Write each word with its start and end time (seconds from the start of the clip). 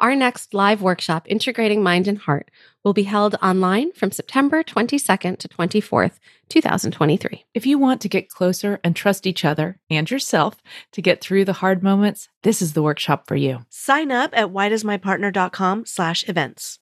Our 0.00 0.14
next 0.14 0.54
live 0.54 0.80
workshop, 0.80 1.26
Integrating 1.26 1.82
Mind 1.82 2.06
and 2.06 2.18
Heart, 2.18 2.52
will 2.84 2.92
be 2.92 3.02
held 3.02 3.34
online 3.42 3.90
from 3.90 4.12
September 4.12 4.62
22nd 4.62 5.38
to 5.38 5.48
24th, 5.48 6.20
2023. 6.48 7.44
If 7.52 7.66
you 7.66 7.78
want 7.78 8.00
to 8.02 8.08
get 8.08 8.28
closer 8.28 8.78
and 8.84 8.94
trust 8.94 9.26
each 9.26 9.44
other 9.44 9.80
and 9.90 10.08
yourself 10.08 10.62
to 10.92 11.02
get 11.02 11.20
through 11.20 11.46
the 11.46 11.54
hard 11.54 11.82
moments, 11.82 12.28
this 12.44 12.62
is 12.62 12.74
the 12.74 12.82
workshop 12.82 13.26
for 13.26 13.34
you. 13.34 13.66
Sign 13.70 14.12
up 14.12 14.30
at 14.34 14.50
whydoesmypartner.com 14.50 15.86
slash 15.86 16.28
events. 16.28 16.78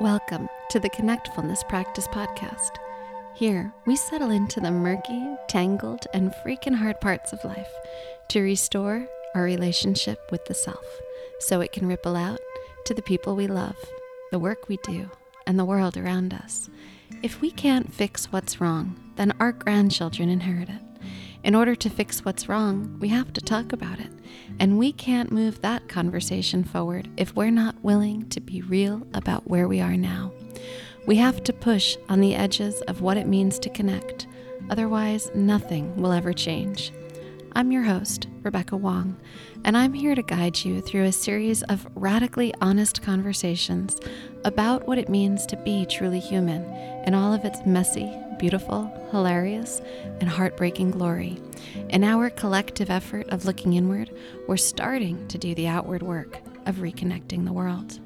Welcome 0.00 0.48
to 0.70 0.78
the 0.78 0.90
Connectfulness 0.90 1.68
Practice 1.68 2.06
Podcast. 2.06 2.76
Here, 3.34 3.74
we 3.84 3.96
settle 3.96 4.30
into 4.30 4.60
the 4.60 4.70
murky, 4.70 5.34
tangled, 5.48 6.06
and 6.14 6.32
freaking 6.46 6.76
hard 6.76 7.00
parts 7.00 7.32
of 7.32 7.44
life 7.44 7.72
to 8.28 8.40
restore 8.42 9.08
our 9.34 9.42
relationship 9.42 10.18
with 10.30 10.44
the 10.46 10.54
self 10.54 10.84
so 11.38 11.60
it 11.60 11.72
can 11.72 11.86
ripple 11.86 12.16
out 12.16 12.40
to 12.84 12.94
the 12.94 13.02
people 13.02 13.36
we 13.36 13.46
love, 13.46 13.76
the 14.30 14.38
work 14.38 14.68
we 14.68 14.76
do, 14.78 15.10
and 15.46 15.58
the 15.58 15.64
world 15.64 15.96
around 15.96 16.34
us. 16.34 16.68
If 17.22 17.40
we 17.40 17.50
can't 17.50 17.92
fix 17.92 18.32
what's 18.32 18.60
wrong, 18.60 19.12
then 19.16 19.32
our 19.40 19.52
grandchildren 19.52 20.28
inherit 20.28 20.68
it. 20.68 20.82
In 21.42 21.54
order 21.54 21.74
to 21.74 21.88
fix 21.88 22.24
what's 22.24 22.48
wrong, 22.48 22.98
we 23.00 23.08
have 23.08 23.32
to 23.32 23.40
talk 23.40 23.72
about 23.72 23.98
it. 23.98 24.10
And 24.58 24.78
we 24.78 24.92
can't 24.92 25.32
move 25.32 25.60
that 25.60 25.88
conversation 25.88 26.64
forward 26.64 27.08
if 27.16 27.34
we're 27.34 27.50
not 27.50 27.82
willing 27.82 28.28
to 28.28 28.40
be 28.40 28.60
real 28.62 29.06
about 29.14 29.48
where 29.48 29.66
we 29.66 29.80
are 29.80 29.96
now. 29.96 30.32
We 31.06 31.16
have 31.16 31.42
to 31.44 31.52
push 31.52 31.96
on 32.08 32.20
the 32.20 32.34
edges 32.34 32.82
of 32.82 33.00
what 33.00 33.16
it 33.16 33.26
means 33.26 33.58
to 33.60 33.70
connect. 33.70 34.26
Otherwise, 34.68 35.30
nothing 35.34 35.96
will 35.96 36.12
ever 36.12 36.32
change. 36.34 36.92
I'm 37.52 37.72
your 37.72 37.82
host, 37.82 38.28
Rebecca 38.42 38.76
Wong, 38.76 39.16
and 39.64 39.76
I'm 39.76 39.92
here 39.92 40.14
to 40.14 40.22
guide 40.22 40.64
you 40.64 40.80
through 40.80 41.04
a 41.04 41.12
series 41.12 41.64
of 41.64 41.86
radically 41.96 42.54
honest 42.60 43.02
conversations 43.02 43.96
about 44.44 44.86
what 44.86 44.98
it 44.98 45.08
means 45.08 45.46
to 45.46 45.56
be 45.56 45.84
truly 45.84 46.20
human 46.20 46.64
in 47.06 47.14
all 47.14 47.34
of 47.34 47.44
its 47.44 47.66
messy, 47.66 48.16
beautiful, 48.38 48.84
hilarious, 49.10 49.82
and 50.20 50.28
heartbreaking 50.28 50.92
glory. 50.92 51.38
In 51.88 52.04
our 52.04 52.30
collective 52.30 52.88
effort 52.88 53.28
of 53.30 53.44
looking 53.44 53.72
inward, 53.72 54.10
we're 54.46 54.56
starting 54.56 55.26
to 55.26 55.36
do 55.36 55.52
the 55.56 55.66
outward 55.66 56.02
work 56.04 56.38
of 56.66 56.76
reconnecting 56.76 57.44
the 57.44 57.52
world. 57.52 57.98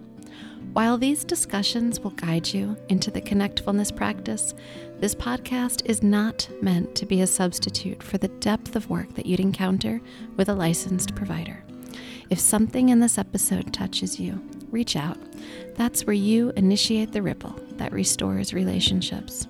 While 0.72 0.98
these 0.98 1.22
discussions 1.22 2.00
will 2.00 2.10
guide 2.10 2.48
you 2.48 2.76
into 2.88 3.12
the 3.12 3.20
connectfulness 3.20 3.94
practice, 3.94 4.54
this 5.00 5.14
podcast 5.14 5.84
is 5.86 6.02
not 6.02 6.48
meant 6.62 6.94
to 6.94 7.06
be 7.06 7.20
a 7.20 7.26
substitute 7.26 8.02
for 8.02 8.16
the 8.16 8.28
depth 8.28 8.76
of 8.76 8.88
work 8.88 9.14
that 9.14 9.26
you'd 9.26 9.40
encounter 9.40 10.00
with 10.36 10.48
a 10.48 10.54
licensed 10.54 11.14
provider. 11.14 11.62
If 12.30 12.38
something 12.38 12.88
in 12.88 13.00
this 13.00 13.18
episode 13.18 13.72
touches 13.72 14.18
you, 14.18 14.40
reach 14.70 14.96
out. 14.96 15.18
That's 15.74 16.06
where 16.06 16.14
you 16.14 16.52
initiate 16.56 17.12
the 17.12 17.22
ripple 17.22 17.54
that 17.72 17.92
restores 17.92 18.54
relationships. 18.54 19.46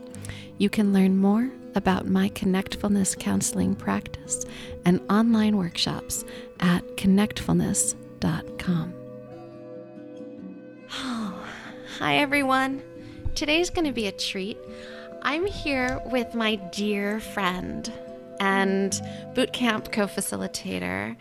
You 0.58 0.70
can 0.70 0.92
learn 0.92 1.16
more 1.16 1.50
about 1.74 2.06
my 2.06 2.28
Connectfulness 2.30 3.18
counseling 3.18 3.74
practice 3.74 4.44
and 4.84 5.00
online 5.10 5.56
workshops 5.56 6.24
at 6.60 6.84
connectfulness.com. 6.96 8.94
Hi, 10.88 12.16
everyone. 12.16 12.82
Today's 13.34 13.70
going 13.70 13.86
to 13.86 13.92
be 13.92 14.06
a 14.06 14.12
treat. 14.12 14.58
I'm 15.26 15.46
here 15.46 16.02
with 16.04 16.34
my 16.34 16.56
dear 16.56 17.18
friend 17.18 17.90
and 18.40 18.92
bootcamp 19.32 19.90
co 19.90 20.06
facilitator 20.06 21.16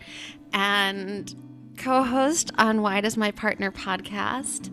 and 0.52 1.34
co 1.78 2.02
host 2.02 2.50
on 2.58 2.82
Why 2.82 3.00
Does 3.00 3.16
My 3.16 3.30
Partner 3.30 3.72
podcast. 3.72 4.70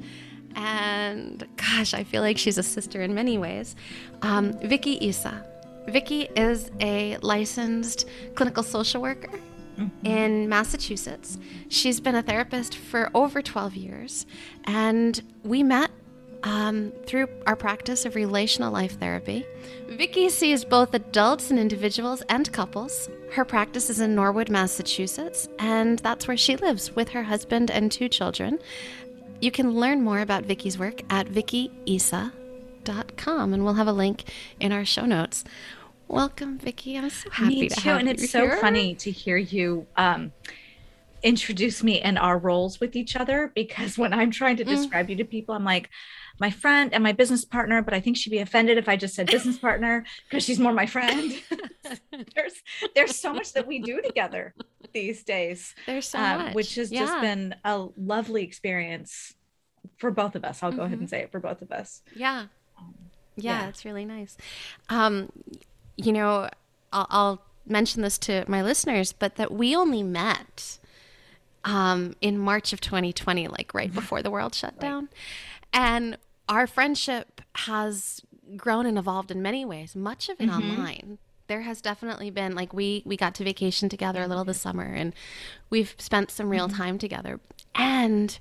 And 0.54 1.48
gosh, 1.56 1.94
I 1.94 2.04
feel 2.04 2.22
like 2.22 2.38
she's 2.38 2.58
a 2.58 2.64
sister 2.64 3.02
in 3.02 3.16
many 3.16 3.38
ways. 3.38 3.78
Um, 4.22 4.52
Vicki 4.60 4.98
Issa. 5.00 5.46
Vicki 5.88 6.28
is 6.36 6.70
a 6.82 7.16
licensed 7.22 8.10
clinical 8.36 8.64
social 8.64 9.02
worker 9.02 9.40
mm-hmm. 9.80 10.06
in 10.06 10.50
Massachusetts. 10.50 11.38
She's 11.70 12.02
been 12.02 12.16
a 12.16 12.22
therapist 12.22 12.76
for 12.76 13.10
over 13.14 13.42
12 13.42 13.76
years, 13.76 14.26
and 14.66 15.24
we 15.44 15.64
met 15.64 15.90
um, 16.44 16.92
through 17.06 17.28
our 17.46 17.56
practice 17.56 18.06
of 18.06 18.16
relational 18.16 18.72
life 18.72 18.98
therapy. 19.00 19.46
Vicki 19.88 20.30
sees 20.30 20.64
both 20.66 20.94
adults 20.94 21.52
and 21.52 21.60
individuals 21.60 22.22
and 22.30 22.52
couples. 22.52 23.10
Her 23.34 23.46
practice 23.46 23.90
is 23.90 24.00
in 24.00 24.16
Norwood, 24.16 24.50
Massachusetts, 24.50 25.48
and 25.60 26.00
that's 26.00 26.28
where 26.28 26.38
she 26.38 26.56
lives 26.56 26.96
with 26.96 27.10
her 27.10 27.24
husband 27.24 27.70
and 27.70 27.92
two 27.92 28.10
children. 28.10 28.60
You 29.42 29.52
can 29.52 29.72
learn 29.72 30.02
more 30.04 30.20
about 30.20 30.46
Vicki's 30.46 30.78
work 30.78 31.02
at 31.10 31.28
vickiisa.com, 31.28 32.32
and 33.54 33.64
we'll 33.64 33.74
have 33.76 33.88
a 33.88 33.94
link 33.94 34.24
in 34.60 34.72
our 34.72 34.86
show 34.86 35.06
notes. 35.06 35.44
Welcome, 36.08 36.58
Vicki. 36.58 36.98
I'm 36.98 37.10
so 37.10 37.30
happy 37.30 37.62
Me 37.62 37.70
to 37.70 37.76
too, 37.76 37.90
have 37.90 38.00
and 38.00 38.08
you 38.08 38.12
And 38.12 38.20
it's 38.20 38.32
so 38.32 38.42
here. 38.42 38.58
funny 38.58 38.96
to 38.96 39.12
hear 39.12 39.38
you 39.38 39.88
um, 39.96 40.34
introduce 41.24 41.84
me 41.84 42.02
and 42.02 42.18
our 42.20 42.38
roles 42.38 42.80
with 42.80 42.96
each 42.96 43.16
other 43.16 43.52
because 43.56 43.98
when 44.02 44.14
I'm 44.14 44.32
trying 44.32 44.58
to 44.58 44.66
Mm. 44.66 44.70
describe 44.70 45.10
you 45.10 45.16
to 45.18 45.26
people, 45.26 45.56
I'm 45.56 45.64
like 45.64 45.90
my 46.42 46.50
friend 46.50 46.92
and 46.94 47.04
my 47.04 47.12
business 47.14 47.46
partner, 47.46 47.82
but 47.84 47.94
I 47.94 48.00
think 48.02 48.18
she'd 48.18 48.32
be 48.32 48.40
offended 48.40 48.78
if 48.80 48.90
I 48.90 48.96
just 48.98 49.14
said 49.16 49.28
business 49.28 49.58
partner 49.60 50.04
because 50.28 50.44
she's 50.44 50.60
more 50.60 50.74
my 50.74 50.88
friend. 50.88 51.32
there's 52.36 52.54
there's 52.96 53.16
so 53.16 53.32
much 53.32 53.54
that 53.54 53.68
we 53.68 53.80
do 53.80 54.02
together 54.02 54.54
these 54.92 55.24
days, 55.24 55.74
There's 55.86 56.08
so 56.10 56.20
um, 56.20 56.38
much. 56.46 56.56
which 56.56 56.76
has 56.76 56.92
Yeah. 56.92 57.02
just 57.06 57.22
been 57.22 57.56
a 57.64 57.88
lovely 57.96 58.44
experience 58.44 59.34
for 59.98 60.12
both 60.12 60.36
of 60.36 60.44
us. 60.44 60.62
I'll 60.64 60.72
go 60.72 60.82
ahead 60.82 60.98
Mhm. 60.98 61.02
and 61.02 61.10
say 61.10 61.20
it 61.22 61.32
for 61.32 61.40
both 61.40 61.62
of 61.62 61.72
us. 61.72 62.02
Yeah. 62.16 62.48
Um, 62.78 62.96
Yeah, 63.36 63.62
yeah. 63.62 63.70
it's 63.70 63.86
really 63.86 64.04
nice. 64.06 64.36
Um, 64.90 65.32
you 65.96 66.12
know, 66.12 66.50
I'll, 66.92 67.08
I'll 67.10 67.42
mention 67.68 68.02
this 68.02 68.18
to 68.20 68.44
my 68.48 68.62
listeners, 68.64 69.14
but 69.14 69.36
that 69.36 69.52
we 69.52 69.76
only 69.76 70.02
met 70.04 70.80
um, 71.64 72.16
in 72.20 72.38
March 72.40 72.74
of 72.74 72.82
2020, 72.82 73.48
like 73.48 73.74
right 73.74 73.94
before 73.94 74.24
the 74.24 74.32
world 74.32 74.56
shut 74.56 74.80
down. 74.80 75.08
And 75.72 76.18
our 76.52 76.68
friendship 76.68 77.42
has 77.56 78.22
grown 78.58 78.86
and 78.86 78.98
evolved 78.98 79.32
in 79.32 79.42
many 79.42 79.64
ways, 79.66 79.96
much 79.96 80.28
of 80.30 80.40
it 80.40 80.50
Mhm. 80.50 80.56
online. 80.56 81.18
There 81.48 81.62
has 81.62 81.82
definitely 81.82 82.30
been 82.30 82.54
like 82.56 82.74
we 82.74 83.02
we 83.06 83.16
got 83.18 83.34
to 83.36 83.44
vacation 83.44 83.88
together 83.90 84.22
a 84.22 84.28
little 84.28 84.44
this 84.46 84.60
summer 84.62 84.84
and 84.84 85.14
we've 85.70 85.96
spent 85.98 86.30
some 86.30 86.50
real 86.50 86.68
time 86.70 86.98
together. 86.98 87.40
And 87.74 88.38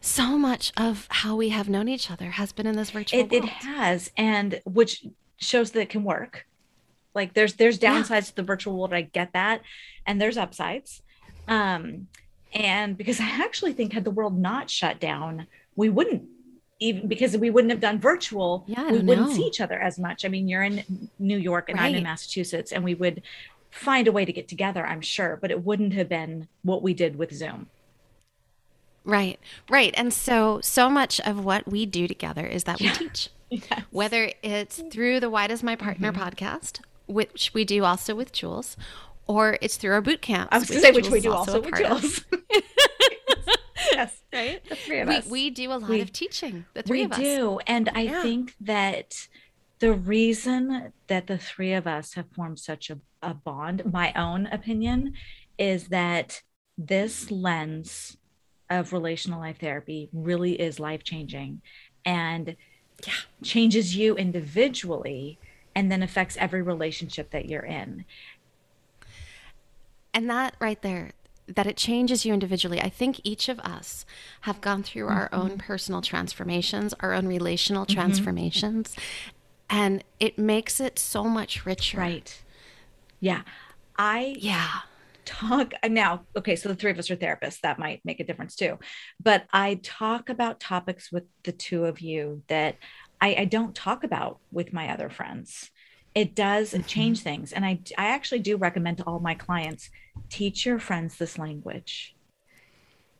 so 0.00 0.36
much 0.38 0.70
of 0.76 1.06
how 1.10 1.34
we 1.34 1.48
have 1.48 1.68
known 1.68 1.88
each 1.88 2.10
other 2.10 2.32
has 2.32 2.52
been 2.52 2.66
in 2.66 2.76
this 2.76 2.90
virtual 2.90 3.20
it, 3.20 3.32
it 3.32 3.44
has 3.44 4.10
and 4.18 4.60
which 4.66 5.06
shows 5.38 5.70
that 5.70 5.80
it 5.80 5.88
can 5.88 6.04
work 6.04 6.46
like 7.14 7.32
there's 7.32 7.54
there's 7.54 7.80
Yeah. 7.80 7.94
downsides 8.02 8.26
to 8.28 8.36
the 8.36 8.42
virtual 8.42 8.76
world 8.76 8.92
i 8.92 9.00
get 9.00 9.32
that 9.32 9.62
and 10.06 10.20
there's 10.20 10.36
upsides 10.36 11.00
um 11.48 12.08
and 12.52 12.98
because 12.98 13.18
i 13.18 13.24
actually 13.24 13.72
think 13.72 13.94
had 13.94 14.04
the 14.04 14.10
world 14.10 14.38
not 14.38 14.68
shut 14.68 15.00
down 15.00 15.46
we 15.74 15.88
wouldn't 15.88 16.28
even 16.80 17.06
because 17.08 17.36
we 17.36 17.50
wouldn't 17.50 17.70
have 17.70 17.80
done 17.80 17.98
virtual 18.00 18.64
Yeah, 18.66 18.90
we 18.90 18.98
wouldn't 18.98 19.28
know. 19.28 19.32
see 19.34 19.42
each 19.44 19.60
other 19.60 19.78
as 19.78 19.98
much 19.98 20.24
i 20.24 20.28
mean 20.28 20.48
you're 20.48 20.62
in 20.62 20.82
new 21.18 21.38
york 21.38 21.68
and 21.68 21.78
i'm 21.78 21.94
in 21.94 22.02
massachusetts 22.02 22.72
and 22.72 22.82
we 22.84 22.94
would 22.94 23.22
find 23.70 24.06
a 24.08 24.12
way 24.12 24.24
to 24.24 24.32
get 24.32 24.48
together 24.48 24.84
i'm 24.86 25.00
sure 25.00 25.38
but 25.40 25.50
it 25.50 25.64
wouldn't 25.64 25.92
have 25.92 26.08
been 26.08 26.48
what 26.62 26.82
we 26.82 26.92
did 26.94 27.16
with 27.16 27.32
zoom 27.32 27.68
Right, 29.06 29.38
right. 29.68 29.92
And 29.98 30.14
so, 30.14 30.60
so 30.62 30.88
much 30.88 31.20
of 31.20 31.44
what 31.44 31.68
we 31.70 31.84
do 31.84 32.08
together 32.08 32.46
is 32.46 32.64
that 32.64 32.80
we 32.80 32.88
teach, 32.88 33.28
yes. 33.50 33.82
whether 33.90 34.32
it's 34.42 34.82
through 34.90 35.20
the 35.20 35.28
Why 35.28 35.46
Does 35.46 35.62
My 35.62 35.76
Partner 35.76 36.10
Mm-hmm. 36.10 36.22
podcast, 36.22 36.80
which 37.06 37.50
we 37.52 37.66
do 37.66 37.84
also 37.84 38.14
with 38.14 38.32
Jules, 38.32 38.78
or 39.26 39.58
it's 39.60 39.76
through 39.76 39.92
our 39.92 40.00
boot 40.00 40.22
camps. 40.22 40.48
i 40.52 40.58
was 40.58 40.70
going 40.70 40.80
to 40.80 40.86
say 40.86 40.92
which 40.92 41.04
Jules 41.04 41.12
we 41.12 41.20
do 41.20 41.32
also 41.32 41.58
a 41.58 41.60
with. 41.60 41.74
Jules. 41.74 42.24
yes 43.94 44.22
Right? 44.32 44.60
the 44.68 44.76
three 44.76 45.00
of 45.00 45.08
We, 45.08 45.16
us 45.16 45.26
we 45.26 45.50
do 45.50 45.72
a 45.72 45.74
lot 45.74 45.90
We- 45.90 46.00
of 46.00 46.12
teaching, 46.12 46.64
the 46.74 46.82
three 46.82 47.02
of 47.04 47.12
us. 47.12 47.18
We 47.18 47.24
do 47.24 47.58
and 47.66 47.88
i 47.94 48.02
Yeah. 48.02 48.22
think 48.22 48.54
that 48.60 49.28
the 49.80 49.92
reason 49.92 50.92
that 51.08 51.26
the 51.26 51.38
three 51.38 51.72
of 51.74 51.86
us 51.86 52.14
have 52.14 52.26
formed 52.34 52.58
such 52.58 52.90
a, 52.90 52.98
a 53.22 53.34
bond 53.34 53.92
my 53.92 54.12
own 54.14 54.46
opinion 54.46 55.14
is 55.58 55.88
that 55.88 56.42
this 56.78 57.30
lens 57.30 58.16
of 58.70 58.92
relational 58.92 59.40
life 59.40 59.58
therapy 59.60 60.08
really 60.12 60.60
is 60.60 60.80
life 60.80 61.02
changing 61.04 61.60
and 62.04 62.56
Yeah. 63.06 63.12
changes 63.42 63.94
you 63.96 64.16
individually 64.16 65.38
and 65.76 65.90
then 65.90 66.02
affects 66.02 66.36
every 66.38 66.62
relationship 66.62 67.30
that 67.30 67.46
you're 67.48 67.64
in 67.80 68.04
And 70.12 70.30
that 70.30 70.54
right 70.60 70.80
there, 70.80 71.12
that 71.46 71.66
it 71.66 71.76
changes 71.76 72.24
you 72.24 72.32
individually. 72.32 72.80
I 72.80 72.88
think 72.88 73.20
each 73.24 73.48
of 73.48 73.58
us 73.60 74.06
have 74.42 74.60
gone 74.60 74.82
through 74.82 75.08
our 75.08 75.28
Mm-hmm. 75.34 75.34
own 75.34 75.58
personal 75.58 76.02
transformations, 76.02 76.94
our 77.00 77.12
own 77.12 77.26
relational 77.26 77.86
transformations, 77.86 78.96
and 79.70 80.04
it 80.20 80.38
makes 80.38 80.80
it 80.80 80.98
so 80.98 81.24
much 81.24 81.66
richer. 81.66 81.98
right 81.98 82.42
yeah 83.20 83.42
i 83.96 84.36
Yeah. 84.38 84.68
talk 85.24 85.72
now 85.88 86.26
okay 86.36 86.56
so 86.56 86.68
the 86.68 86.74
three 86.74 86.90
of 86.90 86.98
us 86.98 87.10
are 87.10 87.16
therapists 87.16 87.60
that 87.62 87.78
might 87.78 88.00
make 88.04 88.20
a 88.20 88.24
difference 88.24 88.56
too 88.56 88.78
but 89.20 89.46
i 89.52 89.80
talk 89.82 90.28
about 90.28 90.60
topics 90.60 91.10
with 91.12 91.24
the 91.44 91.52
two 91.52 91.86
of 91.86 92.00
you 92.00 92.42
that 92.48 92.76
i, 93.20 93.34
I 93.40 93.44
don't 93.46 93.74
talk 93.74 94.04
about 94.04 94.40
with 94.52 94.72
my 94.72 94.90
other 94.90 95.10
friends 95.10 95.70
it 96.14 96.34
does 96.34 96.72
mm-hmm. 96.72 96.82
change 96.86 97.20
things 97.20 97.52
and 97.52 97.64
i 97.64 97.78
i 97.98 98.06
actually 98.06 98.38
do 98.38 98.56
recommend 98.56 98.98
to 98.98 99.04
all 99.04 99.20
my 99.20 99.34
clients 99.34 99.90
teach 100.30 100.66
your 100.66 100.78
friends 100.78 101.16
this 101.16 101.38
language 101.38 102.14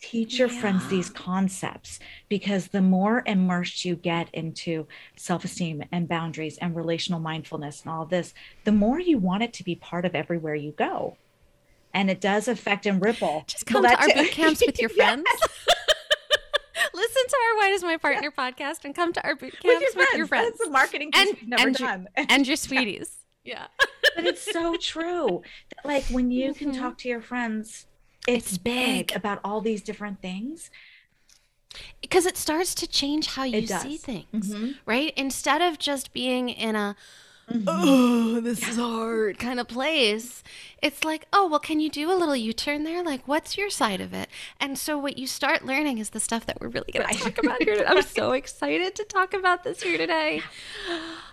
teach 0.00 0.38
your 0.38 0.48
yeah. 0.48 0.60
friends 0.60 0.86
these 0.88 1.08
concepts 1.08 1.98
because 2.28 2.68
the 2.68 2.82
more 2.82 3.22
immersed 3.26 3.84
you 3.84 3.96
get 3.96 4.28
into 4.34 4.86
self-esteem 5.16 5.82
and 5.92 6.08
boundaries 6.08 6.58
and 6.58 6.76
relational 6.76 7.20
mindfulness 7.20 7.82
and 7.82 7.92
all 7.92 8.04
this 8.04 8.34
the 8.64 8.72
more 8.72 9.00
you 9.00 9.18
want 9.18 9.42
it 9.42 9.52
to 9.52 9.64
be 9.64 9.74
part 9.74 10.04
of 10.04 10.14
everywhere 10.14 10.54
you 10.54 10.72
go 10.72 11.16
and 11.94 12.10
it 12.10 12.20
does 12.20 12.48
affect 12.48 12.86
and 12.86 13.00
ripple. 13.00 13.44
Just 13.46 13.66
come 13.66 13.82
well, 13.82 13.96
to 13.96 14.02
our 14.02 14.14
boot 14.14 14.32
camps 14.32 14.62
with 14.66 14.80
your 14.80 14.88
friends. 14.90 15.24
Listen 16.94 17.22
to 17.28 17.36
our 17.36 17.58
Why 17.58 17.70
Does 17.70 17.82
My 17.82 17.96
Partner 17.96 18.30
podcast 18.30 18.84
and 18.84 18.94
come 18.94 19.12
to 19.12 19.26
our 19.26 19.34
boot 19.34 19.58
camps 19.60 19.64
with 19.64 19.80
your 19.82 19.90
friends. 19.92 20.08
With 20.10 20.18
your 20.18 20.26
friends. 20.28 20.58
That's 20.58 20.68
a 20.68 20.70
marketing 20.70 21.10
and, 21.12 21.30
we've 21.34 21.48
never 21.48 21.66
and 21.66 21.76
done. 21.76 22.08
Your, 22.16 22.26
and 22.30 22.46
your 22.46 22.56
sweeties. 22.56 23.16
yeah. 23.44 23.66
but 24.14 24.24
it's 24.26 24.52
so 24.52 24.76
true. 24.76 25.42
Like 25.84 26.04
when 26.04 26.30
you 26.30 26.50
mm-hmm. 26.50 26.70
can 26.70 26.80
talk 26.80 26.96
to 26.98 27.08
your 27.08 27.20
friends, 27.20 27.86
it's, 28.28 28.52
it's 28.52 28.58
big. 28.58 29.08
big 29.08 29.16
about 29.16 29.40
all 29.42 29.60
these 29.60 29.82
different 29.82 30.22
things 30.22 30.70
because 32.00 32.26
it 32.26 32.36
starts 32.36 32.74
to 32.76 32.86
change 32.86 33.26
how 33.28 33.42
you 33.42 33.66
see 33.66 33.96
things 33.96 34.54
mm-hmm. 34.54 34.70
right 34.86 35.12
instead 35.16 35.60
of 35.60 35.76
just 35.76 36.12
being 36.12 36.48
in 36.48 36.76
a 36.76 36.94
mm-hmm. 37.50 37.64
oh, 37.66 38.40
this 38.40 38.62
yeah. 38.62 38.70
is 38.70 38.76
hard 38.76 39.38
kind 39.38 39.60
of 39.60 39.68
place. 39.68 40.42
It's 40.82 41.04
like, 41.04 41.26
oh, 41.32 41.48
well, 41.48 41.60
can 41.60 41.80
you 41.80 41.90
do 41.90 42.10
a 42.10 42.14
little 42.14 42.36
U 42.36 42.52
turn 42.52 42.84
there? 42.84 43.02
Like, 43.02 43.26
what's 43.26 43.56
your 43.56 43.70
side 43.70 44.00
of 44.00 44.12
it? 44.12 44.28
And 44.60 44.78
so, 44.78 44.98
what 44.98 45.18
you 45.18 45.26
start 45.26 45.64
learning 45.64 45.98
is 45.98 46.10
the 46.10 46.20
stuff 46.20 46.46
that 46.46 46.60
we're 46.60 46.68
really 46.68 46.92
going 46.92 47.06
to 47.06 47.14
talk 47.18 47.38
about 47.38 47.62
here. 47.62 47.76
Today. 47.76 47.86
I'm 47.86 48.02
so 48.02 48.32
excited 48.32 48.94
to 48.96 49.04
talk 49.04 49.34
about 49.34 49.64
this 49.64 49.82
here 49.82 49.98
today. 49.98 50.42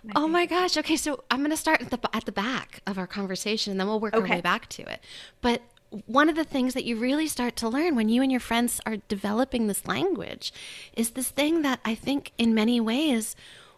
My 0.04 0.14
oh 0.16 0.28
my 0.28 0.46
gosh. 0.46 0.78
Okay, 0.78 0.96
so 0.96 1.24
I'm 1.30 1.40
going 1.40 1.52
to 1.52 1.58
start 1.58 1.82
at 1.82 1.90
the, 1.90 2.00
at 2.14 2.26
the 2.26 2.32
back 2.32 2.82
of 2.88 2.98
our 2.98 3.08
conversation 3.08 3.72
and 3.72 3.80
then 3.80 3.88
we'll 3.88 4.00
work 4.00 4.16
okay. 4.16 4.24
our 4.24 4.38
way 4.38 4.42
back 4.42 4.68
to 4.70 4.84
it. 4.84 5.02
But 5.42 5.62
one 6.06 6.30
of 6.30 6.36
the 6.36 6.46
things 6.46 6.74
that 6.74 6.86
you 6.86 6.96
really 6.96 7.28
start 7.28 7.56
to 7.58 7.68
learn 7.68 7.96
when 7.96 8.08
you 8.08 8.22
and 8.22 8.32
your 8.32 8.40
friends 8.40 8.80
are 8.86 8.98
developing 8.98 9.68
this 9.68 9.86
language 9.86 10.54
is 10.96 11.12
this 11.12 11.30
thing 11.30 11.62
that 11.64 11.82
I 11.84 11.96
think 11.96 12.32
in 12.38 12.56
many 12.56 12.80
ways 12.80 13.36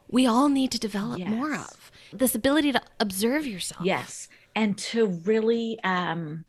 we 0.08 0.28
all 0.28 0.48
need 0.48 0.72
to 0.72 0.80
develop 0.80 1.20
yes. 1.20 1.30
more 1.30 1.56
of 1.56 1.92
this 2.18 2.36
ability 2.36 2.72
to 2.72 2.82
observe 3.00 3.46
yourself. 3.46 3.82
Yes. 3.84 4.28
And 4.56 4.78
to 4.78 5.08
really, 5.08 5.80
um, 5.84 6.46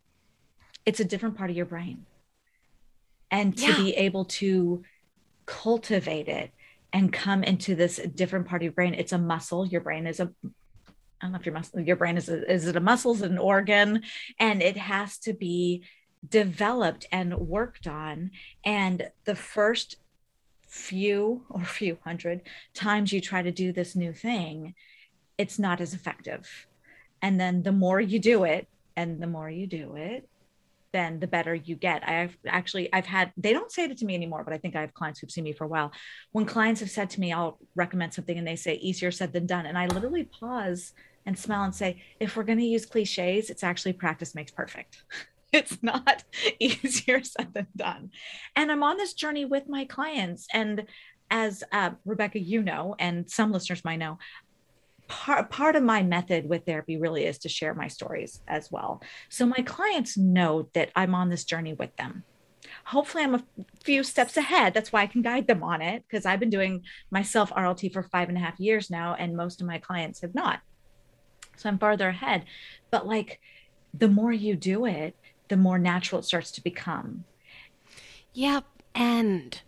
it's 0.85 1.01
a 1.01 1.05
different 1.05 1.37
part 1.37 1.51
of 1.51 1.57
your 1.57 1.67
brain. 1.67 2.07
And 3.31 3.57
to 3.59 3.67
yeah. 3.67 3.77
be 3.77 3.95
able 3.97 4.27
to 4.27 4.85
cultivate 5.47 6.29
it 6.29 6.51
and 6.93 7.13
come 7.13 7.43
into 7.43 7.75
this 7.75 7.97
different 8.15 8.47
part 8.47 8.63
of 8.63 8.65
your 8.65 8.73
brain. 8.73 8.95
It's 8.95 9.13
a 9.13 9.19
muscle. 9.19 9.67
Your 9.67 9.81
brain 9.81 10.07
is 10.07 10.21
a 10.21 10.31
I 11.21 11.27
don't 11.27 11.33
know 11.33 11.39
if 11.39 11.47
your 11.47 11.55
muscle, 11.55 11.81
your 11.81 11.97
brain 11.97 12.19
is 12.19 12.29
a, 12.29 12.51
is 12.53 12.67
it 12.67 12.77
a 12.77 12.81
muscle, 12.81 13.15
is 13.15 13.23
it 13.23 13.31
an 13.31 13.39
organ, 13.39 14.03
and 14.39 14.61
it 14.61 14.77
has 14.77 15.17
to 15.21 15.33
be 15.33 15.83
developed 16.29 17.07
and 17.11 17.35
worked 17.39 17.87
on. 17.87 18.31
And 18.63 19.09
the 19.25 19.35
first 19.35 19.97
few 20.69 21.45
or 21.49 21.65
few 21.65 21.97
hundred 22.05 22.43
times 22.75 23.11
you 23.11 23.23
try 23.23 23.41
to 23.41 23.51
do 23.51 23.73
this 23.73 23.97
new 23.97 24.13
thing, 24.13 24.75
it's 25.39 25.59
not 25.59 25.81
as 25.81 25.95
effective. 25.95 26.67
And 27.23 27.41
then 27.41 27.63
the 27.63 27.73
more 27.73 28.01
you 28.01 28.19
do 28.19 28.45
it, 28.45 28.69
and 28.97 29.21
the 29.21 29.27
more 29.27 29.51
you 29.51 29.67
do 29.67 29.97
it, 29.97 30.29
then 30.93 31.19
the 31.19 31.27
better 31.27 31.55
you 31.55 31.75
get. 31.75 32.09
I've 32.09 32.37
actually 32.47 32.93
I've 32.93 33.07
had 33.07 33.33
they 33.37 33.53
don't 33.53 33.73
say 33.73 33.85
it 33.85 33.99
to 33.99 34.05
me 34.05 34.15
anymore, 34.15 34.45
but 34.45 34.55
I 34.55 34.59
think 34.59 34.77
I 34.77 34.81
have 34.81 34.95
clients 34.95 35.19
who've 35.19 35.31
seen 35.31 35.45
me 35.45 35.53
for 35.53 35.65
a 35.65 35.69
while. 35.69 35.91
When 36.31 36.47
clients 36.47 36.81
have 36.81 36.91
said 36.91 37.11
to 37.11 37.21
me, 37.21 37.33
I'll 37.33 37.59
recommend 37.75 38.15
something 38.15 38.39
and 38.39 38.47
they 38.47 38.55
say 38.55 38.75
easier 38.75 39.11
said 39.11 39.33
than 39.33 39.47
done. 39.47 39.67
And 39.67 39.77
I 39.77 39.89
literally 39.89 40.25
pause 40.25 40.93
and 41.27 41.37
smile 41.37 41.65
and 41.65 41.75
say, 41.75 42.03
if 42.21 42.37
we're 42.37 42.45
going 42.45 42.59
to 42.59 42.65
use 42.65 42.87
cliches, 42.87 43.51
it's 43.51 43.65
actually 43.65 43.95
practice 43.95 44.35
makes 44.35 44.53
perfect. 44.53 45.03
it's 45.53 45.83
not 45.83 46.23
easier 46.61 47.23
said 47.25 47.53
than 47.55 47.67
done. 47.77 48.11
And 48.55 48.71
I'm 48.71 48.83
on 48.85 48.97
this 48.97 49.15
journey 49.15 49.45
with 49.45 49.69
my 49.69 49.85
clients. 49.87 50.47
And 50.53 50.87
as 51.31 51.65
uh, 51.73 51.91
Rebecca, 52.05 52.39
you 52.39 52.63
know, 52.63 52.95
and 52.99 53.29
some 53.29 53.51
listeners 53.51 53.85
might 53.85 53.97
know, 53.97 54.19
part 55.09 55.51
part 55.51 55.77
of 55.77 55.83
my 55.83 56.03
method 56.03 56.49
with 56.49 56.65
therapy 56.65 56.97
really 56.97 57.25
is 57.25 57.39
to 57.39 57.49
share 57.49 57.75
my 57.75 57.89
stories 57.89 58.41
as 58.49 58.71
well. 58.71 59.03
So 59.29 59.47
my 59.47 59.63
clients 59.65 60.17
know 60.17 60.69
that 60.75 60.91
I'm 60.97 61.15
on 61.15 61.29
this 61.29 61.45
journey 61.45 61.75
with 61.75 61.95
them. 61.97 62.25
Hopefully, 62.87 63.25
I'm 63.25 63.35
a 63.35 63.45
few 63.83 64.03
steps 64.03 64.37
ahead. 64.37 64.75
That's 64.75 64.93
why 64.93 65.03
I 65.03 65.07
can 65.07 65.23
guide 65.23 65.47
them 65.47 65.63
on 65.63 65.83
it 65.83 66.05
because 66.07 66.27
I've 66.27 66.41
been 66.41 66.51
doing 66.51 66.83
myself 67.11 67.51
RLT 67.51 67.93
for 67.93 68.03
five 68.03 68.29
and 68.29 68.37
a 68.37 68.41
half 68.41 68.59
years 68.59 68.91
now, 68.91 69.15
and 69.15 69.37
most 69.37 69.61
of 69.61 69.67
my 69.67 69.79
clients 69.79 70.21
have 70.23 70.35
not. 70.35 70.61
So 71.57 71.69
I'm 71.69 71.79
farther 71.79 72.09
ahead. 72.09 72.45
But 72.91 73.07
like 73.07 73.41
the 73.93 74.09
more 74.09 74.33
you 74.33 74.57
do 74.57 74.87
it, 74.87 75.15
the 75.49 75.57
more 75.57 75.79
natural 75.79 76.21
it 76.21 76.25
starts 76.25 76.51
to 76.53 76.63
become. 76.63 77.25
Yep. 78.33 78.65
And 78.95 79.61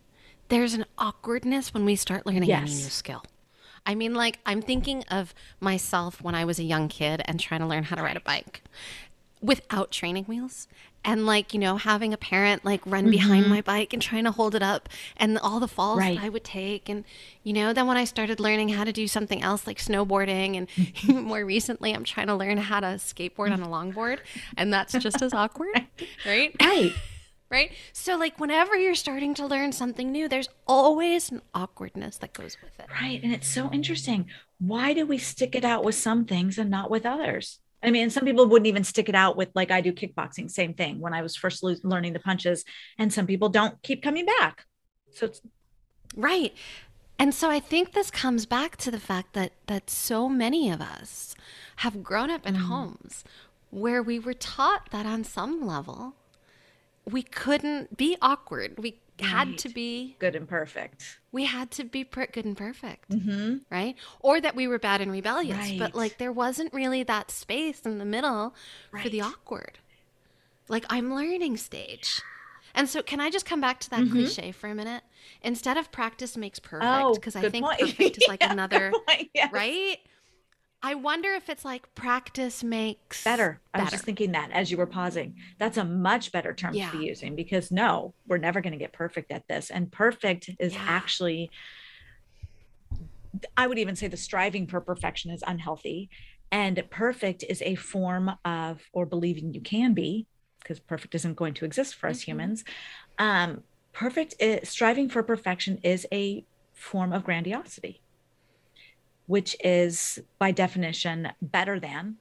there's 0.48 0.74
an 0.74 0.84
awkwardness 0.98 1.72
when 1.72 1.84
we 1.84 1.96
start 1.96 2.26
learning 2.26 2.44
yes. 2.44 2.62
any 2.62 2.74
new 2.74 2.90
skill. 2.90 3.24
I 3.86 3.94
mean, 3.94 4.14
like, 4.14 4.40
I'm 4.44 4.60
thinking 4.60 5.04
of 5.10 5.34
myself 5.60 6.20
when 6.20 6.34
I 6.34 6.44
was 6.44 6.58
a 6.58 6.64
young 6.64 6.88
kid 6.88 7.22
and 7.24 7.40
trying 7.40 7.60
to 7.60 7.66
learn 7.66 7.84
how 7.84 7.96
to 7.96 8.02
ride 8.02 8.16
a 8.16 8.20
bike 8.20 8.62
without 9.40 9.90
training 9.90 10.24
wheels 10.24 10.66
and 11.06 11.24
like 11.24 11.54
you 11.54 11.60
know 11.60 11.76
having 11.76 12.12
a 12.12 12.16
parent 12.16 12.64
like 12.64 12.84
run 12.84 13.04
mm-hmm. 13.04 13.12
behind 13.12 13.46
my 13.46 13.60
bike 13.60 13.92
and 13.92 14.02
trying 14.02 14.24
to 14.24 14.32
hold 14.32 14.54
it 14.54 14.62
up 14.62 14.88
and 15.16 15.38
all 15.38 15.60
the 15.60 15.68
falls 15.68 15.98
right. 15.98 16.20
i 16.20 16.28
would 16.28 16.42
take. 16.42 16.88
And 16.88 17.04
you 17.44 17.52
know 17.52 17.72
then 17.72 17.86
when 17.86 17.96
i 17.96 18.04
started 18.04 18.40
learning 18.40 18.70
how 18.70 18.84
to 18.84 18.92
do 18.92 19.06
something 19.06 19.42
else 19.42 19.66
like 19.66 19.78
snowboarding 19.78 20.56
and 20.56 20.68
more 21.24 21.44
recently 21.44 21.94
i'm 21.94 22.04
trying 22.04 22.26
to 22.26 22.34
learn 22.34 22.58
how 22.58 22.80
to 22.80 22.86
skateboard 22.86 23.52
on 23.52 23.62
a 23.62 23.68
longboard 23.68 24.18
and 24.56 24.72
that's 24.72 24.92
just 24.94 25.22
as 25.22 25.32
awkward 25.32 25.68
right? 26.26 26.54
Right 26.60 26.92
right? 27.50 27.72
So, 27.92 28.16
like, 28.16 28.38
whenever 28.40 28.76
you're 28.76 28.94
starting 28.94 29.34
to 29.34 29.46
learn 29.46 29.72
something 29.72 30.10
new, 30.10 30.28
there's 30.28 30.48
always 30.66 31.30
an 31.30 31.42
awkwardness 31.54 32.18
that 32.18 32.32
goes 32.32 32.56
with 32.62 32.78
it. 32.78 32.86
Right. 33.00 33.22
And 33.22 33.32
it's 33.32 33.48
so 33.48 33.70
interesting. 33.72 34.26
Why 34.58 34.92
do 34.92 35.06
we 35.06 35.18
stick 35.18 35.54
it 35.54 35.64
out 35.64 35.84
with 35.84 35.94
some 35.94 36.24
things 36.24 36.58
and 36.58 36.70
not 36.70 36.90
with 36.90 37.06
others? 37.06 37.60
I 37.82 37.90
mean, 37.90 38.10
some 38.10 38.24
people 38.24 38.46
wouldn't 38.46 38.66
even 38.66 38.84
stick 38.84 39.08
it 39.08 39.14
out 39.14 39.36
with, 39.36 39.50
like, 39.54 39.70
I 39.70 39.80
do 39.80 39.92
kickboxing, 39.92 40.50
same 40.50 40.74
thing 40.74 40.98
when 40.98 41.12
I 41.12 41.22
was 41.22 41.36
first 41.36 41.62
lo- 41.62 41.76
learning 41.82 42.14
the 42.14 42.20
punches, 42.20 42.64
and 42.98 43.12
some 43.12 43.26
people 43.26 43.48
don't 43.48 43.80
keep 43.82 44.02
coming 44.02 44.26
back. 44.26 44.64
So, 45.12 45.26
it's 45.26 45.40
right. 46.16 46.52
And 47.18 47.34
so 47.34 47.50
I 47.50 47.60
think 47.60 47.92
this 47.92 48.10
comes 48.10 48.44
back 48.44 48.76
to 48.78 48.90
the 48.90 49.00
fact 49.00 49.32
that 49.32 49.52
that 49.68 49.88
so 49.88 50.28
many 50.28 50.70
of 50.70 50.80
us 50.80 51.34
have 51.76 52.02
grown 52.02 52.30
up 52.30 52.46
in 52.46 52.54
mm. 52.54 52.66
homes 52.66 53.24
where 53.70 54.02
we 54.02 54.18
were 54.18 54.34
taught 54.34 54.90
that 54.90 55.06
on 55.06 55.24
some 55.24 55.66
level 55.66 56.14
we 57.10 57.22
couldn't 57.22 57.96
be 57.96 58.16
awkward. 58.20 58.78
We 58.78 59.00
had 59.20 59.48
right. 59.48 59.58
to 59.58 59.68
be 59.68 60.16
good 60.18 60.36
and 60.36 60.48
perfect. 60.48 61.18
We 61.32 61.44
had 61.44 61.70
to 61.72 61.84
be 61.84 62.04
per- 62.04 62.26
good 62.26 62.44
and 62.44 62.56
perfect, 62.56 63.10
mm-hmm. 63.10 63.58
right? 63.70 63.96
Or 64.20 64.40
that 64.40 64.54
we 64.54 64.66
were 64.68 64.78
bad 64.78 65.00
and 65.00 65.10
rebellious. 65.10 65.56
Right. 65.56 65.78
But 65.78 65.94
like 65.94 66.18
there 66.18 66.32
wasn't 66.32 66.72
really 66.74 67.02
that 67.04 67.30
space 67.30 67.80
in 67.80 67.98
the 67.98 68.04
middle 68.04 68.54
right. 68.92 69.02
for 69.02 69.08
the 69.08 69.22
awkward. 69.22 69.78
Like 70.68 70.84
I'm 70.90 71.14
learning 71.14 71.56
stage. 71.56 72.20
And 72.74 72.88
so, 72.88 73.02
can 73.02 73.20
I 73.20 73.30
just 73.30 73.46
come 73.46 73.60
back 73.60 73.80
to 73.80 73.90
that 73.90 74.00
mm-hmm. 74.00 74.12
cliche 74.12 74.52
for 74.52 74.68
a 74.68 74.74
minute? 74.74 75.02
Instead 75.40 75.78
of 75.78 75.90
practice 75.90 76.36
makes 76.36 76.58
perfect, 76.58 77.14
because 77.14 77.34
oh, 77.34 77.40
I 77.40 77.48
think 77.48 77.64
point. 77.64 77.80
perfect 77.80 78.18
is 78.18 78.28
like 78.28 78.40
yeah, 78.42 78.52
another, 78.52 78.92
yes. 79.34 79.50
right? 79.50 79.96
I 80.82 80.94
wonder 80.94 81.30
if 81.30 81.48
it's 81.48 81.64
like 81.64 81.92
practice 81.94 82.62
makes 82.62 83.24
better. 83.24 83.60
I 83.74 83.80
was 83.82 83.90
just 83.90 84.04
thinking 84.04 84.32
that 84.32 84.50
as 84.52 84.70
you 84.70 84.76
were 84.76 84.86
pausing. 84.86 85.34
That's 85.58 85.78
a 85.78 85.84
much 85.84 86.32
better 86.32 86.52
term 86.52 86.74
yeah. 86.74 86.90
to 86.90 86.98
be 86.98 87.06
using 87.06 87.34
because 87.34 87.70
no, 87.70 88.14
we're 88.26 88.38
never 88.38 88.60
going 88.60 88.72
to 88.72 88.78
get 88.78 88.92
perfect 88.92 89.32
at 89.32 89.48
this. 89.48 89.70
And 89.70 89.90
perfect 89.90 90.50
is 90.60 90.74
yeah. 90.74 90.84
actually, 90.86 91.50
I 93.56 93.66
would 93.66 93.78
even 93.78 93.96
say 93.96 94.06
the 94.06 94.16
striving 94.16 94.66
for 94.66 94.80
perfection 94.80 95.30
is 95.30 95.42
unhealthy. 95.46 96.08
And 96.52 96.82
perfect 96.90 97.42
is 97.48 97.62
a 97.62 97.74
form 97.74 98.30
of, 98.44 98.80
or 98.92 99.06
believing 99.06 99.52
you 99.52 99.60
can 99.60 99.92
be, 99.92 100.26
because 100.60 100.78
perfect 100.78 101.14
isn't 101.16 101.34
going 101.34 101.54
to 101.54 101.64
exist 101.64 101.96
for 101.96 102.08
us 102.08 102.20
mm-hmm. 102.20 102.30
humans. 102.30 102.64
Um, 103.18 103.62
perfect, 103.92 104.34
is, 104.38 104.68
striving 104.68 105.08
for 105.08 105.22
perfection 105.22 105.80
is 105.82 106.06
a 106.12 106.44
form 106.74 107.12
of 107.12 107.24
grandiosity 107.24 108.02
which 109.26 109.56
is 109.62 110.18
by 110.38 110.50
definition 110.50 111.28
better 111.42 111.78
than. 111.80 112.16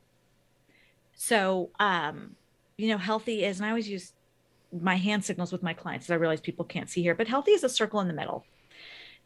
So, 1.16 1.70
um, 1.80 2.36
you 2.78 2.90
know, 2.90 2.98
healthy 2.98 3.46
is, 3.46 3.60
and 3.60 3.66
I 3.66 3.70
always 3.70 3.88
use 3.88 4.14
my 4.72 4.96
hand 4.96 5.24
signals 5.24 5.52
with 5.52 5.64
my 5.64 5.74
clients. 5.74 6.10
I 6.10 6.16
realize 6.16 6.42
people 6.42 6.66
can't 6.66 6.90
see 6.90 7.02
here, 7.02 7.16
but 7.16 7.28
healthy 7.28 7.52
is 7.52 7.64
a 7.64 7.70
circle 7.70 8.02
in 8.02 8.08
the 8.08 8.14
middle. 8.14 8.46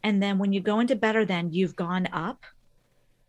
And 0.03 0.21
then 0.21 0.37
when 0.37 0.53
you 0.53 0.61
go 0.61 0.79
into 0.79 0.95
better 0.95 1.25
than, 1.25 1.51
you've 1.51 1.75
gone 1.75 2.07
up. 2.13 2.45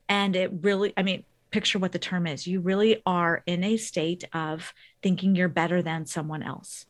And 0.09 0.37
it 0.37 0.51
really, 0.61 0.93
I 0.97 1.03
mean, 1.03 1.25
picture 1.51 1.79
what 1.79 1.93
the 1.93 1.99
term 1.99 2.27
is. 2.27 2.47
You 2.47 2.61
really 2.61 3.03
are 3.07 3.43
in 3.47 3.65
a 3.65 3.77
state 3.77 4.25
of 4.33 4.73
thinking 5.03 5.35
you're 5.35 5.49
better 5.49 5.83
than 5.83 6.07
someone 6.07 6.43
else. 6.43 6.87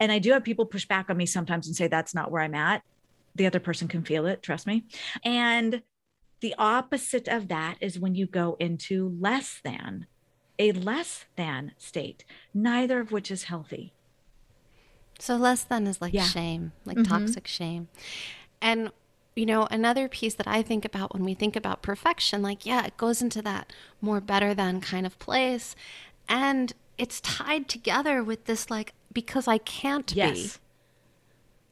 And 0.00 0.12
I 0.12 0.18
do 0.18 0.32
have 0.32 0.44
people 0.44 0.66
push 0.66 0.86
back 0.86 1.10
on 1.10 1.16
me 1.16 1.26
sometimes 1.26 1.66
and 1.66 1.76
say 1.76 1.88
that's 1.88 2.14
not 2.14 2.30
where 2.30 2.42
I'm 2.42 2.54
at. 2.54 2.82
The 3.34 3.46
other 3.46 3.60
person 3.60 3.88
can 3.88 4.02
feel 4.02 4.26
it, 4.26 4.42
trust 4.42 4.66
me. 4.66 4.84
And 5.24 5.82
the 6.40 6.54
opposite 6.58 7.28
of 7.28 7.48
that 7.48 7.76
is 7.80 7.98
when 7.98 8.14
you 8.14 8.26
go 8.26 8.56
into 8.60 9.16
less 9.18 9.60
than, 9.64 10.06
a 10.58 10.72
less 10.72 11.24
than 11.36 11.72
state, 11.78 12.24
neither 12.54 13.00
of 13.00 13.12
which 13.12 13.30
is 13.30 13.44
healthy. 13.44 13.92
So 15.18 15.36
less 15.36 15.64
than 15.64 15.86
is 15.86 16.00
like 16.00 16.14
Yeah. 16.14 16.28
shame, 16.28 16.72
like 16.84 16.98
Mhm. 16.98 17.04
toxic 17.08 17.46
shame. 17.46 17.88
And 18.60 18.92
you 19.34 19.44
know, 19.44 19.66
another 19.70 20.08
piece 20.08 20.34
that 20.34 20.46
I 20.48 20.62
think 20.62 20.86
about 20.86 21.12
when 21.12 21.22
we 21.22 21.34
think 21.34 21.56
about 21.56 21.82
perfection, 21.82 22.40
like 22.40 22.64
yeah, 22.64 22.86
it 22.86 22.96
goes 22.96 23.20
into 23.20 23.42
that 23.42 23.70
more 24.00 24.20
better 24.20 24.54
than 24.54 24.80
kind 24.80 25.04
of 25.06 25.18
place. 25.18 25.76
And 26.28 26.72
it's 26.96 27.20
tied 27.20 27.68
together 27.68 28.22
with 28.24 28.44
this 28.46 28.70
like 28.70 28.94
because 29.12 29.46
I 29.46 29.58
can't 29.58 30.06
be 30.06 30.16
Yes. 30.16 30.58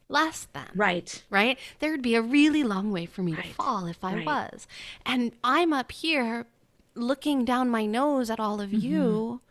Less 0.07 0.47
than. 0.53 0.67
Right. 0.75 1.23
Right? 1.29 1.57
There 1.79 1.91
would 1.91 2.01
be 2.01 2.15
a 2.15 2.21
really 2.21 2.63
long 2.63 2.91
way 2.91 3.05
for 3.05 3.21
me 3.23 3.35
to 3.35 3.43
fall 3.53 3.85
if 3.87 4.03
I 4.03 4.15
Right. 4.15 4.25
was. 4.25 4.67
And 5.05 5.31
I'm 5.43 5.73
up 5.73 5.91
here 5.91 6.45
looking 6.93 7.43
down 7.45 7.69
my 7.69 7.85
nose 7.85 8.29
at 8.29 8.39
all 8.39 8.61
of 8.61 8.69
Mm-hmm. 8.69 8.79
you. 8.85 9.41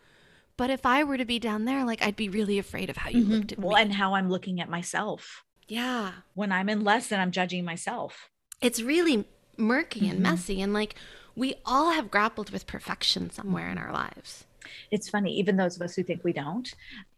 But 0.57 0.71
if 0.71 0.87
I 0.87 1.03
were 1.03 1.17
to 1.17 1.25
be 1.25 1.39
down 1.41 1.65
there, 1.65 1.85
like 1.85 2.01
I'd 2.03 2.15
be 2.17 2.29
really 2.29 2.59
afraid 2.59 2.89
of 2.89 2.97
how 2.99 3.11
you 3.11 3.25
looked 3.25 3.51
at 3.53 3.59
Mm-hmm. 3.59 3.67
Well, 3.67 3.77
me. 3.77 3.83
and 3.83 3.93
how 3.95 4.15
I'm 4.15 4.31
looking 4.31 4.61
at 4.61 4.69
myself. 4.69 5.43
yeah. 5.67 6.13
When 6.35 6.53
I'm 6.53 6.69
in 6.69 6.85
less 6.85 7.09
than, 7.09 7.19
I'm 7.21 7.33
judging 7.33 7.65
myself. 7.65 8.31
it's 8.61 8.81
really 8.81 9.27
murky 9.57 10.01
Mm-hmm. 10.03 10.11
and 10.11 10.21
messy 10.21 10.61
and 10.63 10.73
like 10.73 10.95
we 11.37 11.55
all 11.67 11.91
have 11.91 12.11
grappled 12.11 12.51
with 12.51 12.67
perfection 12.67 13.31
somewhere 13.31 13.69
in 13.71 13.79
our 13.79 13.93
lives 13.93 14.47
It's 14.91 15.09
funny, 15.09 15.33
even 15.39 15.57
those 15.57 15.77
of 15.77 15.83
us 15.83 15.95
who 15.97 16.03
think 16.05 16.23
we 16.25 16.33
don't, 16.33 16.73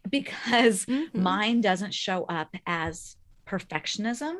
because 0.09 0.85
Mhm. 0.85 1.13
mine 1.13 1.61
doesn't 1.61 1.93
show 1.93 2.25
up 2.25 2.55
as 2.65 3.15
perfectionism. 3.47 4.35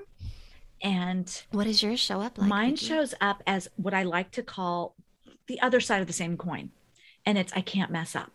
And 0.82 1.44
what 1.52 1.64
does 1.64 1.82
yours 1.82 2.00
show 2.00 2.22
up 2.22 2.38
like 2.38 2.48
mine 2.48 2.72
Vicky? 2.76 2.86
shows 2.86 3.14
up 3.20 3.42
as 3.48 3.68
what 3.78 3.94
I 3.94 4.04
like 4.04 4.32
to 4.32 4.44
call 4.44 4.96
the 5.48 5.60
other 5.62 5.80
side 5.80 6.02
of 6.02 6.08
the 6.08 6.14
same 6.14 6.38
coin. 6.38 6.70
And 7.26 7.38
it's 7.38 7.52
I 7.54 7.62
can't 7.62 7.92
mess 7.92 8.16
up. 8.16 8.32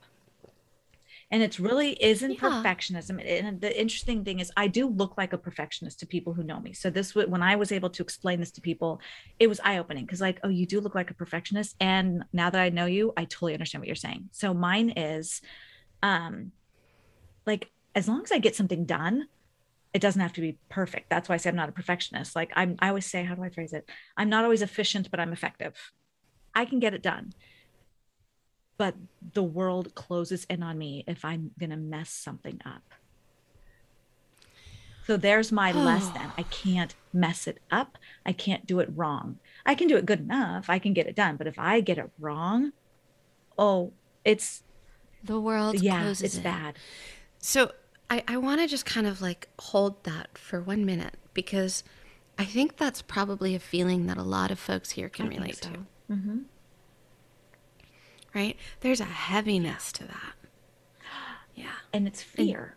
And 1.30 1.42
it's 1.42 1.58
really 1.58 1.92
isn't 2.02 2.32
Yeah. 2.32 2.38
perfectionism. 2.40 3.24
And 3.26 3.60
the 3.60 3.80
interesting 3.80 4.22
thing 4.22 4.40
is 4.40 4.52
I 4.56 4.66
do 4.66 4.86
look 4.86 5.16
like 5.16 5.32
a 5.32 5.38
perfectionist 5.38 6.00
to 6.00 6.06
people 6.06 6.34
who 6.34 6.42
know 6.42 6.60
me. 6.60 6.74
So 6.74 6.90
this 6.90 7.14
when 7.14 7.42
I 7.42 7.56
was 7.56 7.72
able 7.72 7.88
to 7.90 8.02
explain 8.02 8.38
this 8.40 8.50
to 8.52 8.60
people, 8.60 9.00
it 9.38 9.46
was 9.46 9.58
eye-opening 9.60 10.04
because 10.04 10.20
like, 10.20 10.40
oh, 10.44 10.48
you 10.50 10.66
do 10.66 10.80
look 10.80 10.94
like 10.94 11.10
a 11.10 11.14
perfectionist. 11.14 11.74
And 11.80 12.24
now 12.34 12.50
that 12.50 12.60
I 12.60 12.68
know 12.68 12.84
you, 12.86 13.12
I 13.16 13.24
totally 13.24 13.54
understand 13.54 13.80
what 13.80 13.86
you're 13.88 13.94
saying. 13.94 14.28
So 14.32 14.52
mine 14.52 14.90
is 14.90 15.40
um 16.02 16.52
like 17.46 17.70
as 17.94 18.08
long 18.08 18.22
as 18.24 18.32
I 18.32 18.38
get 18.38 18.56
something 18.56 18.84
done, 18.84 19.26
it 19.94 20.00
doesn't 20.00 20.20
have 20.20 20.32
to 20.34 20.40
be 20.40 20.58
perfect. 20.68 21.10
That's 21.10 21.28
why 21.28 21.34
I 21.34 21.38
say 21.38 21.50
I'm 21.50 21.56
not 21.56 21.68
a 21.68 21.72
perfectionist. 21.72 22.34
Like 22.34 22.52
I'm 22.56 22.76
I 22.78 22.88
always 22.88 23.06
say, 23.06 23.24
how 23.24 23.34
do 23.34 23.42
I 23.42 23.50
phrase 23.50 23.72
it? 23.72 23.88
I'm 24.16 24.28
not 24.28 24.44
always 24.44 24.62
efficient, 24.62 25.10
but 25.10 25.20
I'm 25.20 25.32
effective. 25.32 25.92
I 26.54 26.64
can 26.64 26.80
get 26.80 26.94
it 26.94 27.02
done. 27.02 27.32
But 28.78 28.96
the 29.34 29.42
world 29.42 29.94
closes 29.94 30.44
in 30.44 30.62
on 30.62 30.78
me 30.78 31.04
if 31.06 31.24
I'm 31.24 31.50
gonna 31.58 31.76
mess 31.76 32.10
something 32.10 32.60
up. 32.64 32.82
So 35.06 35.16
there's 35.16 35.52
my 35.52 35.72
less 35.88 36.08
than. 36.08 36.32
I 36.38 36.44
can't 36.44 36.94
mess 37.12 37.46
it 37.46 37.58
up. 37.70 37.98
I 38.24 38.32
can't 38.32 38.66
do 38.66 38.80
it 38.80 38.90
wrong. 38.94 39.38
I 39.66 39.74
can 39.74 39.88
do 39.88 39.96
it 39.96 40.06
good 40.06 40.20
enough. 40.20 40.70
I 40.70 40.78
can 40.78 40.94
get 40.94 41.06
it 41.06 41.16
done. 41.16 41.36
But 41.36 41.46
if 41.46 41.58
I 41.58 41.80
get 41.80 41.98
it 41.98 42.10
wrong, 42.18 42.72
oh, 43.58 43.92
it's 44.24 44.62
the 45.22 45.38
world 45.38 45.80
yeah, 45.80 46.02
closes 46.02 46.22
it's 46.22 46.36
in. 46.36 46.42
bad. 46.42 46.78
so 47.38 47.72
i, 48.12 48.22
I 48.28 48.36
want 48.36 48.60
to 48.60 48.66
just 48.66 48.84
kind 48.86 49.06
of 49.06 49.20
like 49.20 49.48
hold 49.58 50.02
that 50.04 50.36
for 50.36 50.60
one 50.60 50.84
minute 50.84 51.14
because 51.34 51.82
i 52.38 52.44
think 52.44 52.76
that's 52.76 53.00
probably 53.02 53.54
a 53.54 53.58
feeling 53.60 54.06
that 54.06 54.16
a 54.18 54.22
lot 54.22 54.50
of 54.50 54.58
folks 54.58 54.90
here 54.92 55.08
can 55.08 55.26
I 55.26 55.28
relate 55.36 55.56
so. 55.56 55.70
to 55.70 55.76
Mm-hmm. 56.10 56.38
right 58.34 58.56
there's 58.80 59.00
a 59.00 59.04
heaviness 59.04 59.92
to 59.92 60.04
that 60.04 60.34
yeah 61.54 61.72
And 61.92 62.06
it's 62.06 62.22
fear. 62.22 62.76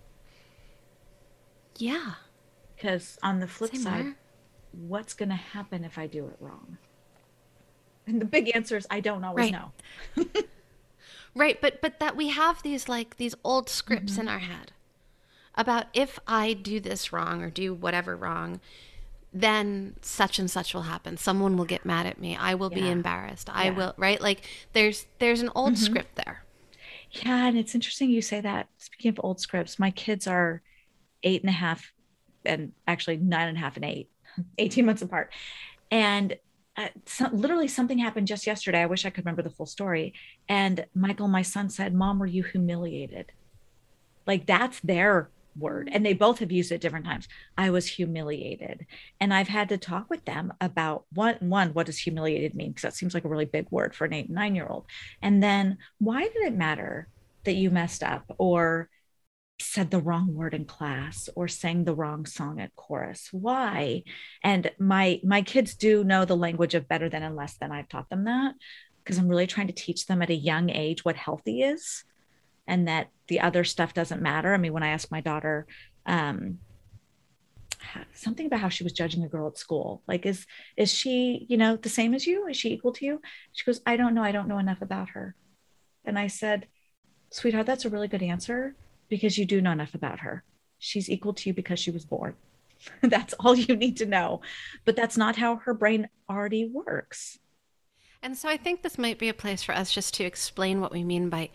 yeah 1.78 2.14
Because 2.76 3.18
on 3.22 3.40
the 3.40 3.48
flip 3.48 3.72
Say 3.72 3.78
side, 3.78 4.04
more. 4.06 4.16
what's 4.72 5.14
going 5.14 5.30
to 5.30 5.36
happen 5.36 5.84
if 5.84 5.98
I 5.98 6.08
do 6.08 6.26
it 6.28 6.38
wrong? 6.40 6.78
And 8.08 8.22
the 8.22 8.26
big 8.26 8.56
answer 8.56 8.78
is 8.78 8.86
I 8.90 9.00
don't 9.02 9.24
always 9.24 9.52
Right. 9.52 9.52
know. 9.52 9.72
Right, 11.38 11.60
but 11.60 11.82
but 11.82 12.00
that 12.00 12.16
we 12.16 12.30
have 12.30 12.64
these 12.64 12.88
like 12.88 13.18
these 13.18 13.36
old 13.44 13.68
scripts 13.70 14.14
Mm-hmm. 14.14 14.22
in 14.22 14.28
our 14.30 14.40
head 14.40 14.72
about 15.56 15.86
if 15.94 16.20
I 16.28 16.54
do 16.54 16.80
this 16.80 17.12
wrong 17.14 17.42
or 17.42 17.50
do 17.50 17.74
whatever 17.74 18.16
wrong, 18.16 18.60
then 19.34 19.96
such 20.02 20.40
and 20.40 20.50
such 20.50 20.74
will 20.74 20.84
happen. 20.84 21.18
Someone 21.18 21.58
will 21.58 21.66
get 21.66 21.86
mad 21.86 22.06
at 22.06 22.20
me. 22.20 22.36
I 22.38 22.56
will 22.56 22.70
be 22.70 22.90
embarrassed. 22.90 23.50
I 23.52 23.66
Yeah. 23.66 23.70
Mm-hmm. 23.72 23.80
will 23.80 23.94
right? 23.98 24.22
Like 24.22 24.42
there's 24.74 25.06
there's 25.20 25.42
an 25.42 25.50
old 25.56 25.78
script 25.78 26.16
there. 26.16 26.44
Yeah, 27.12 27.48
and 27.48 27.58
it's 27.58 27.76
interesting 27.76 28.10
you 28.10 28.22
say 28.22 28.42
that. 28.42 28.68
Speaking 28.78 29.10
of 29.10 29.20
old 29.24 29.40
scripts, 29.40 29.80
my 29.80 29.92
kids 29.92 30.28
are 30.28 30.62
eight 31.24 31.42
and 31.42 31.50
a 31.50 31.54
half 31.54 31.92
and 32.46 32.74
actually 32.88 33.18
nine 33.18 33.48
and 33.48 33.58
a 33.58 33.60
half 33.60 33.76
and 33.76 33.86
eight, 33.86 34.10
18 34.58 34.86
months 34.86 35.02
apart. 35.02 35.32
And 35.92 36.38
uh, 36.78 36.90
so, 37.06 37.30
literally 37.32 37.70
something 37.70 37.98
happened 38.00 38.28
just 38.28 38.46
yesterday. 38.46 38.82
I 38.82 38.86
wish 38.86 39.06
I 39.06 39.10
could 39.10 39.26
remember 39.26 39.42
the 39.42 39.50
full 39.50 39.66
story. 39.66 40.14
And 40.50 40.86
Michael, 40.94 41.28
my 41.30 41.42
son, 41.42 41.70
said, 41.70 41.94
Mom, 41.94 42.20
were 42.20 42.26
you 42.26 42.44
humiliated? 42.44 43.32
Like 44.28 44.46
that's 44.46 44.80
their 44.82 45.30
word. 45.58 45.90
And 45.92 46.06
they 46.06 46.14
both 46.14 46.40
have 46.40 46.52
used 46.52 46.72
it 46.72 46.82
different 46.82 47.06
times. 47.06 47.28
I 47.58 47.70
was 47.70 47.88
humiliated. 47.88 48.86
And 49.20 49.34
I've 49.34 49.48
had 49.48 49.70
to 49.70 49.78
talk 49.78 50.10
with 50.10 50.26
them 50.26 50.54
about 50.62 51.06
one, 51.14 51.38
one, 51.40 51.74
what 51.74 51.86
does 51.86 51.98
humiliated 51.98 52.56
mean? 52.56 52.70
Because 52.70 52.84
that 52.84 52.96
seems 52.96 53.14
like 53.14 53.26
a 53.26 53.30
really 53.30 53.46
big 53.46 53.68
word 53.72 53.96
for 53.96 54.06
an 54.06 54.14
eight 54.14 54.30
nine 54.30 54.56
year 54.56 54.68
old. 54.68 54.86
And 55.22 55.42
then 55.42 55.78
why 56.00 56.24
did 56.24 56.44
it 56.44 56.56
matter 56.56 57.08
that 57.46 57.56
you 57.56 57.70
messed 57.70 58.04
up 58.04 58.26
or 58.38 58.90
said 59.60 59.90
the 59.90 60.02
wrong 60.02 60.34
word 60.34 60.54
in 60.54 60.66
class 60.66 61.30
or 61.36 61.48
sang 61.48 61.84
the 61.84 61.96
wrong 61.96 62.26
song 62.26 62.60
at 62.60 62.76
chorus 62.76 63.30
why 63.32 64.04
and 64.44 64.70
my 64.80 65.20
my 65.24 65.42
kids 65.42 65.76
do 65.76 66.04
know 66.04 66.26
the 66.26 66.36
language 66.36 66.76
of 66.76 66.90
better 66.90 67.08
than 67.08 67.24
and 67.24 67.38
less 67.38 67.56
than 67.58 67.72
i've 67.72 67.88
taught 67.88 68.10
them 68.10 68.26
that 68.26 68.54
because 69.02 69.18
i'm 69.18 69.30
really 69.30 69.48
trying 69.48 69.68
to 69.68 69.74
teach 69.74 70.08
them 70.08 70.22
at 70.22 70.30
a 70.30 70.36
young 70.36 70.70
age 70.70 71.06
what 71.06 71.16
healthy 71.16 71.62
is 71.62 72.04
and 72.68 72.88
that 72.88 73.10
the 73.28 73.40
other 73.40 73.64
stuff 73.64 73.94
doesn't 73.94 74.22
matter. 74.22 74.54
I 74.54 74.58
mean 74.58 74.74
when 74.74 74.84
i 74.84 74.90
asked 74.90 75.12
my 75.12 75.22
daughter 75.22 75.66
um 76.06 76.60
something 78.14 78.48
about 78.48 78.60
how 78.60 78.70
she 78.70 78.84
was 78.84 78.94
judging 78.94 79.24
a 79.24 79.28
girl 79.28 79.48
at 79.48 79.60
school 79.60 80.02
like 80.08 80.26
is 80.26 80.48
is 80.76 80.92
she 80.92 81.46
you 81.50 81.58
know 81.58 81.76
the 81.76 81.90
same 81.90 82.14
as 82.14 82.26
you? 82.26 82.48
Is 82.48 82.58
she 82.58 82.74
equal 82.74 82.94
to 82.94 83.06
you? 83.06 83.22
She 83.54 83.66
goes 83.66 83.82
i 83.86 83.96
don't 83.98 84.14
know. 84.14 84.24
I 84.24 84.32
don't 84.32 84.48
know 84.48 84.60
enough 84.60 84.82
about 84.82 85.10
her. 85.10 85.36
And 86.04 86.18
i 86.18 86.28
said 86.28 86.68
sweetheart 87.32 87.66
that's 87.66 87.86
a 87.86 87.90
really 87.90 88.08
good 88.08 88.24
answer 88.24 88.76
because 89.10 89.38
you 89.38 89.46
do 89.46 89.62
know 89.62 89.72
enough 89.72 89.96
about 89.96 90.20
her. 90.20 90.44
She's 90.80 91.10
equal 91.10 91.34
to 91.34 91.50
you 91.50 91.54
because 91.54 91.80
she 91.80 91.92
was 91.92 92.06
born. 92.06 92.36
That's 93.02 93.34
all 93.40 93.56
you 93.56 93.76
need 93.76 93.98
to 93.98 94.06
know. 94.06 94.42
But 94.84 94.96
that's 94.96 95.18
not 95.18 95.36
how 95.36 95.58
her 95.58 95.74
brain 95.74 96.10
already 96.30 96.66
works. 96.66 97.40
And 98.22 98.38
so 98.38 98.50
I 98.50 98.58
think 98.58 98.82
this 98.82 98.98
might 98.98 99.20
be 99.20 99.30
a 99.30 99.34
place 99.34 99.64
for 99.64 99.74
us 99.74 99.94
just 99.94 100.14
to 100.16 100.24
explain 100.24 100.82
what 100.82 100.92
we 100.92 101.04
mean 101.04 101.30
by 101.30 101.50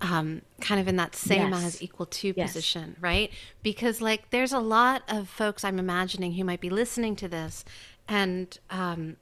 um, 0.00 0.42
kind 0.60 0.80
of 0.80 0.88
in 0.88 0.96
that 0.96 1.14
same 1.14 1.52
Yes. 1.52 1.64
as 1.64 1.82
equal 1.82 2.06
to 2.06 2.32
Yes. 2.36 2.52
position, 2.52 2.96
right? 3.00 3.30
Because 3.62 4.00
like 4.00 4.30
there's 4.30 4.52
a 4.52 4.58
lot 4.60 5.02
of 5.08 5.28
folks 5.28 5.64
I'm 5.64 5.78
imagining 5.78 6.34
who 6.34 6.44
might 6.44 6.60
be 6.60 6.70
listening 6.70 7.16
to 7.16 7.28
this, 7.28 7.64
and 8.08 8.56
um, 8.70 9.16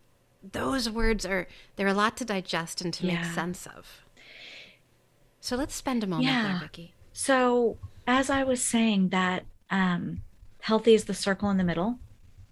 those 0.53 0.89
words 0.89 1.27
are 1.27 1.47
they're 1.77 1.89
a 1.89 1.95
lot 1.95 2.17
to 2.19 2.25
digest 2.25 2.81
and 2.81 2.95
to 2.95 3.07
make 3.07 3.25
sense 3.25 3.67
of. 3.67 4.05
So 5.41 5.57
let's 5.57 5.75
spend 5.75 6.05
a 6.05 6.07
moment 6.07 6.43
there, 6.43 6.53
Yeah. 6.53 6.61
Vicky. 6.61 6.95
So, 7.13 7.79
as 8.07 8.31
I 8.31 8.45
was 8.45 8.63
saying, 8.63 9.09
that 9.11 9.45
um, 9.71 10.23
healthy 10.61 10.95
is 10.95 11.05
the 11.05 11.15
circle 11.15 11.51
in 11.51 11.57
the 11.57 11.65
middle 11.65 11.99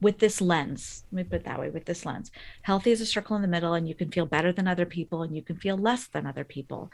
with 0.00 0.18
this 0.18 0.40
lens. 0.40 1.04
Let 1.12 1.16
me 1.16 1.25
put 1.25 1.37
it 1.40 1.45
that 1.45 1.59
way 1.61 1.71
with 1.71 1.85
this 1.87 2.04
lens. 2.04 2.30
Healthy 2.62 2.90
is 2.90 3.00
a 3.00 3.06
circle 3.06 3.37
in 3.37 3.42
the 3.42 3.49
middle, 3.49 3.75
and 3.75 3.88
you 3.88 3.95
can 3.95 4.11
feel 4.11 4.26
better 4.26 4.52
than 4.52 4.68
other 4.68 4.87
people 4.87 5.23
and 5.23 5.35
you 5.35 5.42
can 5.42 5.56
feel 5.56 5.76
less 5.76 6.06
than 6.06 6.26
other 6.26 6.45
people. 6.45 6.90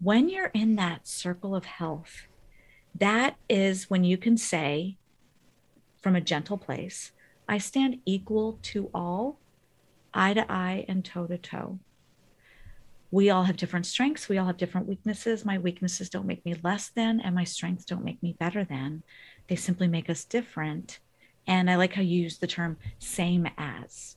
When 0.00 0.28
you're 0.28 0.50
in 0.54 0.76
that 0.76 1.08
circle 1.08 1.54
of 1.54 1.64
health, 1.64 2.26
that 2.94 3.36
is 3.48 3.90
when 3.90 4.04
you 4.04 4.16
can 4.16 4.36
say 4.36 4.96
from 6.00 6.14
a 6.14 6.20
gentle 6.20 6.58
place, 6.58 7.12
I 7.48 7.58
stand 7.58 8.00
equal 8.04 8.58
to 8.62 8.90
all, 8.94 9.38
eye 10.14 10.34
to 10.34 10.50
eye 10.50 10.84
and 10.88 11.04
toe 11.04 11.26
to 11.26 11.38
toe 11.38 11.78
we 13.10 13.30
all 13.30 13.44
have 13.44 13.56
different 13.56 13.86
strengths. 13.86 14.28
We 14.28 14.38
all 14.38 14.46
have 14.46 14.58
different 14.58 14.86
weaknesses. 14.86 15.44
My 15.44 15.58
weaknesses 15.58 16.10
don't 16.10 16.26
make 16.26 16.44
me 16.44 16.54
less 16.62 16.88
than, 16.88 17.20
and 17.20 17.34
my 17.34 17.44
strengths 17.44 17.84
don't 17.84 18.04
make 18.04 18.22
me 18.22 18.36
better 18.38 18.64
than. 18.64 19.02
They 19.48 19.56
simply 19.56 19.88
make 19.88 20.10
us 20.10 20.24
different. 20.24 20.98
And 21.46 21.70
I 21.70 21.76
like 21.76 21.94
how 21.94 22.02
you 22.02 22.22
use 22.22 22.38
the 22.38 22.46
term 22.46 22.76
same 22.98 23.48
as. 23.56 24.16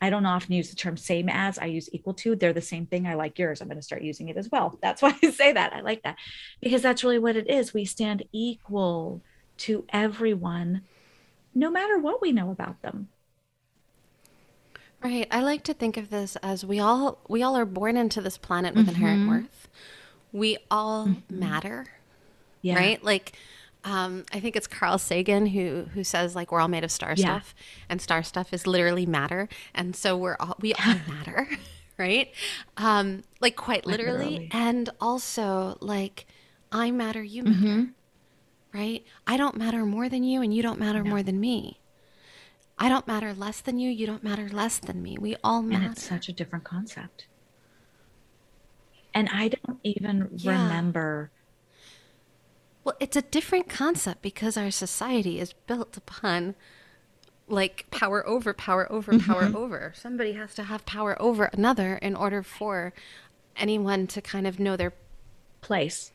I 0.00 0.08
don't 0.10 0.24
often 0.26 0.54
use 0.54 0.70
the 0.70 0.76
term 0.76 0.96
same 0.96 1.28
as, 1.28 1.58
I 1.58 1.66
use 1.66 1.88
equal 1.92 2.14
to. 2.14 2.34
They're 2.34 2.52
the 2.54 2.60
same 2.62 2.86
thing. 2.86 3.06
I 3.06 3.14
like 3.14 3.38
yours. 3.38 3.60
I'm 3.60 3.68
going 3.68 3.76
to 3.76 3.82
start 3.82 4.02
using 4.02 4.28
it 4.28 4.36
as 4.36 4.50
well. 4.50 4.78
That's 4.82 5.02
why 5.02 5.14
I 5.22 5.30
say 5.30 5.52
that. 5.52 5.72
I 5.74 5.80
like 5.80 6.02
that 6.04 6.16
because 6.62 6.82
that's 6.82 7.04
really 7.04 7.18
what 7.18 7.36
it 7.36 7.50
is. 7.50 7.74
We 7.74 7.84
stand 7.84 8.24
equal 8.32 9.20
to 9.58 9.84
everyone, 9.90 10.82
no 11.54 11.70
matter 11.70 11.98
what 11.98 12.22
we 12.22 12.32
know 12.32 12.50
about 12.50 12.80
them. 12.82 13.08
Right. 15.02 15.26
I 15.30 15.40
like 15.40 15.62
to 15.64 15.74
think 15.74 15.96
of 15.96 16.10
this 16.10 16.36
as 16.42 16.64
we 16.64 16.78
all 16.78 17.18
we 17.28 17.42
all 17.42 17.56
are 17.56 17.64
born 17.64 17.96
into 17.96 18.20
this 18.20 18.36
planet 18.36 18.74
with 18.74 18.88
inherent 18.88 19.22
Mm-hmm. 19.22 19.30
worth. 19.30 19.68
We 20.32 20.58
all 20.70 21.08
matter. 21.30 21.86
Yeah. 22.62 22.76
Right? 22.76 23.02
Like 23.02 23.32
um, 23.84 24.24
I 24.32 24.40
think 24.40 24.56
it's 24.56 24.66
Carl 24.66 24.98
Sagan 24.98 25.46
who 25.46 25.86
who 25.94 26.04
says 26.04 26.34
like 26.36 26.52
we're 26.52 26.60
all 26.60 26.68
made 26.68 26.84
of 26.84 26.90
star 26.90 27.16
Yeah. 27.16 27.40
stuff, 27.40 27.54
and 27.88 28.00
star 28.00 28.22
stuff 28.22 28.52
is 28.52 28.66
literally 28.66 29.06
matter, 29.06 29.48
and 29.74 29.96
so 29.96 30.16
we're 30.16 30.36
all 30.40 30.56
we 30.60 30.74
all 30.74 30.94
matter, 31.08 31.48
right? 31.98 32.32
Um, 32.76 33.22
like 33.40 33.56
quite 33.56 33.86
literally, 33.86 34.18
literally. 34.18 34.48
and 34.52 34.90
also 35.00 35.78
like 35.80 36.26
I 36.72 36.90
matter, 36.90 37.22
you 37.22 37.42
matter, 37.42 37.56
Mm-hmm. 37.56 37.84
right? 38.74 39.04
I 39.26 39.36
don't 39.36 39.56
matter 39.56 39.84
more 39.86 40.08
than 40.08 40.24
you, 40.24 40.42
and 40.42 40.54
you 40.54 40.62
don't 40.62 40.78
matter 40.78 41.04
more 41.04 41.22
than 41.22 41.40
me. 41.40 41.80
I 42.78 42.88
don't 42.88 43.06
matter 43.06 43.34
less 43.34 43.60
than 43.60 43.78
you, 43.78 43.90
you 43.90 44.06
don't 44.06 44.24
matter 44.24 44.48
less 44.48 44.78
than 44.78 45.02
me. 45.02 45.16
We 45.18 45.36
all 45.44 45.62
matter. 45.62 45.84
And 45.86 45.92
it's 45.92 46.02
such 46.02 46.28
a 46.28 46.32
different 46.32 46.64
concept. 46.64 47.26
And 49.14 49.28
I 49.28 49.48
don't 49.48 49.80
even 49.84 50.28
Yeah. 50.36 50.52
remember. 50.52 51.30
Well, 52.84 52.96
it's 53.00 53.16
a 53.16 53.22
different 53.22 53.68
concept 53.68 54.22
because 54.22 54.56
our 54.56 54.70
society 54.70 55.38
is 55.38 55.52
built 55.52 55.96
upon 55.96 56.54
like 57.48 57.86
power 57.90 58.26
over 58.26 58.54
power 58.54 58.90
over 58.90 59.18
power 59.18 59.44
Mm-hmm. 59.44 59.56
over. 59.56 59.92
Somebody 59.96 60.32
has 60.32 60.54
to 60.54 60.62
have 60.64 60.86
power 60.86 61.20
over 61.20 61.46
another 61.46 61.96
in 61.96 62.14
order 62.14 62.42
for 62.42 62.92
anyone 63.56 64.06
to 64.08 64.22
kind 64.22 64.46
of 64.46 64.58
know 64.60 64.76
their 64.76 64.92
place. 65.60 66.12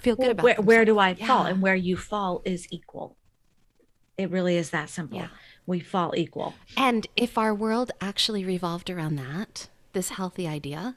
feel 0.00 0.16
good 0.16 0.22
Well, 0.22 0.30
about 0.32 0.44
where, 0.44 0.54
where 0.56 0.84
do 0.84 0.98
I 0.98 1.14
themselves. 1.14 1.28
fall? 1.30 1.46
And 1.46 1.62
where 1.62 1.76
you 1.76 1.96
fall 1.96 2.42
is 2.44 2.66
equal. 2.70 3.16
It 4.18 4.30
really 4.30 4.56
is 4.56 4.70
that 4.70 4.90
simple. 4.90 5.18
Yeah. 5.18 5.28
We 5.66 5.78
fall 5.80 6.12
equal. 6.16 6.54
And 6.76 7.06
if 7.16 7.38
our 7.38 7.54
world 7.54 7.92
actually 8.00 8.44
revolved 8.44 8.90
around 8.90 9.16
that, 9.16 9.68
this 9.92 10.10
healthy 10.10 10.46
idea, 10.48 10.96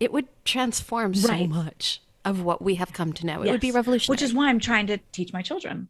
it 0.00 0.10
would 0.12 0.26
transform 0.44 1.14
so 1.14 1.46
much 1.46 2.00
of 2.24 2.42
what 2.42 2.62
we 2.62 2.76
have 2.76 2.92
come 2.92 3.12
to 3.14 3.26
know. 3.26 3.42
It 3.42 3.50
would 3.50 3.60
be 3.60 3.70
revolutionary. 3.70 4.14
Which 4.14 4.22
is 4.22 4.32
why 4.34 4.48
I'm 4.48 4.60
trying 4.60 4.86
to 4.88 4.98
teach 5.12 5.32
my 5.32 5.42
children 5.42 5.88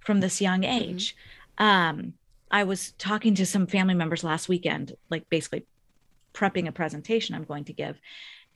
from 0.00 0.20
this 0.20 0.40
young 0.40 0.62
Mm-hmm. 0.62 0.90
age. 0.90 1.16
Um, 1.58 2.14
I 2.50 2.64
was 2.64 2.92
talking 2.98 3.34
to 3.36 3.46
some 3.46 3.66
family 3.66 3.94
members 3.94 4.22
last 4.22 4.48
weekend, 4.48 4.94
like 5.10 5.28
basically 5.30 5.66
prepping 6.32 6.68
a 6.68 6.72
presentation 6.72 7.34
I'm 7.34 7.44
going 7.44 7.64
to 7.64 7.72
give. 7.72 7.98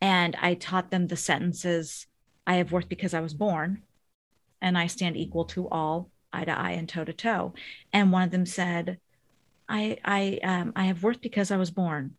And 0.01 0.37
I 0.41 0.55
taught 0.55 0.91
them 0.91 1.07
the 1.07 1.17
sentences 1.17 2.07
I 2.47 2.55
have 2.57 2.73
worth 2.73 2.89
because 2.89 3.15
I 3.15 3.21
was 3.21 3.35
born, 3.35 3.83
and 4.61 4.79
I 4.79 4.87
stand 4.87 5.17
equal 5.17 5.45
to 5.47 5.69
all, 5.69 6.11
eye 6.33 6.45
to 6.45 6.57
eye 6.57 6.73
and 6.73 6.89
toe 6.89 7.05
to 7.05 7.13
toe. 7.13 7.55
And 7.93 8.13
one 8.13 8.23
of 8.23 8.31
them 8.31 8.47
said, 8.47 8.99
I 9.69 9.99
I 10.05 10.39
um 10.43 10.73
I 10.77 10.85
have 10.85 11.03
worth 11.03 11.21
because 11.21 11.51
I 11.51 11.57
was 11.57 11.71
born. 11.71 12.15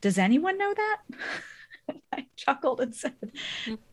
Does 0.00 0.18
anyone 0.18 0.58
know 0.58 0.72
that? 0.74 0.98
I 2.12 2.26
chuckled 2.36 2.80
and 2.80 2.94
said, 2.94 3.14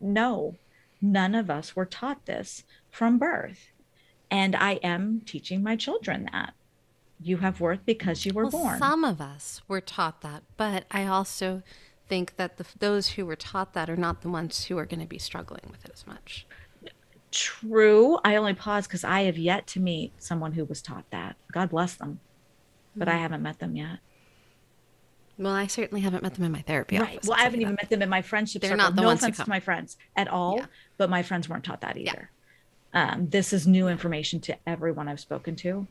No, 0.00 0.56
none 1.00 1.34
of 1.34 1.50
us 1.50 1.74
were 1.76 1.86
taught 1.86 2.26
this 2.26 2.64
from 2.90 3.18
birth. 3.18 3.68
And 4.30 4.56
I 4.56 4.72
am 4.82 5.22
teaching 5.24 5.62
my 5.62 5.76
children 5.76 6.28
that. 6.32 6.54
You 7.20 7.38
have 7.38 7.60
worth 7.60 7.86
because 7.86 8.26
you 8.26 8.34
were 8.34 8.42
well, 8.44 8.50
born. 8.50 8.78
Some 8.78 9.02
of 9.04 9.20
us 9.20 9.62
were 9.68 9.80
taught 9.80 10.20
that, 10.20 10.42
but 10.58 10.84
I 10.90 11.06
also 11.06 11.62
think 12.08 12.36
that 12.36 12.58
the, 12.58 12.66
those 12.78 13.10
who 13.10 13.24
were 13.24 13.36
taught 13.36 13.72
that 13.72 13.88
are 13.88 13.96
not 13.96 14.20
the 14.20 14.28
ones 14.28 14.66
who 14.66 14.76
are 14.76 14.84
going 14.84 15.00
to 15.00 15.06
be 15.06 15.18
struggling 15.18 15.62
with 15.70 15.84
it 15.84 15.90
as 15.94 16.06
much. 16.06 16.46
True. 17.32 18.18
I 18.24 18.36
only 18.36 18.54
pause 18.54 18.86
because 18.86 19.02
I 19.04 19.22
have 19.22 19.38
yet 19.38 19.66
to 19.68 19.80
meet 19.80 20.12
someone 20.22 20.52
who 20.52 20.64
was 20.64 20.82
taught 20.82 21.10
that. 21.10 21.36
God 21.52 21.70
bless 21.70 21.94
them. 21.94 22.20
But 22.94 23.08
Mm. 23.08 23.12
I 23.12 23.16
haven't 23.16 23.42
met 23.42 23.58
them 23.58 23.76
yet. 23.76 23.98
Well, 25.38 25.52
I 25.52 25.66
certainly 25.66 26.00
haven't 26.00 26.22
met 26.22 26.34
them 26.34 26.44
in 26.44 26.52
my 26.52 26.62
therapy 26.62 26.98
Right. 26.98 27.16
office. 27.16 27.28
Well, 27.28 27.38
I 27.38 27.42
haven't 27.42 27.60
even 27.60 27.74
that. 27.74 27.82
met 27.84 27.90
them 27.90 28.02
in 28.02 28.08
my 28.08 28.22
friendship 28.22 28.62
They're 28.62 28.70
circle. 28.70 28.84
not 28.84 28.96
the 28.96 29.02
no 29.02 29.08
ones 29.08 29.22
offense 29.22 29.36
to 29.38 29.48
my 29.48 29.60
friends 29.60 29.96
at 30.16 30.28
all, 30.28 30.56
Yeah. 30.58 30.66
but 30.96 31.10
my 31.10 31.22
friends 31.22 31.48
weren't 31.48 31.64
taught 31.64 31.82
that 31.82 31.96
Yeah. 31.96 32.10
either. 32.12 32.30
Um, 32.94 33.28
this 33.28 33.52
is 33.52 33.66
new 33.66 33.88
information 33.88 34.40
to 34.40 34.56
everyone 34.66 35.08
I've 35.08 35.20
spoken 35.20 35.54
to. 35.56 35.86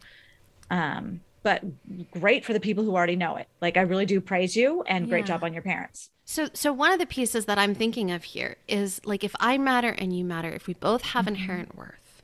Um, 0.72 1.22
but 1.44 1.62
great 2.10 2.44
for 2.44 2.54
the 2.54 2.60
people 2.60 2.84
who 2.84 2.96
already 2.96 3.16
know 3.16 3.36
it. 3.36 3.48
Like 3.62 3.78
I 3.78 3.82
really 3.82 4.08
do 4.08 4.20
praise 4.20 4.56
you 4.56 4.82
and 4.84 5.08
great 5.08 5.28
job 5.28 5.44
on 5.44 5.54
your 5.54 5.62
parents. 5.62 6.10
So, 6.24 6.50
so 6.54 6.74
one 6.74 6.92
of 6.92 6.98
the 6.98 7.06
pieces 7.06 7.46
that 7.46 7.60
I'm 7.60 7.76
thinking 7.76 8.10
of 8.10 8.24
here 8.24 8.56
is 8.68 9.00
like 9.06 9.24
if 9.24 9.36
I 9.40 9.60
matter 9.60 9.90
and 9.92 10.12
you 10.18 10.26
matter, 10.26 10.50
if 10.50 10.66
we 10.66 10.74
both 10.74 11.04
have 11.04 11.26
Mm-hmm. 11.26 11.36
inherent 11.36 11.76
worth, 11.78 12.24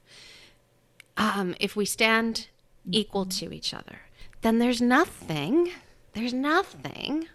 um, 1.17 1.53
if 1.59 1.75
we 1.75 1.85
stand 1.85 2.47
equal 2.91 3.25
Mm-hmm. 3.27 3.47
to 3.49 3.53
each 3.53 3.75
other, 3.75 3.99
then 4.41 4.57
there's 4.57 4.81
nothing, 4.81 5.69
there's 6.13 6.33
nothing 6.33 7.27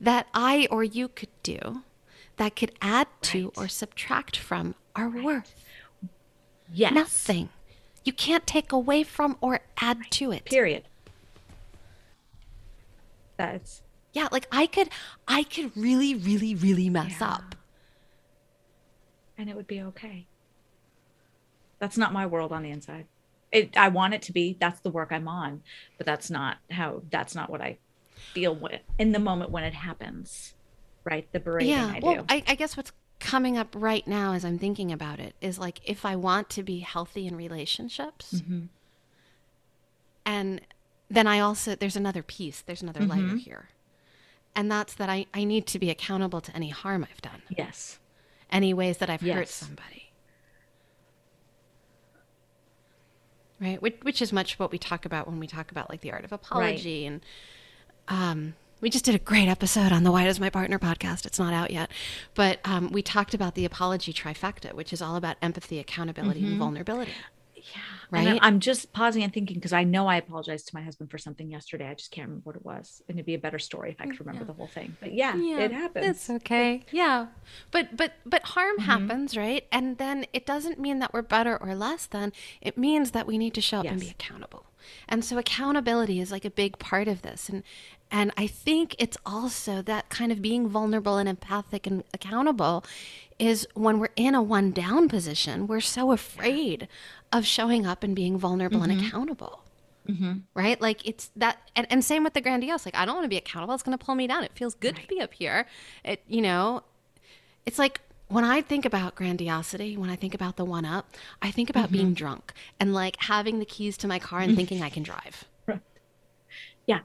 that 0.00 0.26
I 0.32 0.66
or 0.70 0.82
you 0.84 1.08
could 1.08 1.28
do 1.42 1.82
that 2.36 2.56
could 2.56 2.72
add 2.80 3.08
to 3.22 3.52
or 3.56 3.68
subtract 3.68 4.36
from 4.36 4.74
our 4.96 5.08
worth. 5.10 5.54
Yes. 6.72 6.92
Nothing. 6.92 7.50
You 8.04 8.12
can't 8.12 8.46
take 8.46 8.72
away 8.72 9.02
from 9.02 9.36
or 9.40 9.60
add 9.80 10.10
to 10.12 10.32
it. 10.32 10.46
Period. 10.46 10.84
That's 13.36 13.82
Yeah, 14.12 14.28
like 14.32 14.46
I 14.50 14.66
could, 14.66 14.88
I 15.28 15.42
could 15.44 15.76
really, 15.76 16.14
really, 16.14 16.54
really 16.54 16.88
mess 16.90 17.20
up. 17.20 17.54
and 19.38 19.48
it 19.48 19.56
would 19.56 19.66
be 19.66 19.80
okay. 19.80 20.26
That's 21.78 21.96
not 21.96 22.12
my 22.12 22.26
world 22.26 22.52
on 22.52 22.62
the 22.62 22.70
inside. 22.70 23.06
It, 23.50 23.76
I 23.76 23.88
want 23.88 24.12
it 24.14 24.22
to 24.22 24.32
be. 24.32 24.56
That's 24.60 24.80
the 24.80 24.90
work 24.90 25.08
I'm 25.10 25.26
on, 25.26 25.62
but 25.96 26.06
that's 26.06 26.30
not 26.30 26.58
how. 26.70 27.02
That's 27.10 27.34
not 27.34 27.48
what 27.50 27.60
I 27.62 27.78
feel 28.20 28.54
when, 28.54 28.78
in 28.98 29.12
the 29.12 29.18
moment 29.18 29.50
when 29.50 29.64
it 29.64 29.74
happens. 29.74 30.54
Right, 31.04 31.26
the 31.32 31.40
berating 31.40 31.70
yeah. 31.70 31.92
I 31.94 32.00
do. 32.00 32.06
well, 32.06 32.26
I, 32.28 32.42
I 32.46 32.54
guess 32.54 32.76
what's 32.76 32.92
coming 33.18 33.56
up 33.58 33.68
right 33.74 34.06
now 34.06 34.32
as 34.34 34.44
I'm 34.44 34.58
thinking 34.58 34.92
about 34.92 35.18
it 35.20 35.34
is 35.40 35.58
like 35.58 35.80
if 35.84 36.04
I 36.04 36.16
want 36.16 36.48
to 36.50 36.62
be 36.62 36.80
healthy 36.80 37.26
in 37.26 37.36
relationships, 37.36 38.34
Mm-hmm. 38.34 38.66
and 40.26 40.60
then 41.08 41.26
I 41.26 41.40
also 41.40 41.74
there's 41.74 41.96
another 41.96 42.22
piece, 42.22 42.60
there's 42.62 42.82
another 42.82 43.00
Mm-hmm. 43.00 43.28
layer 43.28 43.36
here, 43.36 43.68
and 44.54 44.70
that's 44.70 44.94
that 44.94 45.08
I 45.08 45.26
I 45.34 45.44
need 45.44 45.66
to 45.68 45.78
be 45.78 45.90
accountable 45.90 46.40
to 46.42 46.54
any 46.54 46.68
harm 46.68 47.06
I've 47.10 47.22
done, 47.22 47.42
yes, 47.48 47.98
any 48.50 48.74
ways 48.74 48.98
that 48.98 49.08
I've 49.10 49.22
hurt 49.22 49.48
somebody. 49.48 50.12
Right, 53.60 53.80
which, 53.82 53.98
which 54.02 54.22
is 54.22 54.32
much 54.32 54.58
what 54.58 54.72
we 54.72 54.78
talk 54.78 55.04
about 55.04 55.26
when 55.28 55.38
we 55.38 55.46
talk 55.46 55.70
about 55.70 55.90
like 55.90 56.00
the 56.00 56.12
art 56.12 56.24
of 56.24 56.32
apology 56.32 57.04
and 57.04 57.20
um, 58.08 58.54
we 58.80 58.88
just 58.90 59.04
did 59.04 59.14
a 59.14 59.18
great 59.18 59.48
episode 59.48 59.92
on 59.92 60.04
the 60.04 60.10
Why 60.12 60.24
Does 60.24 60.40
My 60.40 60.50
Partner 60.50 60.78
podcast. 60.78 61.26
It's 61.26 61.38
not 61.38 61.52
out 61.52 61.70
yet. 61.70 61.90
But 62.34 62.60
um, 62.64 62.90
we 62.92 63.02
talked 63.02 63.34
about 63.34 63.54
the 63.54 63.64
apology 63.64 64.12
trifecta, 64.12 64.72
which 64.72 64.92
is 64.92 65.02
all 65.02 65.16
about 65.16 65.36
empathy, 65.42 65.78
accountability, 65.78 66.44
and 66.46 66.58
vulnerability. 66.58 67.12
Yeah. 67.54 67.62
Right? 68.10 68.38
I'm 68.42 68.58
just 68.58 68.92
pausing 68.94 69.22
and 69.22 69.32
thinking 69.32 69.54
because 69.56 69.74
I 69.74 69.84
know 69.84 70.06
I 70.08 70.16
apologized 70.16 70.68
to 70.68 70.74
my 70.74 70.80
husband 70.80 71.10
for 71.10 71.18
something 71.18 71.50
yesterday. 71.50 71.86
I 71.88 71.94
just 71.94 72.10
can't 72.10 72.26
remember 72.26 72.42
what 72.44 72.56
it 72.56 72.64
was, 72.64 73.02
and 73.06 73.18
it'd 73.18 73.26
be 73.26 73.34
a 73.34 73.38
better 73.38 73.58
story 73.58 73.90
if 73.90 74.00
I 74.00 74.06
could 74.06 74.18
remember 74.18 74.44
the 74.44 74.54
whole 74.54 74.66
thing. 74.66 74.96
But 74.98 75.12
yeah, 75.12 75.36
it 75.36 75.70
happens. 75.70 76.06
It's 76.06 76.30
okay. 76.30 76.82
Yeah. 76.90 77.26
But 77.70 77.96
but 77.98 78.14
but 78.24 78.42
harm 78.44 78.78
Mm-hmm. 78.78 78.90
happens, 78.90 79.36
right? 79.36 79.66
And 79.70 79.98
then 79.98 80.24
it 80.32 80.46
doesn't 80.46 80.80
mean 80.80 81.00
that 81.00 81.12
we're 81.12 81.20
better 81.22 81.56
or 81.58 81.74
less 81.74 82.06
than. 82.06 82.32
It 82.62 82.78
means 82.78 83.10
that 83.10 83.26
we 83.26 83.36
need 83.36 83.52
to 83.54 83.60
show 83.60 83.80
up 83.80 83.84
and 83.86 84.00
be 84.00 84.08
accountable. 84.08 84.64
And 85.08 85.24
so 85.24 85.38
accountability 85.38 86.20
is 86.20 86.30
like 86.30 86.44
a 86.44 86.50
big 86.50 86.78
part 86.78 87.08
of 87.08 87.22
this. 87.22 87.48
And 87.48 87.62
and 88.12 88.32
I 88.36 88.48
think 88.48 88.96
it's 88.98 89.16
also 89.24 89.82
that 89.82 90.08
kind 90.08 90.32
of 90.32 90.42
being 90.42 90.68
vulnerable 90.68 91.16
and 91.16 91.28
empathic 91.28 91.86
and 91.86 92.02
accountable 92.12 92.84
is 93.38 93.68
when 93.74 94.00
we're 94.00 94.08
in 94.16 94.34
a 94.34 94.42
one 94.42 94.72
down 94.72 95.08
position, 95.08 95.66
we're 95.68 95.80
so 95.80 96.10
afraid 96.10 96.88
of 97.32 97.46
showing 97.46 97.86
up 97.86 98.02
and 98.02 98.16
being 98.16 98.36
vulnerable 98.36 98.82
and 98.82 98.92
mm-hmm. 98.92 99.06
accountable 99.06 99.62
mm-hmm. 100.10 100.32
right? 100.54 100.80
Like 100.80 101.06
it's 101.06 101.30
that, 101.36 101.58
and, 101.76 101.86
and 101.90 102.04
same 102.04 102.24
with 102.24 102.34
the 102.34 102.40
grandiose. 102.40 102.84
Like 102.84 102.94
I 102.94 103.04
don't 103.04 103.14
want 103.14 103.24
to 103.24 103.28
be 103.28 103.36
accountable. 103.36 103.74
It's 103.74 103.82
going 103.82 103.96
to 103.96 104.04
pull 104.04 104.14
me 104.14 104.26
down. 104.26 104.44
It 104.44 104.52
feels 104.54 104.74
good 104.74 104.96
to 104.96 105.06
be 105.06 105.20
up 105.20 105.34
here. 105.34 105.66
It, 106.04 106.22
you 106.28 106.42
know, 106.42 106.82
it's 107.66 107.78
like 107.78 108.00
when 108.30 108.44
I 108.44 108.62
think 108.62 108.84
about 108.84 109.16
grandiosity, 109.16 109.96
when 109.96 110.08
I 110.08 110.14
think 110.14 110.34
about 110.34 110.56
the 110.56 110.64
one 110.64 110.84
up, 110.84 111.16
I 111.42 111.50
think 111.50 111.68
about 111.68 111.90
being 111.90 112.14
drunk 112.14 112.52
and 112.78 112.94
like 112.94 113.16
having 113.18 113.58
the 113.58 113.64
keys 113.64 113.96
to 113.98 114.08
my 114.08 114.20
car 114.20 114.40
and 114.40 114.54
thinking 114.54 114.82
I 114.82 114.88
can 114.88 115.02
drive. 115.02 115.44
Right. 115.66 115.80
Yeah. 116.86 117.00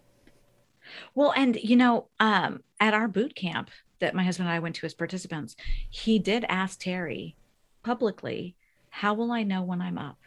Well, 1.15 1.33
and 1.35 1.55
you 1.55 1.75
know, 1.75 2.07
um, 2.19 2.61
at 2.79 2.93
our 2.93 3.07
boot 3.07 3.35
camp 3.35 3.71
that 3.99 4.13
my 4.13 4.23
husband 4.23 4.47
and 4.47 4.55
I 4.55 4.59
went 4.59 4.75
to 4.75 4.85
as 4.85 4.93
participants, 4.93 5.55
he 5.89 6.19
did 6.19 6.45
ask 6.47 6.79
Terry 6.79 7.35
publicly, 7.83 8.55
How 8.89 9.15
will 9.15 9.31
I 9.31 9.41
know 9.41 9.63
when 9.63 9.81
I'm 9.81 9.97
up? 9.97 10.19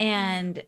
And 0.00 0.62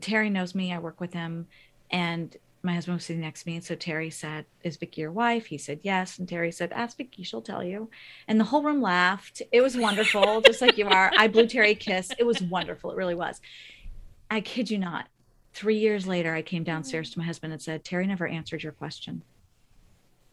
Terry 0.00 0.28
knows 0.28 0.54
me, 0.54 0.70
I 0.70 0.78
work 0.78 1.00
with 1.00 1.14
him. 1.14 1.46
And 1.90 2.36
my 2.64 2.74
husband 2.74 2.94
was 2.94 3.04
sitting 3.04 3.20
next 3.20 3.42
to 3.42 3.48
me. 3.50 3.56
And 3.56 3.64
so 3.64 3.74
Terry 3.74 4.10
said, 4.10 4.46
Is 4.62 4.78
Vicky 4.78 5.02
your 5.02 5.12
wife? 5.12 5.46
He 5.46 5.58
said, 5.58 5.80
Yes. 5.82 6.18
And 6.18 6.28
Terry 6.28 6.50
said, 6.50 6.72
Ask 6.72 6.96
Vicky, 6.96 7.22
she'll 7.22 7.42
tell 7.42 7.62
you. 7.62 7.90
And 8.26 8.40
the 8.40 8.44
whole 8.44 8.62
room 8.62 8.80
laughed. 8.80 9.42
It 9.52 9.60
was 9.60 9.76
wonderful, 9.76 10.40
just 10.40 10.62
like 10.62 10.78
you 10.78 10.88
are. 10.88 11.12
I 11.16 11.28
blew 11.28 11.46
Terry 11.46 11.72
a 11.72 11.74
kiss. 11.74 12.10
It 12.18 12.24
was 12.24 12.40
wonderful. 12.40 12.90
It 12.90 12.96
really 12.96 13.14
was. 13.14 13.40
I 14.30 14.40
kid 14.40 14.70
you 14.70 14.78
not. 14.78 15.08
Three 15.52 15.78
years 15.78 16.06
later, 16.06 16.34
I 16.34 16.42
came 16.42 16.64
downstairs 16.64 17.10
to 17.10 17.18
my 17.18 17.24
husband 17.24 17.52
and 17.52 17.62
said, 17.62 17.84
Terry 17.84 18.06
never 18.06 18.26
answered 18.26 18.62
your 18.62 18.72
question. 18.72 19.22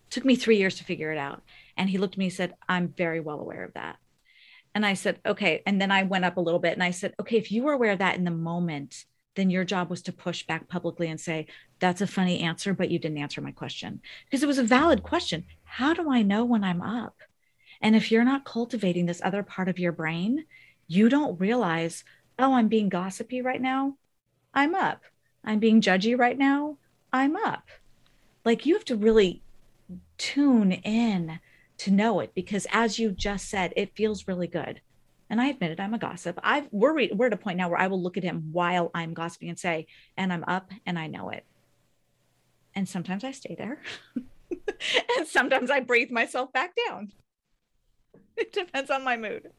Took 0.09 0.25
me 0.25 0.35
three 0.35 0.57
years 0.57 0.77
to 0.77 0.83
figure 0.83 1.11
it 1.11 1.17
out. 1.17 1.43
And 1.77 1.89
he 1.89 1.97
looked 1.97 2.15
at 2.15 2.17
me 2.17 2.25
and 2.25 2.33
said, 2.33 2.55
I'm 2.67 2.87
very 2.87 3.19
well 3.19 3.39
aware 3.39 3.63
of 3.63 3.73
that. 3.73 3.97
And 4.73 4.85
I 4.85 4.93
said, 4.93 5.19
okay. 5.25 5.61
And 5.65 5.81
then 5.81 5.91
I 5.91 6.03
went 6.03 6.25
up 6.25 6.37
a 6.37 6.41
little 6.41 6.59
bit 6.59 6.73
and 6.73 6.83
I 6.83 6.91
said, 6.91 7.13
okay, 7.19 7.37
if 7.37 7.51
you 7.51 7.63
were 7.63 7.73
aware 7.73 7.91
of 7.91 7.99
that 7.99 8.15
in 8.15 8.23
the 8.23 8.31
moment, 8.31 9.05
then 9.35 9.49
your 9.49 9.63
job 9.63 9.89
was 9.89 10.01
to 10.03 10.13
push 10.13 10.45
back 10.45 10.67
publicly 10.67 11.07
and 11.07 11.19
say, 11.19 11.47
that's 11.79 12.01
a 12.01 12.07
funny 12.07 12.41
answer, 12.41 12.73
but 12.73 12.91
you 12.91 12.99
didn't 12.99 13.17
answer 13.17 13.41
my 13.41 13.51
question. 13.51 14.01
Because 14.25 14.43
it 14.43 14.47
was 14.47 14.57
a 14.57 14.63
valid 14.63 14.99
mm-hmm. 14.99 15.07
question. 15.07 15.45
How 15.63 15.93
do 15.93 16.11
I 16.11 16.21
know 16.21 16.43
when 16.43 16.63
I'm 16.63 16.81
up? 16.81 17.15
And 17.81 17.95
if 17.95 18.11
you're 18.11 18.23
not 18.23 18.45
cultivating 18.45 19.05
this 19.05 19.21
other 19.23 19.41
part 19.41 19.69
of 19.69 19.79
your 19.79 19.91
brain, 19.91 20.45
you 20.87 21.09
don't 21.09 21.39
realize, 21.39 22.03
oh, 22.37 22.53
I'm 22.53 22.67
being 22.67 22.89
gossipy 22.89 23.41
right 23.41 23.61
now. 23.61 23.95
I'm 24.53 24.75
up. 24.75 25.03
I'm 25.43 25.59
being 25.59 25.81
judgy 25.81 26.17
right 26.17 26.37
now. 26.37 26.77
I'm 27.13 27.35
up. 27.35 27.67
Like 28.43 28.65
you 28.65 28.75
have 28.75 28.85
to 28.85 28.95
really 28.95 29.41
tune 30.17 30.71
in 30.71 31.39
to 31.77 31.91
know 31.91 32.19
it 32.19 32.33
because 32.35 32.67
as 32.71 32.99
you 32.99 33.11
just 33.11 33.49
said, 33.49 33.73
it 33.75 33.95
feels 33.95 34.27
really 34.27 34.47
good 34.47 34.81
and 35.31 35.39
I 35.39 35.47
admit 35.47 35.71
it, 35.71 35.79
I'm 35.79 35.93
a 35.93 35.97
gossip. 35.97 36.37
I've 36.43 36.67
we're 36.71 36.93
we're 37.13 37.27
at 37.27 37.33
a 37.33 37.37
point 37.37 37.57
now 37.57 37.69
where 37.69 37.79
I 37.79 37.87
will 37.87 38.03
look 38.03 38.17
at 38.17 38.23
him 38.23 38.49
while 38.51 38.91
I'm 38.93 39.13
gossiping 39.13 39.47
and 39.47 39.57
say, 39.57 39.87
and 40.17 40.31
I'm 40.31 40.43
up 40.43 40.71
and 40.85 40.99
I 40.99 41.07
know 41.07 41.29
it. 41.29 41.45
And 42.75 42.87
sometimes 42.87 43.23
I 43.23 43.31
stay 43.31 43.55
there. 43.57 43.81
and 45.17 45.25
sometimes 45.25 45.71
I 45.71 45.79
breathe 45.79 46.11
myself 46.11 46.51
back 46.53 46.73
down. 46.87 47.13
It 48.37 48.53
depends 48.53 48.89
on 48.89 49.03
my 49.03 49.17
mood. 49.17 49.51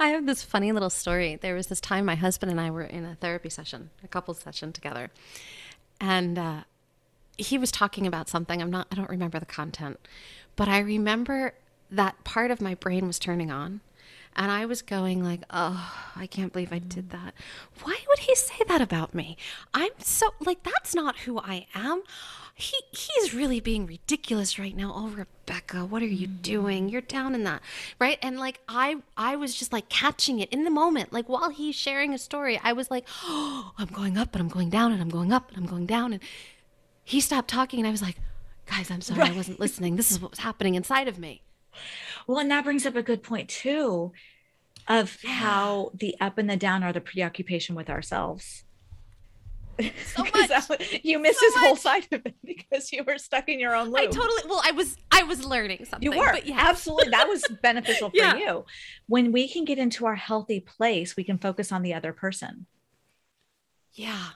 I 0.00 0.08
have 0.08 0.24
this 0.24 0.42
funny 0.42 0.72
little 0.72 0.90
story. 0.90 1.36
There 1.36 1.54
was 1.54 1.66
this 1.66 1.80
time 1.80 2.06
my 2.06 2.14
husband 2.14 2.50
and 2.50 2.60
I 2.60 2.70
were 2.70 2.82
in 2.82 3.04
a 3.04 3.16
therapy 3.16 3.50
session, 3.50 3.90
a 4.02 4.08
couple 4.08 4.32
session 4.32 4.72
together. 4.72 5.10
And 6.00 6.38
uh, 6.38 6.62
he 7.36 7.58
was 7.58 7.70
talking 7.70 8.06
about 8.06 8.30
something. 8.30 8.62
I'm 8.62 8.70
not, 8.70 8.88
I 8.90 8.94
don't 8.94 9.10
remember 9.10 9.38
the 9.38 9.46
content, 9.46 10.00
but 10.56 10.68
I 10.68 10.78
remember 10.78 11.52
that 11.90 12.22
part 12.24 12.50
of 12.50 12.60
my 12.60 12.74
brain 12.74 13.06
was 13.06 13.18
turning 13.18 13.50
on 13.50 13.80
and 14.38 14.52
I 14.52 14.66
was 14.66 14.82
going 14.82 15.22
like, 15.22 15.42
"Oh, 15.50 15.92
I 16.14 16.28
can't 16.28 16.52
believe 16.52 16.72
I 16.72 16.78
did 16.78 17.10
that. 17.10 17.34
Why 17.82 17.96
would 18.08 18.20
he 18.20 18.34
say 18.36 18.62
that 18.68 18.80
about 18.80 19.12
me? 19.12 19.36
I'm 19.74 19.90
so 19.98 20.32
like 20.40 20.62
that's 20.62 20.94
not 20.94 21.18
who 21.18 21.40
I 21.40 21.66
am. 21.74 22.02
He 22.54 22.76
he's 22.92 23.34
really 23.34 23.58
being 23.58 23.84
ridiculous 23.84 24.58
right 24.58 24.76
now. 24.76 24.92
Oh, 24.94 25.08
Rebecca, 25.08 25.84
what 25.84 26.02
are 26.02 26.06
you 26.06 26.28
mm-hmm. 26.28 26.42
doing? 26.42 26.88
You're 26.88 27.00
down 27.00 27.34
in 27.34 27.42
that." 27.44 27.62
Right? 27.98 28.18
And 28.22 28.38
like 28.38 28.60
I 28.68 29.02
I 29.16 29.34
was 29.34 29.56
just 29.56 29.72
like 29.72 29.88
catching 29.88 30.38
it 30.38 30.48
in 30.50 30.62
the 30.62 30.70
moment. 30.70 31.12
Like 31.12 31.28
while 31.28 31.50
he's 31.50 31.74
sharing 31.74 32.14
a 32.14 32.18
story, 32.18 32.60
I 32.62 32.72
was 32.72 32.92
like, 32.92 33.06
"Oh, 33.24 33.72
I'm 33.76 33.88
going 33.88 34.16
up 34.16 34.34
and 34.34 34.40
I'm 34.40 34.48
going 34.48 34.70
down 34.70 34.92
and 34.92 35.02
I'm 35.02 35.10
going 35.10 35.32
up 35.32 35.48
and 35.48 35.58
I'm 35.58 35.66
going 35.66 35.86
down." 35.86 36.12
And 36.12 36.22
he 37.02 37.20
stopped 37.20 37.48
talking 37.50 37.80
and 37.80 37.88
I 37.88 37.90
was 37.90 38.02
like, 38.02 38.18
"Guys, 38.66 38.88
I'm 38.88 39.00
sorry. 39.00 39.20
Right. 39.20 39.32
I 39.32 39.36
wasn't 39.36 39.58
listening. 39.58 39.96
This 39.96 40.12
is 40.12 40.20
what 40.20 40.30
was 40.30 40.40
happening 40.40 40.76
inside 40.76 41.08
of 41.08 41.18
me." 41.18 41.42
Well, 42.26 42.38
and 42.38 42.50
that 42.50 42.64
brings 42.64 42.84
up 42.86 42.96
a 42.96 43.02
good 43.02 43.22
point 43.22 43.48
too 43.48 44.12
of 44.86 45.18
how 45.22 45.90
the 45.94 46.14
up 46.20 46.38
and 46.38 46.48
the 46.48 46.56
down 46.56 46.82
are 46.82 46.92
the 46.92 47.00
preoccupation 47.00 47.74
with 47.74 47.88
ourselves. 47.90 48.64
So 50.06 50.24
much. 50.24 51.00
you 51.04 51.20
missed 51.20 51.38
so 51.38 51.46
his 51.46 51.54
much. 51.54 51.64
whole 51.64 51.76
side 51.76 52.08
of 52.10 52.26
it 52.26 52.34
because 52.44 52.92
you 52.92 53.04
were 53.04 53.16
stuck 53.16 53.48
in 53.48 53.60
your 53.60 53.76
own 53.76 53.88
loop. 53.88 53.98
I 53.98 54.06
totally 54.06 54.42
well, 54.48 54.60
I 54.64 54.72
was 54.72 54.96
I 55.12 55.22
was 55.22 55.44
learning 55.44 55.84
something. 55.84 56.10
You 56.10 56.18
were 56.18 56.32
but 56.32 56.46
yeah. 56.46 56.56
absolutely 56.58 57.10
that 57.10 57.28
was 57.28 57.44
beneficial 57.62 58.10
for 58.10 58.16
Yeah. 58.16 58.36
you. 58.36 58.64
When 59.06 59.30
we 59.30 59.46
can 59.46 59.64
get 59.64 59.78
into 59.78 60.04
our 60.04 60.16
healthy 60.16 60.58
place, 60.58 61.16
we 61.16 61.22
can 61.22 61.38
focus 61.38 61.70
on 61.70 61.82
the 61.82 61.94
other 61.94 62.12
person. 62.12 62.66
Yeah. 63.92 64.30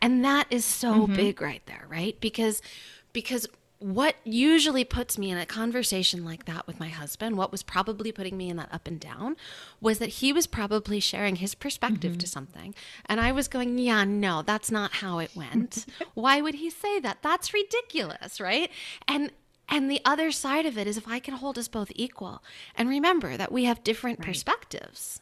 And 0.00 0.24
that 0.24 0.46
is 0.50 0.64
so 0.64 1.06
Mhm. 1.06 1.14
big 1.16 1.40
right 1.40 1.62
there, 1.66 1.86
right? 1.88 2.18
Because 2.20 2.60
because 3.12 3.46
what 3.82 4.16
usually 4.24 4.84
puts 4.84 5.18
me 5.18 5.30
in 5.30 5.38
a 5.38 5.46
conversation 5.46 6.24
like 6.24 6.44
that 6.44 6.66
with 6.66 6.78
my 6.78 6.88
husband, 6.88 7.36
what 7.36 7.50
was 7.50 7.62
probably 7.62 8.12
putting 8.12 8.36
me 8.36 8.48
in 8.48 8.56
that 8.56 8.72
up 8.72 8.86
and 8.86 9.00
down, 9.00 9.36
was 9.80 9.98
that 9.98 10.08
he 10.08 10.32
was 10.32 10.46
probably 10.46 11.00
sharing 11.00 11.36
his 11.36 11.54
perspective 11.54 12.12
to 12.18 12.26
mm-hmm. 12.26 12.26
something. 12.26 12.74
And 13.06 13.20
I 13.20 13.32
was 13.32 13.48
going, 13.48 13.78
yeah, 13.78 14.04
no, 14.04 14.42
that's 14.42 14.70
not 14.70 14.92
how 14.92 15.18
it 15.18 15.34
went. 15.34 15.84
Why 16.14 16.40
would 16.40 16.54
he 16.54 16.70
say 16.70 17.00
that? 17.00 17.18
That's 17.22 17.52
ridiculous, 17.52 18.40
right? 18.40 18.70
And 19.08 19.32
and 19.68 19.90
the 19.90 20.02
other 20.04 20.30
side 20.32 20.66
of 20.66 20.76
it 20.76 20.86
is 20.86 20.98
if 20.98 21.08
I 21.08 21.18
can 21.18 21.34
hold 21.34 21.56
us 21.56 21.68
both 21.68 21.92
equal 21.94 22.42
and 22.76 22.88
remember 22.88 23.36
that 23.36 23.52
we 23.52 23.64
have 23.64 23.84
different 23.84 24.18
Right. 24.18 24.26
perspectives 24.26 25.20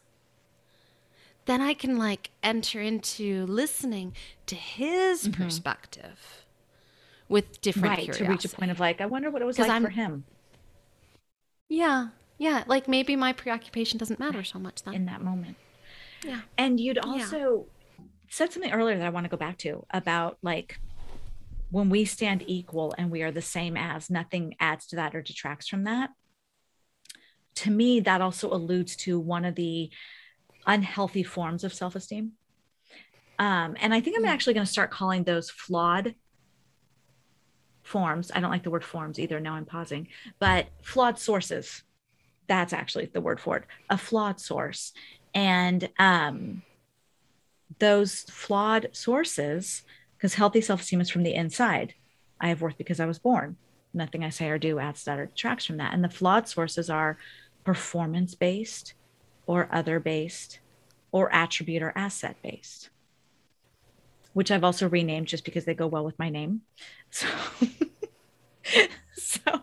then 1.46 1.60
I 1.60 1.74
can 1.74 1.96
like 1.96 2.30
enter 2.42 2.80
into 2.80 3.46
listening 3.46 4.14
to 4.46 4.54
his 4.54 5.28
mm-hmm. 5.28 5.42
perspective 5.42 6.44
with 7.30 7.60
different 7.62 7.96
right. 7.96 8.12
To 8.12 8.24
reach 8.28 8.44
a 8.44 8.48
point 8.50 8.70
of 8.70 8.78
like, 8.78 9.00
I 9.00 9.06
wonder 9.06 9.30
what 9.30 9.40
it 9.40 9.46
was 9.46 9.58
like 9.58 9.70
I'm- 9.70 9.82
for 9.82 9.88
him 9.90 10.24
yeah, 11.70 12.08
yeah, 12.36 12.64
like 12.66 12.88
maybe 12.88 13.16
my 13.16 13.32
preoccupation 13.32 13.96
doesn't 13.96 14.18
matter 14.18 14.42
so 14.44 14.58
much 14.58 14.82
then. 14.82 14.92
in 14.92 15.06
that 15.06 15.22
moment. 15.22 15.56
yeah, 16.24 16.40
And 16.58 16.78
you'd 16.78 16.98
also 16.98 17.66
said 18.28 18.52
something 18.52 18.72
earlier 18.72 18.98
that 18.98 19.06
I 19.06 19.10
want 19.10 19.24
to 19.24 19.30
go 19.30 19.36
back 19.36 19.56
to 19.58 19.86
about 19.90 20.36
like 20.42 20.78
when 21.70 21.88
we 21.88 22.04
stand 22.04 22.42
equal 22.46 22.92
and 22.98 23.10
we 23.10 23.22
are 23.22 23.30
the 23.30 23.40
same 23.40 23.76
as, 23.76 24.10
nothing 24.10 24.56
adds 24.58 24.88
to 24.88 24.96
that 24.96 25.14
or 25.14 25.22
detracts 25.22 25.68
from 25.68 25.84
that. 25.84 26.10
To 27.56 27.70
me, 27.70 28.00
that 28.00 28.20
also 28.20 28.52
alludes 28.52 28.96
to 28.96 29.20
one 29.20 29.44
of 29.44 29.54
the 29.54 29.90
unhealthy 30.66 31.22
forms 31.22 31.62
of 31.62 31.72
self 31.72 31.94
esteem. 31.94 32.32
Um, 33.38 33.76
and 33.80 33.94
I 33.94 34.00
think 34.00 34.18
I'm 34.18 34.26
actually 34.26 34.54
going 34.54 34.66
to 34.66 34.72
start 34.72 34.90
calling 34.90 35.22
those 35.22 35.50
flawed 35.50 36.14
forms. 37.90 38.30
I 38.34 38.40
don't 38.40 38.50
like 38.50 38.62
the 38.62 38.70
word 38.70 38.84
forms 38.84 39.18
either. 39.18 39.40
Now 39.40 39.54
I'm 39.54 39.66
pausing, 39.66 40.08
but 40.38 40.68
flawed 40.82 41.18
sources. 41.18 41.82
That's 42.46 42.72
actually 42.72 43.06
the 43.06 43.20
word 43.20 43.40
for 43.40 43.58
it 43.58 43.64
a 43.90 43.98
flawed 43.98 44.40
source. 44.40 44.92
And 45.34 45.88
um, 45.98 46.62
those 47.78 48.22
flawed 48.22 48.88
sources, 48.92 49.82
because 50.16 50.34
healthy 50.34 50.60
self 50.60 50.80
esteem 50.80 51.00
is 51.00 51.10
from 51.10 51.24
the 51.24 51.34
inside. 51.34 51.94
I 52.40 52.48
have 52.48 52.62
worth 52.62 52.78
because 52.78 53.00
I 53.00 53.06
was 53.06 53.18
born. 53.18 53.56
Nothing 53.92 54.24
I 54.24 54.30
say 54.30 54.48
or 54.48 54.58
do 54.58 54.78
adds 54.78 55.04
that 55.04 55.18
or 55.18 55.26
detracts 55.26 55.66
from 55.66 55.76
that. 55.78 55.92
And 55.92 56.02
the 56.02 56.08
flawed 56.08 56.48
sources 56.48 56.88
are 56.88 57.18
performance 57.64 58.34
based 58.34 58.94
or 59.46 59.68
other 59.72 60.00
based 60.00 60.60
or 61.12 61.32
attribute 61.34 61.82
or 61.82 61.92
asset 61.96 62.36
based, 62.42 62.90
which 64.32 64.50
I've 64.50 64.64
also 64.64 64.88
renamed 64.88 65.26
just 65.28 65.44
because 65.44 65.64
they 65.64 65.74
go 65.74 65.86
well 65.86 66.04
with 66.04 66.18
my 66.18 66.28
name. 66.30 66.62
So, 67.12 67.26
so 69.16 69.62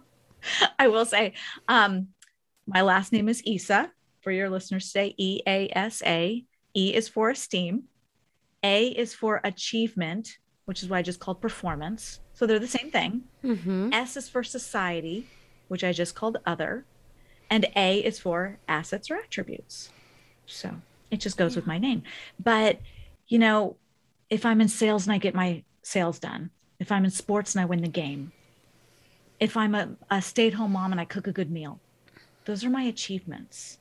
I 0.77 0.87
will 0.87 1.05
say, 1.05 1.33
um, 1.67 2.09
my 2.65 2.81
last 2.81 3.11
name 3.13 3.29
is 3.29 3.41
Isa. 3.45 3.91
For 4.21 4.31
your 4.31 4.49
listeners, 4.49 4.91
say 4.91 5.15
E 5.17 5.41
A 5.47 5.69
S 5.73 6.01
A. 6.05 6.43
E 6.73 6.93
is 6.93 7.07
for 7.07 7.29
esteem. 7.29 7.83
A 8.63 8.87
is 8.87 9.13
for 9.13 9.39
achievement, 9.43 10.37
which 10.65 10.83
is 10.83 10.89
why 10.89 10.99
I 10.99 11.01
just 11.01 11.19
called 11.19 11.39
performance. 11.41 12.19
So 12.33 12.45
they're 12.45 12.59
the 12.59 12.67
same 12.67 12.91
thing. 12.91 13.23
mm-hmm. 13.43 13.93
S 13.93 14.17
is 14.17 14.27
for 14.27 14.43
society, 14.43 15.27
which 15.69 15.83
I 15.83 15.93
just 15.93 16.15
called 16.15 16.37
other. 16.45 16.83
And 17.49 17.65
A 17.75 17.99
is 17.99 18.19
for 18.19 18.59
assets 18.67 19.09
or 19.09 19.15
attributes. 19.15 19.89
So 20.45 20.75
it 21.09 21.21
just 21.21 21.37
goes 21.37 21.55
with 21.55 21.65
my 21.65 21.77
name. 21.77 22.03
But, 22.43 22.79
you 23.27 23.39
know, 23.39 23.77
if 24.29 24.45
I'm 24.45 24.61
in 24.61 24.67
sales 24.67 25.05
and 25.05 25.13
I 25.13 25.17
get 25.17 25.35
my 25.35 25.63
sales 25.81 26.19
done, 26.19 26.51
if 26.79 26.91
I'm 26.91 27.05
in 27.05 27.11
sports 27.11 27.55
and 27.55 27.61
I 27.61 27.65
win 27.65 27.81
the 27.81 27.87
game, 27.87 28.31
if 29.39 29.55
I'm 29.55 29.75
a, 29.75 29.89
a 30.09 30.21
stay 30.21 30.47
at 30.47 30.53
home 30.53 30.73
mom 30.73 30.91
and 30.91 31.01
I 31.01 31.05
cook 31.05 31.27
a 31.27 31.31
good 31.31 31.51
meal, 31.51 31.79
those 32.45 32.63
are 32.63 32.69
my 32.69 32.83
achievements. 32.83 33.77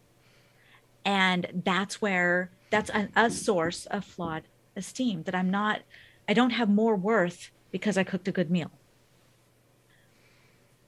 And 1.05 1.63
that's 1.65 2.03
where 2.03 2.51
that's 2.71 2.91
a, 2.91 3.09
a 3.15 3.31
source 3.31 3.87
of 3.87 4.05
flawed 4.05 4.45
esteem 4.77 5.23
that 5.23 5.35
I'm 5.35 5.51
not, 5.51 5.83
I 6.29 6.35
don't 6.35 6.51
have 6.51 6.69
more 6.69 6.97
worth 6.97 7.51
because 7.71 7.97
I 7.97 8.05
cooked 8.05 8.29
a 8.29 8.33
good 8.33 8.51
meal. 8.51 8.71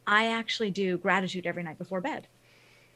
I 0.07 0.27
actually 0.27 0.71
do 0.71 0.97
gratitude 0.97 1.47
every 1.47 1.63
night 1.63 1.79
before 1.79 2.01
bed. 2.01 2.27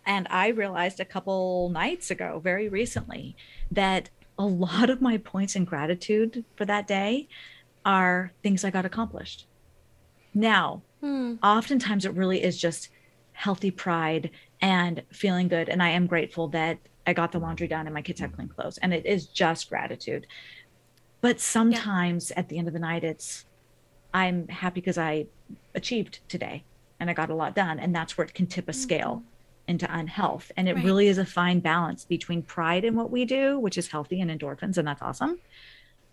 And 0.04 0.26
I 0.30 0.48
realized 0.48 0.98
a 0.98 1.04
couple 1.04 1.68
nights 1.68 2.10
ago, 2.10 2.40
very 2.42 2.68
recently, 2.68 3.36
that 3.70 4.10
a 4.42 4.46
lot 4.46 4.90
of 4.90 5.00
my 5.00 5.18
points 5.18 5.54
in 5.54 5.64
gratitude 5.64 6.44
for 6.56 6.64
that 6.64 6.88
day 6.88 7.28
are 7.84 8.32
things 8.42 8.64
I 8.64 8.70
got 8.70 8.84
accomplished. 8.84 9.46
Now, 10.34 10.82
Hmm. 11.00 11.34
oftentimes 11.42 12.04
it 12.04 12.14
really 12.14 12.42
is 12.42 12.60
just 12.60 12.88
healthy 13.32 13.70
pride 13.70 14.30
and 14.60 15.02
feeling 15.12 15.48
good. 15.48 15.68
And 15.68 15.82
I 15.82 15.90
am 15.90 16.06
grateful 16.06 16.48
that 16.48 16.78
I 17.06 17.12
got 17.12 17.32
the 17.32 17.38
laundry 17.38 17.68
done 17.68 17.86
and 17.86 17.94
my 17.94 18.02
kids 18.02 18.20
have 18.20 18.32
clean 18.32 18.48
clothes. 18.48 18.78
And 18.78 18.92
it 18.92 19.06
is 19.06 19.26
just 19.26 19.68
gratitude. 19.68 20.26
But 21.20 21.40
sometimes 21.40 22.30
yeah. 22.30 22.40
at 22.40 22.48
the 22.48 22.58
end 22.58 22.68
of 22.68 22.74
the 22.74 22.80
night, 22.80 23.04
it's 23.04 23.44
I'm 24.14 24.48
happy 24.48 24.80
because 24.80 24.98
I 24.98 25.26
achieved 25.74 26.20
today 26.28 26.64
and 27.00 27.08
I 27.08 27.14
got 27.14 27.30
a 27.30 27.34
lot 27.34 27.54
done. 27.54 27.78
And 27.78 27.94
that's 27.94 28.18
where 28.18 28.26
it 28.26 28.34
can 28.34 28.46
tip 28.46 28.68
a 28.68 28.72
scale 28.72 29.16
mm-hmm. 29.16 29.31
Into 29.68 29.86
unhealth. 29.96 30.50
And 30.56 30.68
it 30.68 30.74
right. 30.74 30.84
really 30.84 31.08
is 31.08 31.18
a 31.18 31.24
fine 31.24 31.60
balance 31.60 32.04
between 32.04 32.42
pride 32.42 32.84
in 32.84 32.96
what 32.96 33.10
we 33.10 33.24
do, 33.24 33.58
which 33.58 33.78
is 33.78 33.88
healthy 33.88 34.20
and 34.20 34.30
endorphins, 34.30 34.76
and 34.76 34.86
that's 34.86 35.02
awesome, 35.02 35.38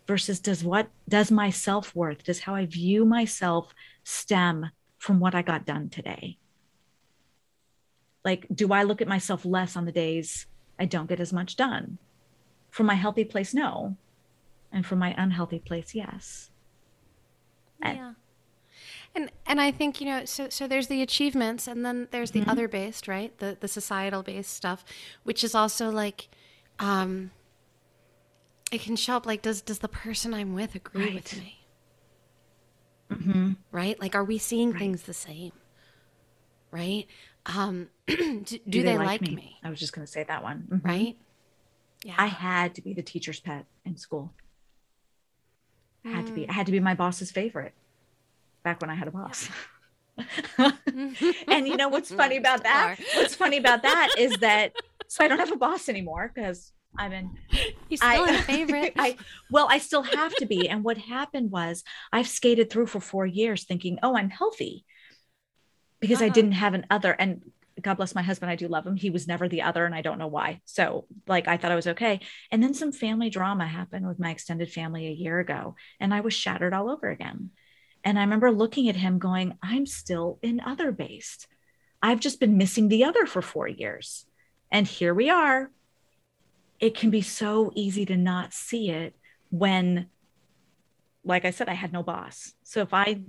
versus 0.08 0.40
does 0.40 0.64
what 0.64 0.88
does 1.08 1.32
my 1.32 1.50
self-worth, 1.50 2.24
does 2.24 2.40
how 2.42 2.56
I 2.56 2.66
view 2.66 3.06
myself 3.06 3.74
stem 4.04 4.70
from 4.98 5.20
what 5.20 5.36
I 5.36 5.42
got 5.42 5.66
done 5.66 5.90
today? 5.90 6.38
Like, 8.26 8.46
do 8.54 8.74
I 8.74 8.84
look 8.84 9.02
at 9.02 9.08
myself 9.08 9.46
less 9.46 9.76
on 9.78 9.86
the 9.86 9.92
days 9.92 10.46
I 10.78 10.86
don't 10.86 11.08
get 11.08 11.20
as 11.20 11.32
much 11.32 11.56
done? 11.56 11.98
From 12.70 12.86
my 12.86 12.96
healthy 12.96 13.24
place, 13.24 13.54
no. 13.54 13.96
And 14.72 14.86
from 14.86 15.00
my 15.00 15.16
unhealthy 15.18 15.60
place, 15.60 15.96
yes. 15.96 16.52
Yeah. 17.82 17.90
And 17.90 18.16
and 19.50 19.60
I 19.60 19.72
think, 19.72 20.00
you 20.00 20.06
know, 20.06 20.26
so 20.26 20.48
so 20.50 20.68
there's 20.68 20.88
the 20.88 21.02
achievements 21.02 21.68
and 21.68 21.84
then 21.84 22.08
there's 22.12 22.32
the 22.32 22.42
mm-hmm. 22.42 22.52
other 22.52 22.68
based, 22.68 23.08
right? 23.08 23.36
The 23.40 23.58
the 23.60 23.68
societal 23.68 24.22
based 24.22 24.54
stuff, 24.54 24.86
which 25.24 25.44
is 25.44 25.56
also 25.56 25.90
like 25.90 26.30
um 26.78 27.32
it 28.72 28.82
can 28.82 28.96
show 28.96 29.16
up 29.16 29.26
like 29.26 29.42
does 29.42 29.62
does 29.62 29.80
the 29.80 29.88
person 29.88 30.36
I'm 30.36 30.54
with 30.54 30.76
agree 30.76 31.04
right. 31.06 31.14
with 31.16 31.38
me? 31.38 31.66
Mm-hmm. 33.12 33.54
Right? 33.72 34.00
Like, 34.00 34.14
are 34.14 34.24
we 34.24 34.38
seeing 34.38 34.70
right. 34.70 34.80
things 34.80 35.04
the 35.04 35.16
same? 35.16 35.54
Right? 36.70 37.08
Um, 37.48 37.88
do, 38.08 38.16
do, 38.16 38.60
do, 38.70 38.84
they, 38.84 38.92
they 38.92 38.98
like, 39.00 39.08
like 39.08 39.22
me? 39.22 39.36
me? 39.36 39.58
I 39.64 39.72
was 39.72 39.80
just 39.80 39.94
going 39.94 40.06
to 40.06 40.12
say 40.12 40.24
that 40.26 40.44
one. 40.44 40.68
Mm-hmm. 40.72 40.88
Right? 40.88 41.18
Yeah. 42.04 42.14
I 42.20 42.28
had 42.28 42.76
to 42.76 42.84
be 42.84 42.94
the 42.94 43.02
teacher's 43.02 43.40
pet 43.40 43.66
in 43.84 43.98
school. 43.98 44.32
I 46.06 46.10
had 46.10 46.28
to 46.28 46.34
be. 46.34 46.48
I 46.48 46.54
had 46.54 46.68
to 46.68 46.72
be 46.72 46.80
my 46.80 46.94
boss's 46.94 47.32
favorite 47.32 47.74
back 48.64 48.82
when 48.82 48.90
I 48.90 48.96
had 48.96 49.08
a 49.08 49.12
boss. 49.12 49.50
And 51.48 51.66
you 51.68 51.78
know 51.78 51.88
what's 51.88 52.12
funny 52.12 52.38
about 52.38 52.64
that? 52.64 52.98
What's 53.16 53.36
funny 53.36 53.58
about 53.58 53.84
that 53.84 54.16
is 54.18 54.36
that 54.38 54.74
so 55.08 55.24
I 55.24 55.28
don't 55.28 55.40
have 55.40 55.52
a 55.52 55.58
boss 55.58 55.90
anymore 55.90 56.32
because 56.34 56.72
I'm 56.98 57.12
in. 57.14 57.32
You're 57.90 57.98
still 57.98 58.26
I, 58.26 58.38
favorite. 58.42 58.94
I 58.98 59.18
well, 59.50 59.68
I 59.70 59.78
still 59.78 60.04
have 60.04 60.36
to 60.36 60.46
be. 60.46 60.70
And 60.70 60.84
what 60.84 60.98
happened 60.98 61.52
was 61.52 61.84
I've 62.12 62.28
skated 62.28 62.70
through 62.70 62.88
for 62.88 63.00
four 63.00 63.26
years 63.26 63.64
thinking, 63.64 64.00
oh, 64.04 64.18
I'm 64.18 64.30
healthy 64.30 64.86
because 66.00 66.18
uh-huh. 66.18 66.26
I 66.26 66.30
didn't 66.30 66.54
have 66.54 66.74
an 66.74 66.86
other. 66.90 67.12
And 67.12 67.42
God 67.82 67.96
bless 67.96 68.16
my 68.16 68.22
husband, 68.22 68.52
I 68.52 68.56
do 68.56 68.68
love 68.68 68.86
him. 68.86 68.98
He 68.98 69.10
was 69.10 69.28
never 69.28 69.48
the 69.48 69.62
other, 69.62 69.86
and 69.86 69.96
I 69.96 70.02
don't 70.02 70.18
know 70.18 70.28
why. 70.28 70.60
So, 70.66 71.06
like, 71.28 71.48
I 71.48 71.56
thought 71.56 71.72
I 71.72 71.76
was 71.76 71.88
okay. 71.88 72.20
And 72.52 72.62
then 72.62 72.74
some 72.74 72.92
family 72.92 73.30
drama 73.30 73.66
happened 73.66 74.06
with 74.06 74.20
my 74.20 74.32
extended 74.32 74.70
family 74.70 75.08
a 75.08 75.12
year 75.12 75.40
ago, 75.40 75.76
and 76.00 76.14
I 76.14 76.20
was 76.20 76.34
shattered 76.34 76.74
all 76.74 76.90
over 76.90 77.10
again. 77.10 77.52
And 78.04 78.18
I 78.18 78.22
remember 78.22 78.52
looking 78.52 78.90
at 78.90 78.96
him 78.96 79.20
going, 79.20 79.58
I'm 79.62 79.86
still 79.86 80.40
in 80.42 80.60
other 80.62 80.92
based. 80.92 81.48
I've 82.02 82.20
just 82.20 82.40
been 82.40 82.58
missing 82.58 82.88
the 82.88 83.04
other 83.04 83.26
for 83.26 83.42
four 83.42 83.68
years. 83.68 84.26
And 84.72 84.88
here 84.88 85.14
we 85.14 85.30
are. 85.30 85.72
It 86.80 86.96
can 86.96 87.10
be 87.10 87.22
so 87.22 87.72
easy 87.76 88.06
to 88.06 88.16
not 88.16 88.54
see 88.54 88.90
it 88.90 89.16
when 89.50 90.08
like 91.26 91.44
i 91.44 91.50
said 91.50 91.68
i 91.68 91.74
had 91.74 91.92
no 91.92 92.04
boss. 92.04 92.54
So 92.64 92.82
if 92.82 92.94
i 92.94 93.20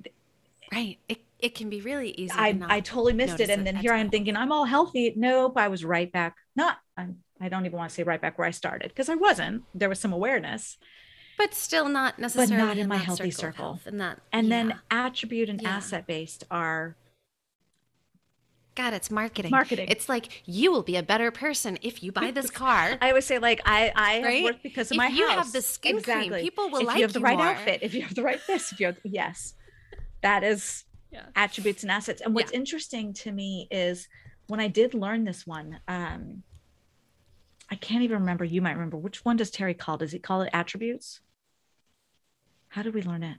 right. 0.72 0.98
It, 1.08 1.18
it 1.38 1.54
can 1.54 1.70
be 1.70 1.80
really 1.80 2.10
easy 2.10 2.34
i, 2.36 2.52
to 2.52 2.66
I 2.68 2.80
totally 2.80 3.14
missed 3.14 3.40
it. 3.40 3.48
and 3.48 3.66
then 3.66 3.74
here 3.74 3.92
i'm 3.92 4.10
thinking 4.10 4.36
i'm 4.36 4.52
all 4.52 4.66
healthy. 4.66 5.12
Nope 5.16 5.56
i 5.56 5.68
was 5.68 5.84
right 5.84 6.10
back. 6.12 6.36
Not 6.54 6.78
I'm, 6.96 7.18
i 7.40 7.48
don't 7.48 7.66
even 7.66 7.76
want 7.76 7.90
to 7.90 7.94
say 7.94 8.02
right 8.02 8.20
back 8.20 8.38
where 8.38 8.46
i 8.46 8.52
started 8.52 8.88
because 8.88 9.08
i 9.08 9.16
wasn't. 9.16 9.64
There 9.74 9.88
was 9.88 9.98
some 9.98 10.12
awareness 10.12 10.78
but 11.40 11.54
still 11.54 11.88
not 11.88 12.18
necessarily 12.18 12.54
but 12.54 12.66
not 12.66 12.72
in, 12.72 12.80
in 12.80 12.88
my 12.88 12.98
healthy 12.98 13.30
circle, 13.30 13.76
circle. 13.76 13.80
and 13.86 13.98
that 13.98 14.18
and 14.30 14.46
yeah. 14.46 14.56
then 14.62 14.80
attribute 14.90 15.48
and 15.48 15.62
yeah. 15.62 15.70
asset 15.70 16.06
based 16.06 16.44
are 16.50 16.96
God, 18.74 18.92
it's 18.92 19.10
marketing. 19.10 19.50
Marketing. 19.50 19.88
It's 19.88 20.08
like 20.08 20.42
you 20.44 20.70
will 20.70 20.82
be 20.82 20.96
a 20.96 21.02
better 21.02 21.30
person 21.30 21.78
if 21.80 22.02
you 22.02 22.12
buy 22.12 22.30
this 22.30 22.50
car. 22.64 22.96
I 23.00 23.08
always 23.08 23.24
say 23.24 23.38
like 23.38 23.62
I 23.64 23.90
I 23.96 24.22
right? 24.22 24.34
have 24.34 24.44
worked 24.44 24.62
because 24.62 24.90
of 24.90 24.96
if 24.96 24.98
my 24.98 25.08
you 25.08 25.26
house. 25.26 25.46
have 25.46 25.52
the 25.52 25.62
skin 25.62 25.96
exactly. 25.96 26.28
cream, 26.28 26.42
people 26.42 26.70
will 26.70 26.80
if 26.80 26.86
like 26.86 26.96
you 26.98 27.02
have 27.04 27.14
the 27.14 27.20
right 27.20 27.38
more. 27.38 27.46
outfit, 27.46 27.80
if 27.82 27.94
you 27.94 28.02
have 28.02 28.14
the 28.14 28.22
right 28.22 28.40
this, 28.46 28.70
if 28.70 28.78
you 28.78 28.86
have 28.86 28.98
yes, 29.02 29.54
that 30.20 30.44
is 30.44 30.84
yeah. 31.10 31.24
attributes 31.36 31.82
and 31.84 31.90
assets. 31.90 32.20
And 32.20 32.34
what's 32.34 32.52
yeah. 32.52 32.58
interesting 32.58 33.14
to 33.14 33.32
me 33.32 33.66
is 33.70 34.08
when 34.48 34.60
I 34.60 34.68
did 34.68 34.92
learn 34.92 35.24
this 35.24 35.46
one, 35.46 35.80
um, 35.88 36.42
I 37.70 37.76
can't 37.76 38.02
even 38.02 38.20
remember. 38.20 38.44
You 38.44 38.60
might 38.60 38.72
remember 38.72 38.98
which 38.98 39.24
one 39.24 39.38
does 39.38 39.50
Terry 39.50 39.72
call? 39.72 39.96
Does 39.96 40.12
he 40.12 40.18
call 40.18 40.42
it 40.42 40.50
attributes? 40.52 41.20
How 42.70 42.82
did 42.82 42.94
we 42.94 43.02
learn 43.02 43.22
it? 43.22 43.38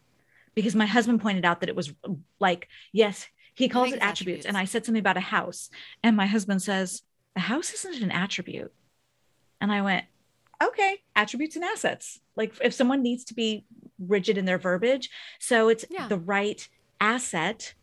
Because 0.56 0.76
my 0.76 0.86
husband 0.86 1.22
pointed 1.22 1.46
out 1.46 1.60
that 1.60 1.70
it 1.70 1.76
was 1.76 1.94
like 2.40 2.68
yes 2.94 3.28
he 3.54 3.70
calls 3.70 3.90
it 3.90 3.96
attributes. 3.96 4.12
attributes. 4.12 4.46
And 4.46 4.58
I 4.58 4.66
said 4.66 4.86
something 4.86 5.00
about 5.00 5.18
a 5.18 5.22
house. 5.22 5.70
And 6.04 6.16
my 6.16 6.26
husband 6.26 6.62
says, 6.62 7.04
a 7.36 7.40
house 7.40 7.74
isn't 7.74 8.02
an 8.02 8.12
attribute. 8.12 8.74
And 9.60 9.72
I 9.72 9.82
went, 9.82 10.06
okay, 10.64 11.00
attributes 11.16 11.56
and 11.56 11.66
assets. 11.66 12.20
Like 12.36 12.54
if 12.64 12.74
someone 12.74 13.02
needs 13.02 13.26
to 13.26 13.34
be 13.34 13.66
rigid 14.00 14.38
in 14.38 14.46
their 14.46 14.58
verbiage, 14.58 15.10
so 15.40 15.70
it's 15.70 15.86
yeah. 15.90 16.08
the 16.08 16.18
right 16.18 16.68
asset 17.00 17.74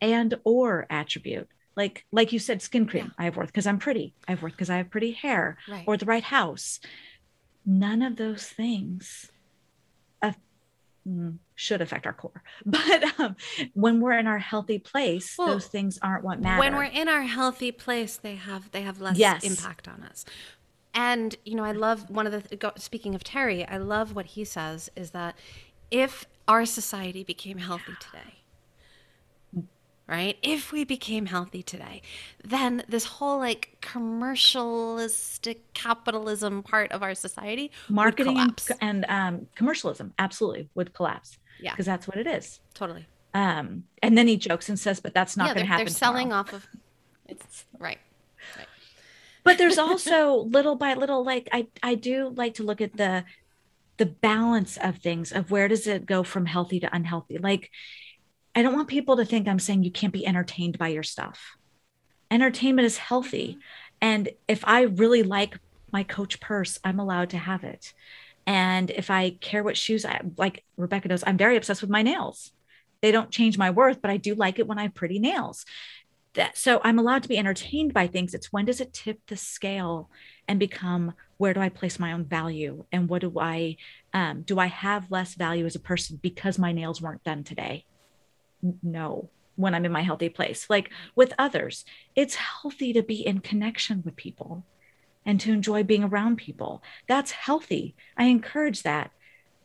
and 0.00 0.34
or 0.44 0.86
attribute. 0.90 1.48
Like 1.76 2.04
like 2.12 2.32
you 2.32 2.38
said, 2.38 2.62
skin 2.62 2.86
cream. 2.86 3.06
Yeah. 3.06 3.12
I 3.18 3.24
have 3.24 3.36
worth 3.36 3.48
because 3.48 3.66
I'm 3.66 3.78
pretty. 3.78 4.14
I 4.28 4.32
have 4.32 4.42
worth 4.42 4.52
because 4.52 4.70
I 4.70 4.76
have 4.76 4.90
pretty 4.90 5.12
hair. 5.12 5.58
Right. 5.68 5.84
Or 5.86 5.96
the 5.96 6.06
right 6.06 6.22
house. 6.22 6.78
None 7.66 8.02
of 8.02 8.16
those 8.16 8.46
things 8.46 9.30
should 11.54 11.82
affect 11.82 12.06
our 12.06 12.12
core. 12.12 12.42
But 12.66 13.20
um, 13.20 13.36
when 13.74 14.00
we're 14.00 14.18
in 14.18 14.26
our 14.26 14.38
healthy 14.38 14.78
place, 14.78 15.36
well, 15.38 15.48
those 15.48 15.66
things 15.66 15.98
aren't 16.02 16.24
what 16.24 16.40
matter. 16.40 16.58
When 16.58 16.76
we're 16.76 16.84
in 16.84 17.08
our 17.08 17.22
healthy 17.22 17.72
place, 17.72 18.16
they 18.16 18.36
have 18.36 18.70
they 18.70 18.82
have 18.82 19.00
less 19.00 19.16
yes. 19.18 19.44
impact 19.44 19.88
on 19.88 20.02
us. 20.02 20.24
And 20.94 21.36
you 21.44 21.56
know, 21.56 21.64
I 21.64 21.72
love 21.72 22.08
one 22.08 22.26
of 22.26 22.32
the 22.32 22.72
speaking 22.76 23.14
of 23.14 23.24
Terry, 23.24 23.66
I 23.66 23.78
love 23.78 24.14
what 24.14 24.26
he 24.26 24.44
says 24.44 24.90
is 24.96 25.10
that 25.10 25.36
if 25.90 26.26
our 26.48 26.64
society 26.64 27.24
became 27.24 27.58
healthy 27.58 27.92
today, 28.00 28.43
right? 30.06 30.36
If 30.42 30.72
we 30.72 30.84
became 30.84 31.26
healthy 31.26 31.62
today, 31.62 32.02
then 32.42 32.82
this 32.88 33.04
whole 33.04 33.38
like 33.38 33.78
commercialistic 33.80 35.58
capitalism 35.72 36.62
part 36.62 36.92
of 36.92 37.02
our 37.02 37.14
society, 37.14 37.70
marketing 37.88 38.54
and, 38.80 39.04
um, 39.08 39.46
commercialism, 39.54 40.12
absolutely 40.18 40.68
would 40.74 40.92
collapse. 40.92 41.38
Yeah, 41.60 41.72
because 41.72 41.86
that's 41.86 42.06
what 42.06 42.16
it 42.16 42.26
is. 42.26 42.60
Totally. 42.74 43.06
Um, 43.32 43.84
and 44.02 44.16
then 44.16 44.28
he 44.28 44.36
jokes 44.36 44.68
and 44.68 44.78
says, 44.78 45.00
"But 45.00 45.14
that's 45.14 45.36
not 45.36 45.48
yeah, 45.48 45.54
going 45.54 45.66
to 45.66 45.68
happen." 45.68 45.86
They're 45.86 45.94
selling 45.94 46.26
tomorrow. 46.28 46.40
off 46.40 46.52
of. 46.52 46.66
It's 47.26 47.64
right. 47.78 47.98
Right. 48.54 48.66
But 49.44 49.56
there's 49.56 49.78
also 49.88 50.34
little 50.40 50.76
by 50.76 50.92
little, 50.94 51.24
like 51.24 51.48
I 51.52 51.68
I 51.82 51.94
do 51.94 52.28
like 52.36 52.54
to 52.54 52.62
look 52.62 52.82
at 52.82 52.96
the 52.96 53.24
the 53.96 54.06
balance 54.06 54.76
of 54.76 54.98
things 54.98 55.32
of 55.32 55.50
where 55.50 55.68
does 55.68 55.86
it 55.86 56.06
go 56.06 56.22
from 56.22 56.46
healthy 56.46 56.80
to 56.80 56.94
unhealthy 56.94 57.38
like 57.38 57.70
I 58.54 58.62
don't 58.62 58.74
want 58.74 58.88
people 58.88 59.16
to 59.16 59.24
think 59.24 59.48
I'm 59.48 59.58
saying 59.58 59.82
you 59.82 59.90
can't 59.90 60.12
be 60.12 60.26
entertained 60.26 60.78
by 60.78 60.88
your 60.88 61.02
stuff. 61.02 61.56
Entertainment 62.30 62.86
is 62.86 62.98
healthy. 62.98 63.52
Mm-hmm. 63.52 63.60
And 64.00 64.28
if 64.48 64.64
I 64.66 64.82
really 64.82 65.22
like 65.22 65.58
my 65.92 66.02
Coach 66.02 66.40
purse, 66.40 66.78
I'm 66.84 67.00
allowed 67.00 67.30
to 67.30 67.38
have 67.38 67.64
it. 67.64 67.92
And 68.46 68.90
if 68.90 69.10
I 69.10 69.30
care 69.30 69.62
what 69.62 69.76
shoes 69.76 70.04
I 70.04 70.20
like, 70.36 70.64
Rebecca 70.76 71.08
knows 71.08 71.24
I'm 71.26 71.38
very 71.38 71.56
obsessed 71.56 71.80
with 71.80 71.90
my 71.90 72.02
nails. 72.02 72.52
They 73.00 73.10
don't 73.10 73.30
change 73.30 73.58
my 73.58 73.70
worth, 73.70 74.02
but 74.02 74.10
I 74.10 74.16
do 74.16 74.34
like 74.34 74.58
it 74.58 74.66
when 74.66 74.78
I 74.78 74.82
have 74.82 74.94
pretty 74.94 75.18
nails. 75.18 75.64
That, 76.34 76.58
so 76.58 76.80
I'm 76.82 76.98
allowed 76.98 77.22
to 77.22 77.28
be 77.28 77.38
entertained 77.38 77.94
by 77.94 78.06
things. 78.06 78.34
It's 78.34 78.52
when 78.52 78.64
does 78.64 78.80
it 78.80 78.92
tip 78.92 79.20
the 79.28 79.36
scale 79.36 80.10
and 80.48 80.58
become 80.58 81.14
where 81.36 81.54
do 81.54 81.60
I 81.60 81.68
place 81.68 81.98
my 81.98 82.12
own 82.12 82.24
value 82.24 82.84
and 82.90 83.08
what 83.08 83.20
do 83.20 83.38
I 83.38 83.76
um, 84.12 84.42
do 84.42 84.58
I 84.58 84.66
have 84.66 85.10
less 85.10 85.34
value 85.34 85.64
as 85.64 85.76
a 85.76 85.80
person 85.80 86.18
because 86.20 86.58
my 86.58 86.72
nails 86.72 87.00
weren't 87.00 87.24
done 87.24 87.44
today? 87.44 87.86
No 88.82 89.30
when 89.56 89.74
I'm 89.74 89.84
in 89.84 89.92
my 89.92 90.02
healthy 90.02 90.28
place. 90.28 90.68
Like 90.68 90.90
with 91.14 91.32
others, 91.38 91.84
it's 92.16 92.34
healthy 92.34 92.92
to 92.92 93.02
be 93.02 93.24
in 93.24 93.38
connection 93.40 94.02
with 94.04 94.16
people 94.16 94.64
and 95.26 95.40
to 95.40 95.52
enjoy 95.52 95.82
being 95.82 96.04
around 96.04 96.36
people. 96.36 96.82
That's 97.06 97.30
healthy. 97.30 97.94
I 98.16 98.24
encourage 98.24 98.82
that. 98.82 99.10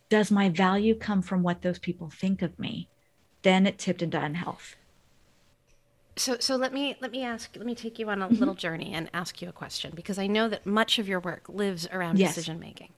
Does 0.10 0.32
my 0.32 0.50
value 0.50 0.96
come 0.96 1.22
from 1.22 1.44
what 1.44 1.62
those 1.62 1.78
people 1.78 2.10
think 2.10 2.42
of 2.42 2.58
me? 2.58 2.90
Then 3.44 3.68
it 3.68 3.78
tipped 3.78 4.02
into 4.02 4.20
unhealth. 4.20 4.76
So, 6.16 6.38
so 6.40 6.58
let 6.58 6.74
me 6.74 6.98
let 7.00 7.12
me 7.12 7.24
ask 7.24 7.56
let 7.56 7.66
me 7.66 7.76
take 7.76 7.98
you 7.98 8.10
on 8.10 8.22
a 8.22 8.26
mm-hmm. 8.26 8.36
little 8.36 8.56
journey 8.56 8.92
and 8.94 9.10
ask 9.14 9.42
you 9.42 9.48
a 9.48 9.54
question 9.54 9.94
because 9.96 10.20
I 10.20 10.28
know 10.28 10.50
that 10.50 10.66
much 10.66 11.00
of 11.00 11.08
your 11.08 11.22
work 11.22 11.48
lives 11.48 11.88
around 11.94 12.20
yes. 12.20 12.36
decision 12.36 12.60
making, 12.60 12.92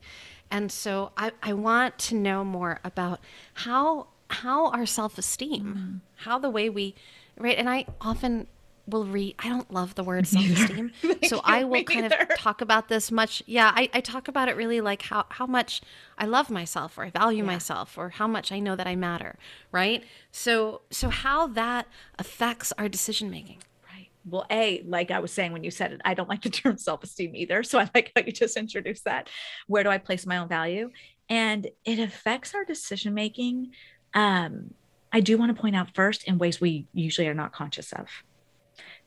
and 0.49 0.71
so 0.71 1.11
I, 1.15 1.31
I 1.43 1.53
want 1.53 1.99
to 1.99 2.15
know 2.15 2.43
more 2.43 2.79
about 2.83 3.19
how 3.53 4.07
how 4.31 4.69
our 4.71 4.85
self 4.85 5.17
esteem, 5.17 5.63
mm-hmm. 5.63 5.97
how 6.15 6.39
the 6.39 6.49
way 6.49 6.69
we, 6.69 6.95
right? 7.37 7.57
And 7.57 7.69
I 7.69 7.85
often 7.99 8.47
will 8.87 9.05
read. 9.05 9.35
I 9.39 9.49
don't 9.49 9.71
love 9.71 9.95
the 9.95 10.03
word 10.03 10.27
self-esteem, 10.35 10.91
so 11.23 11.41
I 11.43 11.63
will 11.63 11.83
kind 11.83 12.01
neither. 12.01 12.27
of 12.29 12.37
talk 12.37 12.61
about 12.61 12.87
this 12.89 13.11
much. 13.11 13.43
Yeah, 13.45 13.71
I, 13.73 13.89
I 13.93 14.01
talk 14.01 14.27
about 14.27 14.49
it 14.49 14.55
really 14.55 14.81
like 14.81 15.03
how 15.03 15.25
how 15.29 15.45
much 15.45 15.81
I 16.17 16.25
love 16.25 16.49
myself 16.49 16.97
or 16.97 17.03
I 17.03 17.09
value 17.09 17.39
Yeah. 17.43 17.51
myself 17.51 17.97
or 17.97 18.09
how 18.09 18.27
much 18.27 18.51
I 18.51 18.59
know 18.59 18.75
that 18.75 18.87
I 18.87 18.95
matter. 18.95 19.37
Right. 19.71 20.03
So 20.31 20.81
so 20.89 21.09
how 21.09 21.47
that 21.47 21.87
affects 22.19 22.73
our 22.77 22.89
decision 22.89 23.29
making. 23.29 23.59
Right. 23.93 24.09
Well, 24.25 24.45
A, 24.51 24.83
like 24.87 25.11
I 25.11 25.19
was 25.19 25.31
saying 25.31 25.53
when 25.53 25.63
you 25.63 25.71
said 25.71 25.93
it, 25.93 26.01
I 26.05 26.13
don't 26.13 26.29
like 26.29 26.41
the 26.41 26.49
term 26.49 26.77
self 26.77 27.03
esteem 27.03 27.35
either. 27.35 27.63
So 27.63 27.79
I 27.79 27.89
like 27.93 28.11
how 28.15 28.23
you 28.25 28.31
just 28.31 28.57
introduced 28.57 29.05
that. 29.05 29.29
Where 29.67 29.83
do 29.83 29.89
I 29.89 29.97
place 29.97 30.25
my 30.25 30.37
own 30.37 30.47
value? 30.47 30.91
And 31.29 31.67
it 31.85 31.99
affects 31.99 32.53
our 32.53 32.65
decision 32.65 33.13
making. 33.13 33.71
Um, 34.13 34.73
I 35.11 35.19
do 35.19 35.37
want 35.37 35.55
to 35.55 35.61
point 35.61 35.75
out 35.75 35.93
first 35.93 36.23
in 36.25 36.37
ways 36.37 36.61
we 36.61 36.87
usually 36.93 37.27
are 37.27 37.33
not 37.33 37.51
conscious 37.53 37.91
of, 37.93 38.07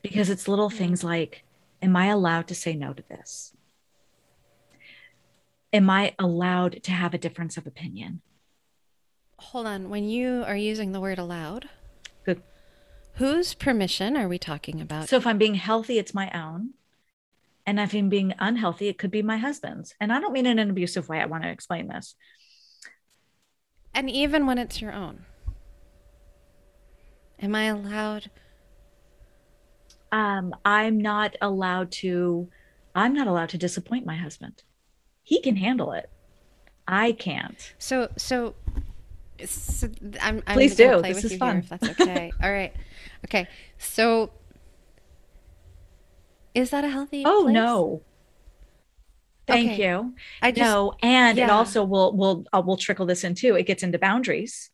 because 0.02 0.30
it's 0.30 0.48
little 0.48 0.70
things 0.70 1.02
like, 1.04 1.44
Am 1.82 1.96
I 1.96 2.06
allowed 2.06 2.48
to 2.48 2.54
say 2.54 2.74
no 2.74 2.94
to 2.94 3.02
this? 3.10 3.52
Am 5.72 5.90
I 5.90 6.14
allowed 6.18 6.82
to 6.84 6.92
have 6.92 7.12
a 7.12 7.18
difference 7.18 7.56
of 7.58 7.66
opinion? 7.66 8.22
Hold 9.38 9.66
on. 9.66 9.90
When 9.90 10.08
you 10.08 10.44
are 10.46 10.56
using 10.56 10.92
the 10.92 11.00
word 11.00 11.18
allowed, 11.18 11.68
Good. 12.24 12.42
whose 13.14 13.52
permission 13.52 14.16
are 14.16 14.28
we 14.28 14.38
talking 14.38 14.80
about? 14.80 15.08
So 15.08 15.16
if 15.16 15.26
I'm 15.26 15.36
being 15.36 15.56
healthy, 15.56 15.98
it's 15.98 16.14
my 16.14 16.30
own. 16.30 16.70
And 17.66 17.80
if 17.80 17.92
I'm 17.94 18.08
being 18.08 18.34
unhealthy, 18.38 18.88
it 18.88 18.98
could 18.98 19.10
be 19.10 19.22
my 19.22 19.36
husband's. 19.36 19.94
And 20.00 20.12
I 20.12 20.20
don't 20.20 20.32
mean 20.32 20.46
in 20.46 20.58
an 20.58 20.70
abusive 20.70 21.08
way. 21.08 21.20
I 21.20 21.26
want 21.26 21.42
to 21.42 21.50
explain 21.50 21.88
this. 21.88 22.14
And 23.94 24.10
even 24.10 24.46
when 24.46 24.58
it's 24.58 24.80
your 24.80 24.92
own, 24.92 25.24
am 27.40 27.54
I 27.54 27.64
allowed? 27.64 28.30
Um, 30.12 30.54
I'm 30.64 30.98
not 31.00 31.36
allowed 31.40 31.90
to, 31.92 32.48
I'm 32.94 33.14
not 33.14 33.26
allowed 33.26 33.48
to 33.50 33.58
disappoint 33.58 34.06
my 34.06 34.16
husband. 34.16 34.62
He 35.22 35.40
can 35.40 35.56
handle 35.56 35.92
it. 35.92 36.10
I 36.86 37.12
can't. 37.12 37.72
So 37.78 38.10
so. 38.16 38.54
So 39.46 39.88
I'm, 40.20 40.42
I'm 40.46 40.54
Please 40.54 40.76
do. 40.76 41.00
Play 41.00 41.12
This 41.12 41.16
with 41.16 41.24
is 41.24 41.32
you 41.32 41.38
here, 41.38 41.38
fun. 41.38 41.56
if 41.58 41.68
that's 41.68 41.88
okay. 42.00 42.30
All 42.42 42.52
right. 42.52 42.72
Okay. 43.24 43.48
So, 43.78 44.30
is 46.54 46.70
that 46.70 46.84
a 46.84 46.88
healthy? 46.88 47.24
Oh 47.26 47.42
place? 47.44 47.54
no. 47.54 48.02
Thank 49.46 49.72
Okay. 49.72 49.82
you. 49.88 50.14
I 50.42 50.52
just 50.52 50.60
no, 50.60 50.94
and 51.02 51.38
it 51.38 51.50
also 51.50 51.84
will 51.84 52.16
will 52.16 52.44
uh, 52.52 52.62
will 52.64 52.76
trickle 52.76 53.06
this 53.06 53.24
in 53.24 53.34
too. 53.34 53.56
It 53.56 53.64
gets 53.66 53.82
into 53.82 53.98
boundaries. 53.98 54.70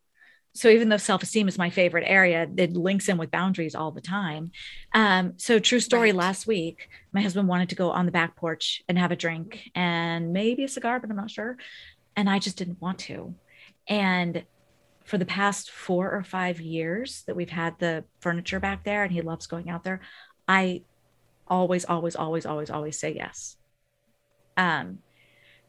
So 0.52 0.68
even 0.68 0.88
though 0.88 0.96
self 0.96 1.22
esteem 1.22 1.48
is 1.48 1.58
my 1.58 1.70
favorite 1.70 2.04
area, 2.06 2.46
it 2.56 2.72
links 2.76 3.08
in 3.08 3.18
with 3.18 3.30
boundaries 3.30 3.74
all 3.74 3.92
the 3.92 4.00
time. 4.00 4.50
Um, 4.92 5.34
so 5.36 5.58
true 5.58 5.80
story. 5.80 6.10
Right. 6.10 6.16
Last 6.16 6.46
week, 6.46 6.88
my 7.12 7.20
husband 7.20 7.48
wanted 7.48 7.68
to 7.70 7.76
go 7.76 7.90
on 7.90 8.06
the 8.06 8.12
back 8.12 8.36
porch 8.36 8.82
and 8.88 8.98
have 8.98 9.12
a 9.12 9.16
drink 9.16 9.70
and 9.74 10.32
maybe 10.32 10.64
a 10.64 10.68
cigar, 10.68 10.98
but 11.00 11.10
I'm 11.10 11.16
not 11.16 11.30
sure. 11.30 11.56
And 12.16 12.28
I 12.28 12.38
just 12.40 12.56
didn't 12.56 12.80
want 12.80 12.98
to. 13.00 13.36
And 13.88 14.44
for 15.04 15.18
the 15.18 15.26
past 15.26 15.70
four 15.70 16.10
or 16.12 16.22
five 16.22 16.60
years 16.60 17.22
that 17.26 17.36
we've 17.36 17.50
had 17.50 17.78
the 17.78 18.04
furniture 18.20 18.60
back 18.60 18.84
there, 18.84 19.02
and 19.04 19.12
he 19.12 19.22
loves 19.22 19.46
going 19.46 19.68
out 19.68 19.84
there, 19.84 20.00
I 20.48 20.82
always, 21.46 21.84
always, 21.84 22.16
always, 22.16 22.46
always, 22.46 22.70
always 22.70 22.98
say 22.98 23.14
yes. 23.14 23.56
Um, 24.56 24.98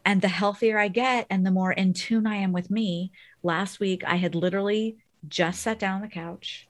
and 0.04 0.22
the 0.22 0.28
healthier 0.28 0.80
I 0.80 0.88
get 0.88 1.28
and 1.30 1.46
the 1.46 1.52
more 1.52 1.72
in 1.72 1.94
tune 1.94 2.26
I 2.26 2.38
am 2.38 2.52
with 2.52 2.72
me, 2.72 3.12
last 3.44 3.80
week 3.80 4.04
I 4.06 4.16
had 4.16 4.36
literally 4.36 4.98
just 5.28 5.62
sat 5.62 5.80
down 5.80 5.96
on 5.96 6.02
the 6.02 6.08
couch. 6.08 6.68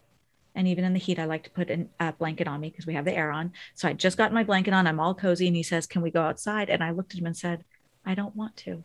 And 0.53 0.67
even 0.67 0.83
in 0.83 0.91
the 0.91 0.99
heat, 0.99 1.17
I 1.17 1.23
like 1.25 1.43
to 1.43 1.49
put 1.49 1.69
an- 1.69 1.89
a 1.97 2.11
blanket 2.11 2.47
on 2.47 2.59
me 2.59 2.69
because 2.69 2.85
we 2.85 2.95
have 2.95 3.05
the 3.05 3.15
air 3.15 3.31
on. 3.31 3.53
So 3.73 3.87
I 3.87 3.93
just 3.93 4.17
got 4.17 4.33
my 4.33 4.43
blanket 4.43 4.73
on. 4.73 4.85
I'm 4.85 4.99
all 4.99 5.15
cozy. 5.15 5.47
And 5.47 5.55
he 5.55 5.63
says, 5.63 5.87
Can 5.87 6.01
we 6.01 6.11
go 6.11 6.23
outside? 6.23 6.69
And 6.69 6.83
I 6.83 6.91
looked 6.91 7.13
at 7.13 7.19
him 7.19 7.25
and 7.25 7.37
said, 7.37 7.63
I 8.05 8.15
don't 8.15 8.35
want 8.35 8.57
to. 8.57 8.83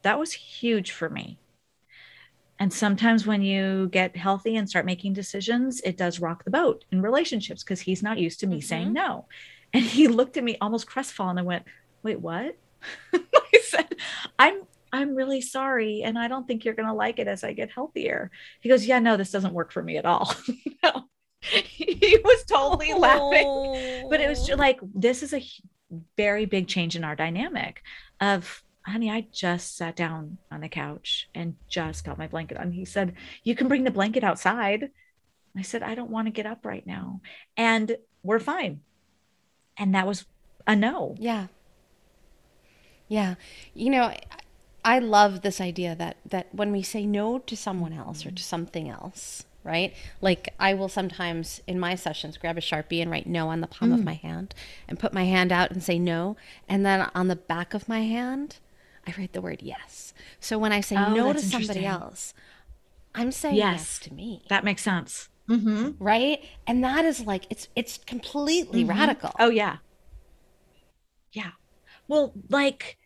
That 0.00 0.18
was 0.18 0.32
huge 0.32 0.92
for 0.92 1.10
me. 1.10 1.38
And 2.58 2.72
sometimes 2.72 3.26
when 3.26 3.42
you 3.42 3.88
get 3.92 4.16
healthy 4.16 4.56
and 4.56 4.66
start 4.66 4.86
making 4.86 5.12
decisions, 5.12 5.80
it 5.82 5.98
does 5.98 6.20
rock 6.20 6.44
the 6.44 6.50
boat 6.50 6.86
in 6.90 7.02
relationships 7.02 7.62
because 7.62 7.80
he's 7.80 8.02
not 8.02 8.18
used 8.18 8.40
to 8.40 8.46
me 8.46 8.62
saying 8.62 8.88
Mhm. 8.88 8.94
no. 8.94 9.26
And 9.74 9.84
he 9.84 10.08
looked 10.08 10.38
at 10.38 10.44
me 10.44 10.56
almost 10.60 10.86
crestfallen 10.86 11.36
and 11.36 11.46
went, 11.46 11.66
Wait, 12.06 12.20
what? 12.20 12.56
I 13.12 13.60
said, 13.64 13.96
I'm 14.38 14.62
I'm 14.92 15.16
really 15.16 15.40
sorry. 15.40 16.02
And 16.04 16.16
I 16.16 16.28
don't 16.28 16.46
think 16.46 16.64
you're 16.64 16.74
gonna 16.74 16.94
like 16.94 17.18
it 17.18 17.26
as 17.26 17.42
I 17.42 17.52
get 17.52 17.72
healthier. 17.72 18.30
He 18.60 18.68
goes, 18.68 18.86
Yeah, 18.86 19.00
no, 19.00 19.16
this 19.16 19.32
doesn't 19.32 19.52
work 19.52 19.72
for 19.72 19.82
me 19.82 19.96
at 19.96 20.06
all. 20.06 20.32
no. 20.84 21.08
He 21.40 22.16
was 22.24 22.44
totally 22.44 22.92
oh. 22.92 22.98
laughing. 22.98 24.08
But 24.08 24.20
it 24.20 24.28
was 24.28 24.46
just 24.46 24.60
like 24.60 24.78
this 24.94 25.24
is 25.24 25.34
a 25.34 25.44
very 26.16 26.46
big 26.46 26.68
change 26.68 26.94
in 26.94 27.02
our 27.02 27.16
dynamic 27.16 27.82
of 28.20 28.62
honey, 28.86 29.10
I 29.10 29.26
just 29.32 29.76
sat 29.76 29.96
down 29.96 30.38
on 30.52 30.60
the 30.60 30.68
couch 30.68 31.28
and 31.34 31.56
just 31.68 32.04
got 32.04 32.18
my 32.18 32.28
blanket 32.28 32.56
on. 32.56 32.70
He 32.70 32.84
said, 32.84 33.14
You 33.42 33.56
can 33.56 33.66
bring 33.66 33.82
the 33.82 33.90
blanket 33.90 34.22
outside. 34.22 34.90
I 35.56 35.62
said, 35.62 35.82
I 35.82 35.96
don't 35.96 36.10
want 36.10 36.28
to 36.28 36.32
get 36.32 36.46
up 36.46 36.64
right 36.64 36.86
now. 36.86 37.20
And 37.56 37.96
we're 38.22 38.38
fine. 38.38 38.82
And 39.76 39.96
that 39.96 40.06
was 40.06 40.24
a 40.68 40.76
no. 40.76 41.16
Yeah. 41.18 41.46
Yeah. 43.08 43.34
You 43.74 43.90
know, 43.90 44.04
I- 44.04 44.20
I 44.86 45.00
love 45.00 45.40
this 45.42 45.60
idea 45.60 45.96
that 45.96 46.16
that 46.24 46.54
when 46.54 46.70
we 46.70 46.80
say 46.80 47.06
no 47.06 47.40
to 47.40 47.56
someone 47.56 47.92
else 47.92 48.20
or 48.24 48.30
to 48.30 48.36
mm-hmm. 48.36 48.42
something 48.42 48.88
else, 48.88 49.44
right? 49.64 49.92
Like 50.20 50.54
I 50.60 50.74
will 50.74 50.88
sometimes 50.88 51.60
in 51.66 51.80
my 51.80 51.96
sessions 51.96 52.38
grab 52.38 52.56
a 52.56 52.60
Sharpie 52.60 53.02
and 53.02 53.10
write 53.10 53.26
no 53.26 53.48
on 53.48 53.60
the 53.60 53.66
palm 53.66 53.90
of 53.90 54.00
mm. 54.00 54.04
my 54.04 54.14
hand 54.14 54.54
and 54.86 54.96
put 54.96 55.12
my 55.12 55.24
hand 55.24 55.50
out 55.50 55.72
and 55.72 55.82
say 55.82 55.98
no, 55.98 56.36
and 56.68 56.86
then 56.86 57.10
on 57.16 57.26
the 57.26 57.34
back 57.34 57.74
of 57.74 57.88
my 57.88 58.02
hand, 58.02 58.58
I 59.04 59.12
write 59.18 59.32
the 59.32 59.40
word 59.40 59.60
yes. 59.60 60.14
So 60.38 60.56
when 60.56 60.70
I 60.70 60.80
say 60.80 60.96
Oh, 60.96 61.12
no 61.12 61.32
to 61.32 61.40
somebody 61.40 61.84
else, 61.84 62.32
I'm 63.12 63.32
saying 63.32 63.56
yes, 63.56 63.80
Yes. 63.80 63.98
to 64.00 64.14
me. 64.14 64.44
That 64.48 64.62
makes 64.62 64.82
sense. 64.82 65.28
Mm-hmm. 65.48 66.02
right? 66.02 66.44
And 66.66 66.82
that 66.84 67.04
is 67.04 67.26
like 67.26 67.46
it's 67.50 67.68
it's 67.74 67.98
completely 67.98 68.82
mm-hmm. 68.82 68.98
radical. 68.98 69.32
Oh 69.40 69.50
yeah. 69.50 69.78
Yeah. 71.32 71.50
Well, 72.08 72.32
like 72.48 72.98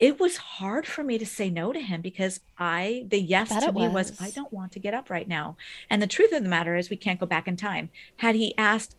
it 0.00 0.18
was 0.18 0.36
hard 0.36 0.86
for 0.86 1.04
me 1.04 1.18
to 1.18 1.26
say 1.26 1.50
no 1.50 1.72
to 1.72 1.80
him 1.80 2.00
because 2.00 2.40
I 2.58 3.06
the 3.08 3.20
yes 3.20 3.48
to 3.48 3.72
me 3.72 3.88
was. 3.88 4.10
was. 4.10 4.20
I 4.20 4.30
don't 4.30 4.52
want 4.52 4.72
to 4.72 4.78
get 4.78 4.94
up 4.94 5.10
right 5.10 5.26
now. 5.28 5.56
And 5.88 6.02
the 6.02 6.06
truth 6.06 6.32
of 6.32 6.42
the 6.42 6.48
matter 6.48 6.76
is 6.76 6.90
we 6.90 6.96
can't 6.96 7.20
go 7.20 7.26
back 7.26 7.48
in 7.48 7.56
time. 7.56 7.90
Had 8.16 8.34
he 8.34 8.56
asked 8.58 8.96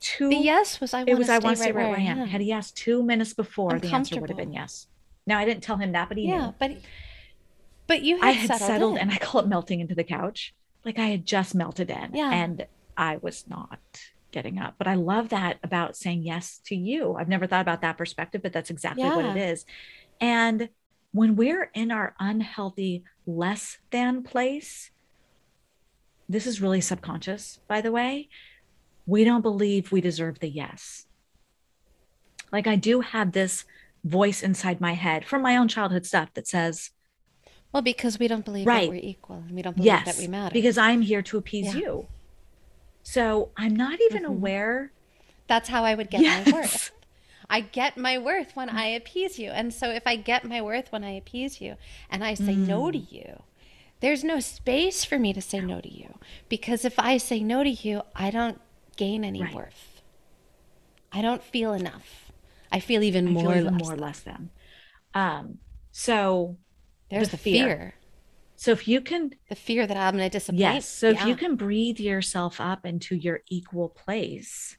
two 0.00 0.28
The 0.28 0.36
yes 0.36 0.80
was 0.80 0.92
I 0.92 1.04
it 1.06 1.16
was 1.16 1.28
I 1.28 1.38
want 1.38 1.56
to 1.56 1.62
stay 1.62 1.72
right 1.72 1.84
right 1.84 1.90
where 1.90 1.98
I 1.98 2.02
am. 2.02 2.18
am. 2.20 2.28
Had 2.28 2.40
he 2.40 2.52
asked 2.52 2.76
two 2.76 3.02
minutes 3.02 3.34
before, 3.34 3.72
I'm 3.72 3.80
the 3.80 3.88
answer 3.88 4.20
would 4.20 4.30
have 4.30 4.36
been 4.38 4.52
yes. 4.52 4.88
Now 5.26 5.38
I 5.38 5.44
didn't 5.44 5.62
tell 5.62 5.76
him 5.76 5.92
that, 5.92 6.08
but 6.08 6.16
he 6.16 6.28
yeah, 6.28 6.46
knew. 6.46 6.54
but 6.58 6.72
but 7.86 8.02
you 8.02 8.16
had 8.16 8.26
I 8.26 8.30
had 8.32 8.48
settled, 8.48 8.68
settled, 8.68 8.98
and 8.98 9.10
I 9.10 9.18
call 9.18 9.40
it 9.40 9.48
melting 9.48 9.80
into 9.80 9.94
the 9.94 10.04
couch. 10.04 10.54
Like 10.84 10.98
I 10.98 11.06
had 11.06 11.26
just 11.26 11.54
melted 11.54 11.90
in. 11.90 12.14
Yeah. 12.14 12.30
And 12.30 12.66
I 12.96 13.16
was 13.16 13.44
not 13.48 13.80
getting 14.36 14.58
up. 14.58 14.74
But 14.76 14.86
I 14.86 14.94
love 14.96 15.30
that 15.30 15.58
about 15.64 15.96
saying 15.96 16.22
yes 16.22 16.60
to 16.66 16.76
you. 16.76 17.14
I've 17.14 17.26
never 17.28 17.46
thought 17.46 17.62
about 17.62 17.80
that 17.80 17.96
perspective, 17.96 18.42
but 18.42 18.52
that's 18.52 18.68
exactly 18.68 19.04
what 19.08 19.24
it 19.24 19.36
is. 19.38 19.64
And 20.20 20.68
when 21.12 21.36
we're 21.36 21.70
in 21.72 21.90
our 21.90 22.14
unhealthy 22.20 23.02
less 23.26 23.78
than 23.90 24.22
place, 24.22 24.90
this 26.28 26.46
is 26.46 26.60
really 26.60 26.82
subconscious, 26.82 27.60
by 27.66 27.80
the 27.80 27.90
way. 27.90 28.28
We 29.06 29.24
don't 29.24 29.40
believe 29.40 29.90
we 29.90 30.02
deserve 30.02 30.40
the 30.40 30.50
yes. 30.50 31.06
Like 32.52 32.66
I 32.66 32.76
do 32.76 33.00
have 33.00 33.32
this 33.32 33.64
voice 34.04 34.42
inside 34.42 34.82
my 34.82 34.92
head 34.92 35.24
from 35.24 35.40
my 35.40 35.56
own 35.56 35.68
childhood 35.68 36.04
stuff 36.04 36.28
that 36.34 36.46
says, 36.46 36.90
well, 37.72 37.82
because 37.82 38.18
we 38.18 38.28
don't 38.28 38.44
believe 38.44 38.66
Right. 38.66 38.82
that 38.82 38.90
we're 38.90 39.00
equal 39.02 39.36
and 39.46 39.52
we 39.52 39.62
don't 39.62 39.76
believe 39.76 39.86
yes 39.86 40.04
that 40.04 40.18
we 40.18 40.28
matter. 40.28 40.52
because 40.52 40.78
i'm 40.78 41.02
here 41.02 41.20
to 41.22 41.36
appease 41.36 41.74
Yeah. 41.74 41.80
you 41.80 42.06
so 43.14 43.50
i'm 43.56 43.74
not 43.76 44.00
even 44.00 44.24
Mhm. 44.24 44.30
aware 44.36 44.92
that's 45.48 45.68
how 45.70 45.84
I 45.84 45.94
would 45.94 46.10
get 46.10 46.20
yes 46.22 46.28
my 46.28 46.42
worth. 46.42 46.90
I 47.50 47.60
get 47.60 47.96
my 47.96 48.18
worth 48.18 48.56
when 48.56 48.68
I 48.70 48.86
appease 48.86 49.38
you. 49.38 49.50
And 49.50 49.72
so 49.74 49.90
if 49.90 50.06
I 50.06 50.16
get 50.16 50.44
my 50.44 50.60
worth 50.62 50.92
when 50.92 51.04
I 51.04 51.12
appease 51.12 51.60
you 51.60 51.76
and 52.10 52.24
I 52.24 52.34
say 52.34 52.56
no 52.56 52.90
to 52.90 52.98
Mm. 52.98 53.06
you, 53.12 53.42
there's 54.00 54.24
no 54.24 54.40
space 54.40 55.04
for 55.04 55.18
me 55.18 55.32
to 55.34 55.40
say 55.42 55.62
no 55.62 55.80
to 55.80 55.88
you 55.92 56.18
because 56.48 56.84
if 56.84 56.98
I 56.98 57.18
say 57.18 57.42
no 57.42 57.64
to 57.64 57.70
you, 57.70 58.02
I 58.16 58.30
don't 58.30 58.60
gain 58.96 59.24
any 59.24 59.42
Right. 59.42 59.54
worth. 59.54 60.02
I 61.12 61.22
don't 61.22 61.42
feel 61.42 61.72
enough. 61.72 62.32
I 62.70 62.80
feel 62.80 63.02
even 63.02 63.26
I 63.26 63.34
more 63.34 63.52
feel 63.52 63.54
even 63.54 63.72
less 63.72 63.76
more 63.76 63.96
than. 63.96 64.00
less 64.00 64.20
than 64.20 64.50
um 65.14 65.58
so 65.92 66.58
There's 67.10 67.30
the 67.30 67.30
the, 67.30 67.36
fear. 67.36 67.68
fear. 67.68 67.94
So 68.56 68.70
if 68.72 68.88
you 68.88 69.00
can 69.00 69.30
The 69.48 69.54
fear 69.54 69.86
that 69.86 69.96
I'm 69.96 70.16
going 70.16 70.28
to 70.28 70.38
disappoint. 70.38 70.60
yes 70.60 70.88
so 70.88 71.08
if 71.10 71.24
you 71.24 71.36
can 71.36 71.56
breathe 71.56 71.98
yourself 72.00 72.60
up 72.60 72.84
into 72.86 73.14
your 73.16 73.40
equal 73.48 73.88
place 73.90 74.76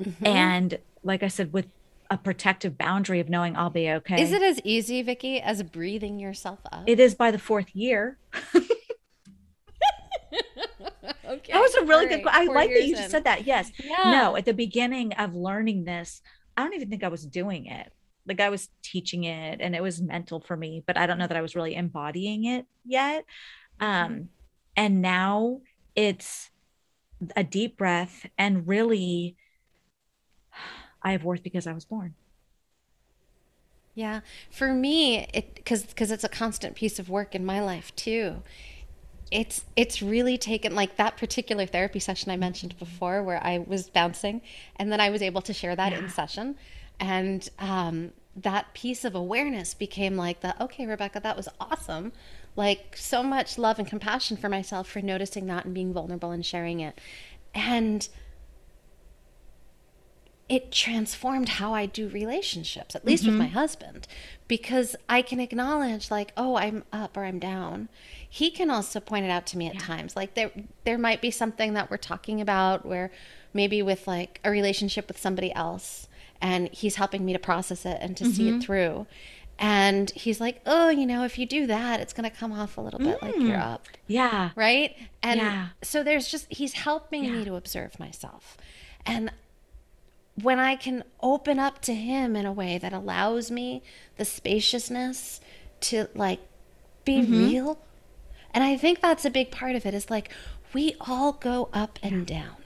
Mhm. 0.00 0.26
and 0.26 0.78
like 1.02 1.22
i 1.22 1.28
said 1.28 1.52
with 1.52 1.66
a 2.10 2.16
protective 2.16 2.78
boundary 2.78 3.20
of 3.20 3.28
knowing 3.28 3.54
i'll 3.56 3.70
be 3.70 3.90
okay 3.90 4.22
Is 4.22 4.32
it 4.32 4.42
as 4.42 4.58
easy, 4.64 5.02
Vicky, 5.02 5.40
as 5.40 5.62
breathing 5.62 6.18
yourself 6.18 6.58
up? 6.72 6.84
it 6.86 6.98
is 6.98 7.14
by 7.14 7.30
the 7.30 7.38
fourth 7.38 7.74
year 7.74 8.18
okay. 11.28 11.52
that 11.52 11.60
was 11.60 11.74
a 11.76 11.84
really 11.84 12.04
All 12.06 12.10
good. 12.16 12.24
right, 12.24 12.34
I 12.34 12.46
four 12.46 12.54
like 12.54 12.70
that 12.70 12.84
you 12.86 12.96
just 12.96 13.10
said 13.10 13.24
that. 13.24 13.46
Yes. 13.46 13.70
Yeah. 13.82 14.10
No, 14.10 14.36
at 14.36 14.44
the 14.44 14.54
beginning 14.54 15.12
of 15.14 15.34
learning 15.34 15.84
this, 15.84 16.22
I 16.56 16.62
don't 16.62 16.74
even 16.74 16.88
think 16.90 17.04
I 17.04 17.08
was 17.08 17.24
doing 17.26 17.66
it. 17.66 17.92
Like 18.30 18.40
I 18.40 18.48
was 18.48 18.70
teaching 18.82 19.24
it, 19.24 19.60
and 19.60 19.74
it 19.74 19.82
was 19.82 20.00
mental 20.00 20.40
for 20.40 20.56
me, 20.56 20.82
but 20.86 20.96
I 20.96 21.06
don't 21.06 21.18
know 21.18 21.26
that 21.26 21.36
I 21.36 21.42
was 21.42 21.56
really 21.56 21.74
embodying 21.74 22.44
it 22.44 22.64
yet. 22.86 23.24
Um, 23.80 24.28
and 24.76 25.02
now 25.02 25.60
it's 25.96 26.50
a 27.36 27.42
deep 27.44 27.76
breath, 27.76 28.26
and 28.38 28.68
really, 28.68 29.36
I 31.02 31.12
have 31.12 31.24
worth 31.24 31.42
because 31.42 31.66
I 31.66 31.72
was 31.72 31.84
born. 31.84 32.14
Yeah, 33.94 34.20
for 34.50 34.72
me, 34.72 35.26
it 35.34 35.54
because 35.56 35.82
because 35.82 36.10
it's 36.10 36.24
a 36.24 36.28
constant 36.28 36.76
piece 36.76 36.98
of 36.98 37.08
work 37.10 37.34
in 37.34 37.44
my 37.44 37.60
life 37.60 37.94
too. 37.96 38.42
It's 39.30 39.64
it's 39.76 40.02
really 40.02 40.38
taken 40.38 40.74
like 40.74 40.96
that 40.96 41.16
particular 41.16 41.66
therapy 41.66 41.98
session 41.98 42.30
I 42.30 42.36
mentioned 42.36 42.78
before, 42.78 43.22
where 43.22 43.42
I 43.44 43.58
was 43.58 43.90
bouncing, 43.90 44.42
and 44.76 44.90
then 44.90 45.00
I 45.00 45.10
was 45.10 45.22
able 45.22 45.42
to 45.42 45.52
share 45.52 45.76
that 45.76 45.92
in 45.92 46.08
session, 46.08 46.56
and 46.98 47.48
um, 47.58 48.12
that 48.36 48.72
piece 48.74 49.04
of 49.04 49.14
awareness 49.14 49.74
became 49.74 50.16
like 50.16 50.40
the 50.40 50.60
okay, 50.62 50.86
Rebecca, 50.86 51.20
that 51.20 51.36
was 51.36 51.48
awesome. 51.60 52.12
Like 52.56 52.96
so 52.96 53.22
much 53.22 53.58
love 53.58 53.78
and 53.78 53.88
compassion 53.88 54.36
for 54.36 54.48
myself 54.48 54.88
for 54.88 55.00
noticing 55.00 55.46
that 55.46 55.64
and 55.64 55.74
being 55.74 55.92
vulnerable 55.92 56.30
and 56.30 56.44
sharing 56.44 56.80
it, 56.80 57.00
and 57.54 58.08
it 60.50 60.72
transformed 60.72 61.48
how 61.48 61.72
I 61.72 61.86
do 61.86 62.08
relationships, 62.08 62.96
at 62.96 63.04
least 63.04 63.22
with 63.24 63.34
mm-hmm. 63.34 63.42
my 63.42 63.46
husband, 63.46 64.08
because 64.48 64.96
I 65.08 65.22
can 65.22 65.38
acknowledge 65.38 66.10
like, 66.10 66.32
oh, 66.36 66.56
I'm 66.56 66.82
up 66.92 67.16
or 67.16 67.24
I'm 67.24 67.38
down. 67.38 67.88
He 68.28 68.50
can 68.50 68.68
also 68.68 68.98
point 68.98 69.24
it 69.24 69.30
out 69.30 69.46
to 69.46 69.58
me 69.58 69.68
at 69.68 69.78
times. 69.78 70.16
Like 70.16 70.34
there 70.34 70.50
there 70.84 70.98
might 70.98 71.20
be 71.20 71.30
something 71.30 71.74
that 71.74 71.88
we're 71.88 71.98
talking 71.98 72.40
about 72.40 72.84
where 72.84 73.12
maybe 73.54 73.80
with 73.80 74.08
like 74.08 74.40
a 74.44 74.50
relationship 74.50 75.06
with 75.06 75.18
somebody 75.18 75.52
else 75.52 76.08
and 76.40 76.68
he's 76.68 76.96
helping 76.96 77.24
me 77.24 77.32
to 77.32 77.38
process 77.38 77.84
it 77.84 77.98
and 78.00 78.16
to 78.16 78.24
see 78.26 78.48
it 78.48 78.52
mm-hmm. 78.52 78.60
through. 78.60 79.06
And 79.58 80.10
he's 80.12 80.40
like, 80.40 80.62
"Oh, 80.64 80.88
you 80.88 81.06
know, 81.06 81.24
if 81.24 81.38
you 81.38 81.44
do 81.44 81.66
that, 81.66 82.00
it's 82.00 82.14
going 82.14 82.28
to 82.28 82.34
come 82.34 82.50
off 82.52 82.78
a 82.78 82.80
little 82.80 82.98
bit 82.98 83.20
like 83.22 83.36
you're 83.36 83.58
mm. 83.58 83.62
up." 83.62 83.86
Yeah. 84.06 84.50
right? 84.56 84.96
And 85.22 85.38
Yeah. 85.38 85.68
so 85.82 86.02
there's 86.02 86.28
just 86.28 86.46
he's 86.50 86.72
helping 86.72 87.30
me 87.30 87.44
to 87.44 87.56
observe 87.56 88.00
myself. 88.00 88.56
And 89.04 89.30
when 90.42 90.58
I 90.58 90.76
can 90.76 91.04
open 91.20 91.58
up 91.58 91.82
to 91.82 91.94
him 91.94 92.36
in 92.36 92.46
a 92.46 92.52
way 92.52 92.78
that 92.78 92.92
allows 92.92 93.50
me 93.50 93.82
the 94.16 94.24
spaciousness 94.24 95.40
to 95.80 96.08
like 96.14 96.40
be 97.04 97.20
mm-hmm. 97.20 97.48
real. 97.48 97.78
And 98.52 98.64
I 98.64 98.76
think 98.76 99.00
that's 99.00 99.24
a 99.24 99.30
big 99.30 99.50
part 99.50 99.76
of 99.76 99.86
it 99.86 99.94
is 99.94 100.10
like 100.10 100.30
we 100.72 100.96
all 101.00 101.32
go 101.32 101.68
up 101.72 101.98
and 102.02 102.26
down. 102.26 102.56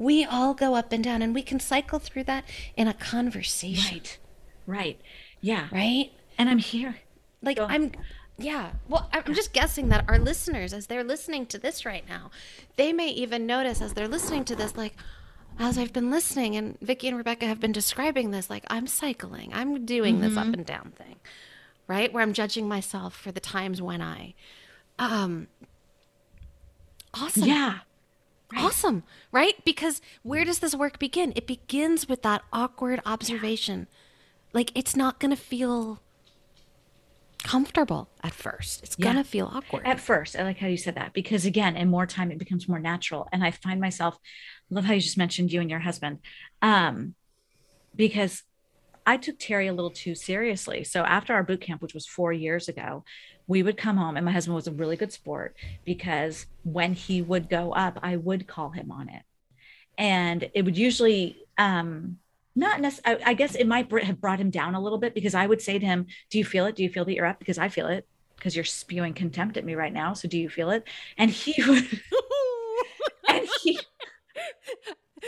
We 0.00 0.24
all 0.24 0.54
go 0.54 0.74
up 0.74 0.92
and 0.92 1.04
down 1.04 1.20
and 1.20 1.34
we 1.34 1.42
can 1.42 1.60
cycle 1.60 1.98
through 1.98 2.24
that 2.24 2.44
in 2.76 2.88
a 2.88 2.94
conversation, 2.94 3.96
Right. 3.96 4.18
Right. 4.66 5.00
Yeah. 5.42 5.68
right? 5.70 6.10
And 6.38 6.48
I'm 6.48 6.58
here. 6.58 6.96
like 7.42 7.58
i'm 7.60 7.92
yeah 8.38 8.70
well 8.88 9.10
i'm 9.12 9.34
just 9.34 9.52
guessing 9.52 9.90
that 9.90 10.02
our 10.08 10.18
listeners 10.18 10.72
as 10.72 10.86
they're 10.86 11.04
listening 11.04 11.44
to 11.44 11.58
this 11.58 11.84
right 11.84 12.04
now 12.08 12.30
they 12.76 12.90
may 12.90 13.08
even 13.08 13.44
notice 13.46 13.82
as 13.82 13.92
they're 13.92 14.08
listening 14.08 14.44
to 14.46 14.56
this 14.56 14.74
like 14.78 14.94
as 15.58 15.76
i've 15.76 15.92
been 15.92 16.10
listening 16.10 16.56
and 16.56 16.78
vicky 16.80 17.06
and 17.08 17.18
rebecca 17.18 17.44
have 17.44 17.60
been 17.60 17.72
describing 17.72 18.30
this 18.30 18.48
like 18.48 18.64
i'm 18.70 18.86
cycling 18.86 19.50
i'm 19.52 19.84
doing 19.84 20.20
this 20.22 20.30
Mm-hmm. 20.30 20.48
up 20.48 20.54
and 20.54 20.64
down 20.64 20.92
thing 20.96 21.16
right 21.86 22.10
where 22.14 22.22
i'm 22.22 22.32
judging 22.32 22.66
myself 22.66 23.14
for 23.14 23.30
the 23.30 23.40
times 23.40 23.82
when 23.82 24.00
i 24.00 24.32
um 24.98 25.48
awesome 27.12 27.44
Yeah. 27.44 27.78
Awesome, 28.56 29.02
right? 29.32 29.54
Because 29.64 30.00
where 30.22 30.44
does 30.44 30.58
this 30.58 30.74
work 30.74 30.98
begin? 30.98 31.32
It 31.36 31.46
begins 31.46 32.08
with 32.08 32.22
that 32.22 32.42
awkward 32.52 33.00
observation. 33.06 33.86
Like 34.52 34.72
it's 34.74 34.96
not 34.96 35.20
going 35.20 35.30
to 35.30 35.36
feel 35.36 36.00
comfortable 37.42 38.08
at 38.22 38.34
first. 38.34 38.82
It's 38.82 38.96
Yeah. 38.98 39.04
going 39.04 39.16
to 39.16 39.24
feel 39.24 39.46
awkward. 39.52 39.86
At 39.86 40.00
first, 40.00 40.36
I 40.36 40.42
like 40.42 40.58
how 40.58 40.66
you 40.66 40.76
said 40.76 40.96
that 40.96 41.12
because 41.12 41.46
again, 41.46 41.76
in 41.76 41.88
more 41.88 42.06
time, 42.06 42.30
it 42.30 42.38
becomes 42.38 42.68
more 42.68 42.78
natural. 42.78 43.28
And 43.32 43.42
I 43.44 43.50
find 43.50 43.80
myself, 43.80 44.18
love 44.68 44.84
how 44.84 44.92
you 44.94 45.00
just 45.00 45.16
mentioned 45.18 45.52
you 45.52 45.60
and 45.60 45.70
your 45.70 45.80
husband, 45.80 46.18
um, 46.60 47.14
because 47.94 48.42
I 49.06 49.16
took 49.16 49.38
Terry 49.38 49.66
a 49.66 49.72
little 49.72 49.90
too 49.90 50.14
seriously. 50.14 50.84
So 50.84 51.02
after 51.02 51.34
our 51.34 51.42
boot 51.42 51.60
camp, 51.60 51.82
which 51.82 51.94
was 51.94 52.06
four 52.06 52.32
years 52.32 52.68
ago, 52.68 53.04
we 53.46 53.62
would 53.62 53.76
come 53.76 53.96
home, 53.96 54.16
and 54.16 54.24
my 54.24 54.32
husband 54.32 54.54
was 54.54 54.68
a 54.68 54.72
really 54.72 54.96
good 54.96 55.12
sport 55.12 55.56
because 55.84 56.46
when 56.62 56.92
he 56.92 57.20
would 57.20 57.48
go 57.48 57.72
up, 57.72 57.98
I 58.02 58.16
would 58.16 58.46
call 58.46 58.70
him 58.70 58.92
on 58.92 59.08
it, 59.08 59.22
and 59.98 60.48
it 60.54 60.64
would 60.64 60.78
usually. 60.78 61.44
Um, 61.58 62.18
not 62.56 62.80
necessarily, 62.80 63.22
I 63.24 63.34
guess 63.34 63.54
it 63.54 63.66
might 63.66 63.90
have 64.02 64.20
brought 64.20 64.40
him 64.40 64.50
down 64.50 64.74
a 64.74 64.80
little 64.80 64.98
bit 64.98 65.14
because 65.14 65.36
I 65.36 65.46
would 65.46 65.62
say 65.62 65.78
to 65.78 65.86
him, 65.86 66.06
Do 66.30 66.38
you 66.38 66.44
feel 66.44 66.66
it? 66.66 66.74
Do 66.74 66.82
you 66.82 66.90
feel 66.90 67.04
that 67.04 67.14
you're 67.14 67.24
up? 67.24 67.38
Because 67.38 67.58
I 67.58 67.68
feel 67.68 67.86
it 67.86 68.08
because 68.40 68.56
you're 68.56 68.64
spewing 68.64 69.12
contempt 69.12 69.56
at 69.56 69.64
me 69.64 69.74
right 69.74 69.92
now. 69.92 70.14
So 70.14 70.26
do 70.26 70.38
you 70.38 70.48
feel 70.48 70.70
it? 70.70 70.84
And 71.16 71.30
he 71.30 71.62
would, 71.68 71.86
and 73.28 73.48
he, 73.62 73.78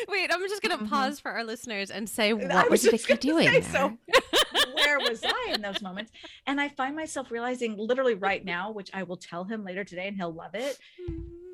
Wait, 0.08 0.30
I'm 0.32 0.40
just 0.48 0.62
going 0.62 0.78
to 0.78 0.84
Mhm. 0.84 0.88
pause 0.88 1.20
for 1.20 1.30
our 1.30 1.44
listeners 1.44 1.90
and 1.90 2.08
say, 2.08 2.30
I 2.30 2.32
what 2.32 2.70
was 2.70 2.84
was 2.90 3.04
Vicky 3.04 3.16
doing? 3.16 3.48
say, 3.48 3.60
so 3.60 3.96
where 4.74 4.98
was 4.98 5.22
I 5.24 5.52
in 5.54 5.62
those 5.62 5.82
moments? 5.82 6.12
And 6.46 6.60
I 6.60 6.68
find 6.68 6.96
myself 6.96 7.30
realizing 7.30 7.76
literally 7.76 8.14
right 8.14 8.44
now, 8.44 8.70
which 8.72 8.90
I 8.94 9.02
will 9.02 9.16
tell 9.16 9.44
him 9.44 9.64
later 9.64 9.84
today 9.84 10.08
and 10.08 10.16
he'll 10.16 10.32
love 10.32 10.54
it. 10.54 10.78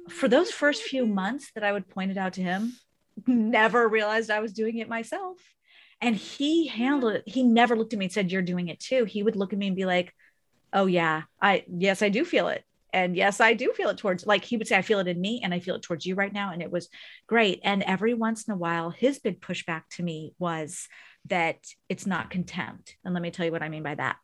For 0.08 0.28
those 0.28 0.50
first 0.50 0.82
few 0.82 1.04
months 1.06 1.50
that 1.54 1.64
I 1.64 1.72
would 1.72 1.88
point 1.88 2.10
it 2.10 2.16
out 2.16 2.34
to 2.34 2.42
him, 2.42 2.74
never 3.26 3.86
realized 3.88 4.30
I 4.30 4.40
was 4.40 4.52
doing 4.52 4.78
it 4.78 4.88
myself. 4.88 5.38
And 6.00 6.14
he 6.14 6.68
handled 6.68 7.14
it. 7.14 7.24
He 7.26 7.42
never 7.42 7.76
looked 7.76 7.92
at 7.92 7.98
me 7.98 8.06
and 8.06 8.12
said, 8.12 8.30
You're 8.30 8.40
doing 8.42 8.68
it 8.68 8.78
too. 8.78 9.04
He 9.04 9.22
would 9.22 9.34
look 9.36 9.52
at 9.52 9.58
me 9.58 9.66
and 9.66 9.74
be 9.76 9.84
like, 9.84 10.14
Oh, 10.72 10.86
yeah, 10.86 11.22
I, 11.42 11.64
yes, 11.68 12.02
I 12.02 12.08
do 12.08 12.24
feel 12.24 12.48
it. 12.48 12.62
And 13.04 13.16
yes, 13.16 13.40
I 13.40 13.54
do 13.54 13.72
feel 13.72 13.90
it 13.90 13.98
towards, 13.98 14.26
like 14.26 14.44
he 14.44 14.56
would 14.56 14.66
say, 14.66 14.76
I 14.76 14.82
feel 14.82 14.98
it 14.98 15.06
in 15.06 15.20
me 15.20 15.40
and 15.42 15.54
I 15.54 15.60
feel 15.60 15.76
it 15.76 15.82
towards 15.82 16.04
you 16.04 16.14
right 16.14 16.32
now. 16.32 16.52
And 16.52 16.60
it 16.60 16.70
was 16.70 16.88
great. 17.26 17.60
And 17.62 17.82
every 17.84 18.12
once 18.12 18.46
in 18.46 18.52
a 18.52 18.56
while, 18.56 18.90
his 18.90 19.18
big 19.18 19.40
pushback 19.40 19.82
to 19.92 20.02
me 20.02 20.34
was 20.38 20.88
that 21.26 21.58
it's 21.88 22.06
not 22.06 22.30
contempt. 22.30 22.96
And 23.04 23.14
let 23.14 23.22
me 23.22 23.30
tell 23.30 23.46
you 23.46 23.52
what 23.52 23.62
I 23.62 23.68
mean 23.68 23.84
by 23.84 23.94
that. 23.94 24.16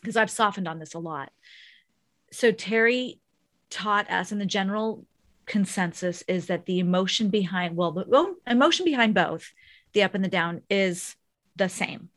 Because 0.00 0.16
I've 0.16 0.30
softened 0.30 0.66
on 0.66 0.78
this 0.78 0.94
a 0.94 0.98
lot. 0.98 1.30
So 2.32 2.50
Terry 2.50 3.20
taught 3.68 4.10
us, 4.10 4.32
and 4.32 4.40
the 4.40 4.46
general 4.46 5.04
consensus 5.44 6.22
is 6.26 6.46
that 6.46 6.66
the 6.66 6.78
emotion 6.78 7.28
behind, 7.28 7.76
well, 7.76 7.92
the 7.92 8.04
well, 8.08 8.34
emotion 8.46 8.84
behind 8.84 9.14
both 9.14 9.52
the 9.92 10.02
up 10.02 10.14
and 10.14 10.24
the 10.24 10.28
down 10.28 10.62
is 10.70 11.14
the 11.56 11.68
same. 11.68 12.08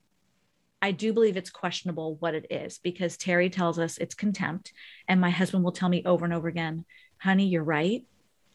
I 0.82 0.92
do 0.92 1.14
believe 1.14 1.38
it's 1.38 1.50
questionable 1.50 2.16
what 2.20 2.36
it 2.36 2.48
is 2.50 2.78
because 2.80 3.18
Terry 3.18 3.50
tells 3.50 3.80
us 3.80 3.98
it's 3.98 4.16
contempt. 4.16 4.72
And 5.08 5.20
my 5.20 5.30
husband 5.30 5.64
will 5.64 5.72
tell 5.72 5.90
me 5.90 6.04
over 6.06 6.26
and 6.26 6.34
over 6.34 6.48
again, 6.48 6.86
honey, 7.18 7.48
you're 7.48 7.64
right. 7.64 8.04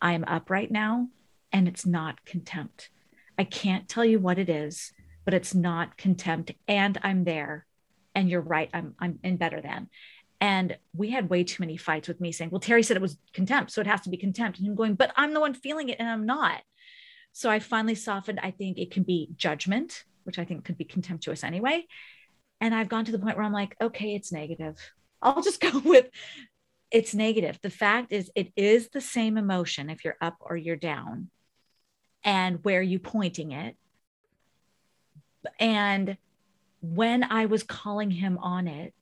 I 0.00 0.12
am 0.12 0.24
up 0.24 0.50
right 0.50 0.70
now 0.70 1.08
and 1.52 1.66
it's 1.66 1.86
not 1.86 2.24
contempt. 2.24 2.90
I 3.38 3.44
can't 3.44 3.88
tell 3.88 4.04
you 4.04 4.18
what 4.18 4.38
it 4.38 4.48
is, 4.48 4.92
but 5.24 5.34
it's 5.34 5.54
not 5.54 5.96
contempt. 5.96 6.52
And 6.68 6.98
I'm 7.02 7.24
there. 7.24 7.66
And 8.14 8.28
you're 8.28 8.40
right. 8.40 8.68
I'm 8.74 8.94
I'm 8.98 9.18
in 9.22 9.36
better 9.36 9.60
than. 9.60 9.88
And 10.40 10.76
we 10.94 11.10
had 11.10 11.30
way 11.30 11.44
too 11.44 11.62
many 11.62 11.76
fights 11.76 12.08
with 12.08 12.20
me 12.20 12.32
saying, 12.32 12.50
Well, 12.50 12.60
Terry 12.60 12.82
said 12.82 12.96
it 12.96 13.02
was 13.02 13.18
contempt. 13.34 13.72
So 13.72 13.80
it 13.80 13.86
has 13.86 14.00
to 14.02 14.10
be 14.10 14.16
contempt. 14.16 14.58
And 14.58 14.66
him 14.66 14.74
going, 14.74 14.94
But 14.94 15.12
I'm 15.16 15.34
the 15.34 15.40
one 15.40 15.54
feeling 15.54 15.88
it 15.90 16.00
and 16.00 16.08
I'm 16.08 16.26
not. 16.26 16.62
So 17.32 17.50
I 17.50 17.58
finally 17.60 17.94
softened. 17.94 18.40
I 18.42 18.50
think 18.50 18.78
it 18.78 18.90
can 18.90 19.02
be 19.02 19.28
judgment, 19.36 20.04
which 20.24 20.38
I 20.38 20.44
think 20.44 20.64
could 20.64 20.78
be 20.78 20.84
contemptuous 20.84 21.44
anyway. 21.44 21.86
And 22.60 22.74
I've 22.74 22.88
gone 22.88 23.04
to 23.06 23.12
the 23.12 23.18
point 23.18 23.36
where 23.36 23.46
I'm 23.46 23.52
like, 23.52 23.76
okay, 23.80 24.14
it's 24.14 24.32
negative. 24.32 24.76
I'll 25.22 25.42
just 25.42 25.60
go 25.72 25.78
with 25.84 26.06
it's 26.90 27.14
negative. 27.14 27.58
The 27.62 27.70
fact 27.70 28.12
is, 28.12 28.30
it 28.34 28.52
is 28.56 28.88
the 28.88 29.00
same 29.00 29.38
emotion 29.38 29.90
if 29.90 30.04
you're 30.04 30.16
up 30.20 30.36
or 30.40 30.56
you're 30.56 30.76
down, 30.76 31.30
and 32.24 32.62
where 32.64 32.82
you 32.82 32.98
pointing 32.98 33.52
it. 33.52 33.76
And 35.58 36.16
when 36.82 37.24
I 37.24 37.46
was 37.46 37.62
calling 37.62 38.10
him 38.10 38.38
on 38.38 38.66
it, 38.66 38.92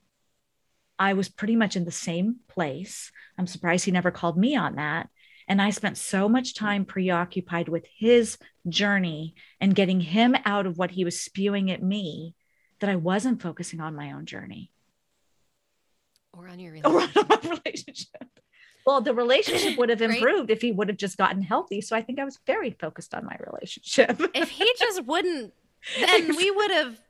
I 0.98 1.14
was 1.14 1.28
pretty 1.28 1.56
much 1.56 1.76
in 1.76 1.84
the 1.84 1.90
same 1.90 2.36
place. 2.48 3.10
I'm 3.38 3.46
surprised 3.46 3.84
he 3.84 3.90
never 3.90 4.10
called 4.10 4.36
me 4.36 4.56
on 4.56 4.76
that. 4.76 5.08
And 5.48 5.60
I 5.62 5.70
spent 5.70 5.96
so 5.96 6.28
much 6.28 6.54
time 6.54 6.84
preoccupied 6.84 7.68
with 7.68 7.86
his 7.96 8.36
journey 8.68 9.34
and 9.60 9.74
getting 9.74 10.00
him 10.00 10.36
out 10.44 10.66
of 10.66 10.76
what 10.78 10.90
he 10.92 11.04
was 11.04 11.20
spewing 11.20 11.70
at 11.70 11.82
me 11.82 12.34
that 12.80 12.90
I 12.90 12.96
wasn't 12.96 13.40
focusing 13.42 13.80
on 13.80 13.96
my 13.96 14.12
own 14.12 14.26
journey 14.26 14.70
or 16.36 16.46
on 16.48 16.58
your 16.60 16.74
or 16.84 16.90
relationship. 17.00 17.16
on 17.30 17.38
my 17.42 17.50
relationship. 17.64 18.40
Well, 18.86 19.00
the 19.00 19.14
relationship 19.14 19.76
would 19.78 19.88
have 19.88 20.00
Right. 20.00 20.10
improved 20.16 20.50
if 20.50 20.60
he 20.62 20.70
would 20.72 20.88
have 20.88 20.96
just 20.98 21.16
gotten 21.16 21.42
healthy. 21.42 21.80
So 21.80 21.96
I 21.96 22.02
think 22.02 22.18
I 22.18 22.24
was 22.24 22.38
very 22.46 22.70
focused 22.70 23.14
on 23.14 23.24
my 23.24 23.36
relationship. 23.50 24.20
if 24.34 24.50
he 24.50 24.70
just 24.78 25.04
wouldn't, 25.06 25.52
then 25.98 26.36
we 26.36 26.50
would 26.58 26.70
have 26.70 27.00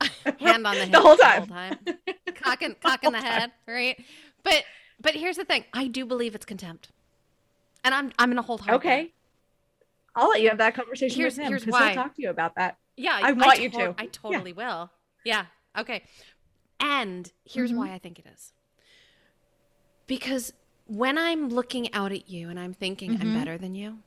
hand 0.40 0.66
on 0.66 0.76
the 0.76 0.84
hip 0.84 0.92
The 0.92 1.00
whole 1.00 1.16
time. 1.16 1.46
cock 2.34 2.62
in, 2.62 2.74
cock 2.82 3.02
in 3.04 3.12
the 3.12 3.20
head, 3.20 3.52
right? 3.66 3.96
But 4.42 4.64
but 5.00 5.14
here's 5.14 5.36
the 5.36 5.44
thing: 5.44 5.64
I 5.72 5.86
do 5.86 6.04
believe 6.06 6.34
it's 6.34 6.44
contempt, 6.46 6.88
and 7.88 7.94
I'm 7.94 8.12
I'm 8.18 8.28
gonna 8.30 8.42
hold 8.42 8.60
hard. 8.60 8.76
Okay. 8.76 9.12
I'll 10.14 10.28
let 10.28 10.42
you 10.42 10.48
have 10.50 10.58
that 10.58 10.74
conversation 10.74 11.16
Here's- 11.18 11.36
with 11.38 11.46
him 11.46 11.52
because 11.54 11.64
he'll 11.64 11.94
talk 11.94 12.14
to 12.16 12.22
you 12.22 12.28
about 12.30 12.54
that. 12.56 12.76
Yeah, 12.96 13.18
I 13.22 13.32
want 13.32 13.60
you 13.62 13.70
to- 13.70 13.76
to. 13.78 13.94
I 13.96 14.06
totally 14.06 14.52
will. 14.52 14.90
Yeah. 15.24 15.46
Okay. 15.76 16.02
And 16.80 17.32
here's 17.44 17.72
Mhm. 17.72 17.76
why 17.76 17.92
I 17.92 17.98
think 17.98 18.18
it 18.18 18.26
is. 18.26 18.52
Because 20.06 20.52
when 20.86 21.16
I'm 21.18 21.48
looking 21.48 21.92
out 21.94 22.12
at 22.12 22.28
you 22.28 22.48
and 22.50 22.58
I'm 22.58 22.74
thinking 22.74 23.12
I'm 23.12 23.28
Mhm. 23.28 23.34
better 23.34 23.56
than 23.58 23.74
you, 23.74 24.02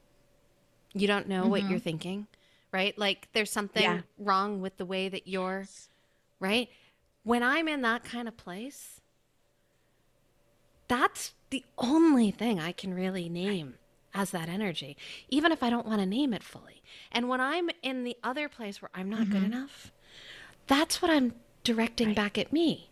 you 0.94 1.08
don't 1.08 1.28
know 1.28 1.48
what 1.48 1.62
Mhm. 1.64 1.70
you're 1.72 1.80
thinking, 1.80 2.28
right? 2.72 2.98
Like 2.98 3.30
there's 3.34 3.52
something 3.52 3.84
Yeah. 3.84 4.02
wrong 4.18 4.62
with 4.62 4.78
the 4.78 4.86
way 4.86 5.10
that 5.10 5.28
you're, 5.28 5.66
right? 6.40 6.70
When 7.24 7.42
I'm 7.44 7.68
in 7.68 7.82
that 7.82 8.04
kind 8.04 8.28
of 8.28 8.36
place, 8.38 9.01
that's 10.92 11.34
the 11.52 11.64
only 11.78 12.32
thing 12.32 12.60
I 12.60 12.74
can 12.74 12.94
really 12.94 13.30
name 13.30 13.76
as 14.14 14.32
that 14.32 14.50
energy, 14.50 14.98
even 15.30 15.54
if 15.54 15.64
I 15.64 15.70
don't 15.70 15.88
want 15.88 16.02
to 16.02 16.06
name 16.06 16.34
it 16.34 16.44
fully. 16.44 16.84
And 17.14 17.30
when 17.30 17.40
I'm 17.40 17.70
in 17.82 18.04
the 18.04 18.18
other 18.24 18.50
place 18.50 18.82
where 18.82 18.92
I'm 18.94 19.10
not 19.10 19.30
good 19.30 19.42
Mhm. 19.42 19.46
enough, 19.46 19.94
that's 20.68 21.02
what 21.02 21.10
I'm 21.10 21.34
directing 21.64 22.14
back 22.14 22.38
at 22.38 22.52
me. 22.52 22.90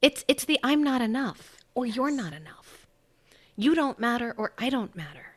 It's 0.00 0.24
it's 0.28 0.44
the 0.44 0.60
I'm 0.62 0.84
not 0.84 1.02
enough 1.02 1.56
or 1.74 1.84
you're 1.86 2.12
not 2.12 2.32
enough. 2.32 2.86
You 3.56 3.74
don't 3.74 3.98
matter 3.98 4.32
or 4.36 4.52
I 4.56 4.70
don't 4.70 4.94
matter. 4.94 5.36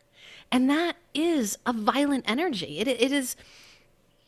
And 0.52 0.70
that 0.70 0.96
is 1.14 1.58
a 1.66 1.72
violent 1.72 2.24
energy. 2.28 2.78
It 2.78 2.86
it 2.86 3.10
is 3.10 3.34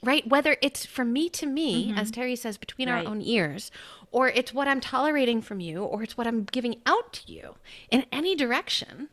right 0.05 0.27
whether 0.29 0.57
it's 0.63 0.85
from 0.87 1.13
me 1.13 1.29
to 1.31 1.47
me 1.47 1.93
as 1.97 2.11
Terry 2.11 2.37
says 2.37 2.57
between 2.59 2.89
Right. 2.89 3.05
our 3.07 3.11
own 3.11 3.21
ears 3.23 3.71
or 4.11 4.29
it's 4.29 4.55
what 4.55 4.69
I'm 4.69 4.81
tolerating 4.81 5.43
from 5.43 5.61
you 5.61 5.83
or 5.83 6.03
it's 6.03 6.17
what 6.17 6.27
I'm 6.27 6.45
giving 6.45 6.81
out 6.87 7.13
to 7.15 7.33
you 7.33 7.57
in 7.91 8.05
any 8.13 8.35
direction. 8.37 9.09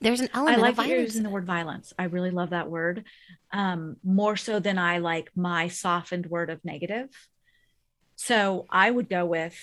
There's 0.00 0.20
an 0.20 0.28
I 0.34 0.38
element 0.38 0.60
like 0.62 0.70
of 0.72 0.76
that 0.76 0.86
you're 0.88 0.96
violence. 0.96 1.12
using 1.14 1.22
the 1.22 1.30
word 1.30 1.46
violence. 1.46 1.92
I 1.98 2.04
really 2.04 2.30
love 2.30 2.50
that 2.50 2.68
word. 2.68 3.04
Um, 3.52 3.96
more 4.02 4.36
so 4.36 4.58
than 4.58 4.78
I 4.78 4.98
like 4.98 5.30
my 5.36 5.68
softened 5.68 6.26
word 6.26 6.50
of 6.50 6.64
negative. 6.64 7.08
So 8.16 8.66
I 8.68 8.90
would 8.90 9.08
go 9.08 9.24
with 9.24 9.56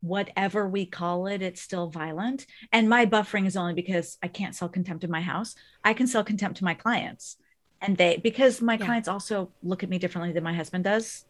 whatever 0.00 0.68
we 0.68 0.86
call 0.86 1.26
it, 1.26 1.42
it's 1.42 1.62
still 1.62 1.88
violent. 1.88 2.46
And 2.72 2.88
my 2.88 3.06
buffering 3.06 3.46
is 3.46 3.56
only 3.56 3.74
because 3.74 4.18
I 4.22 4.28
can't 4.28 4.54
sell 4.54 4.68
contempt 4.68 5.02
in 5.04 5.10
my 5.10 5.22
house. 5.22 5.54
I 5.82 5.94
can 5.94 6.06
sell 6.06 6.22
contempt 6.22 6.58
to 6.58 6.64
my 6.64 6.74
clients. 6.74 7.36
And 7.80 7.96
they 7.96 8.16
because 8.16 8.62
my 8.62 8.74
Yeah. 8.74 8.86
clients 8.86 9.08
also 9.08 9.50
look 9.62 9.82
at 9.82 9.88
me 9.88 9.98
differently 9.98 10.32
than 10.32 10.42
my 10.42 10.54
husband 10.54 10.84
does. 10.84 11.24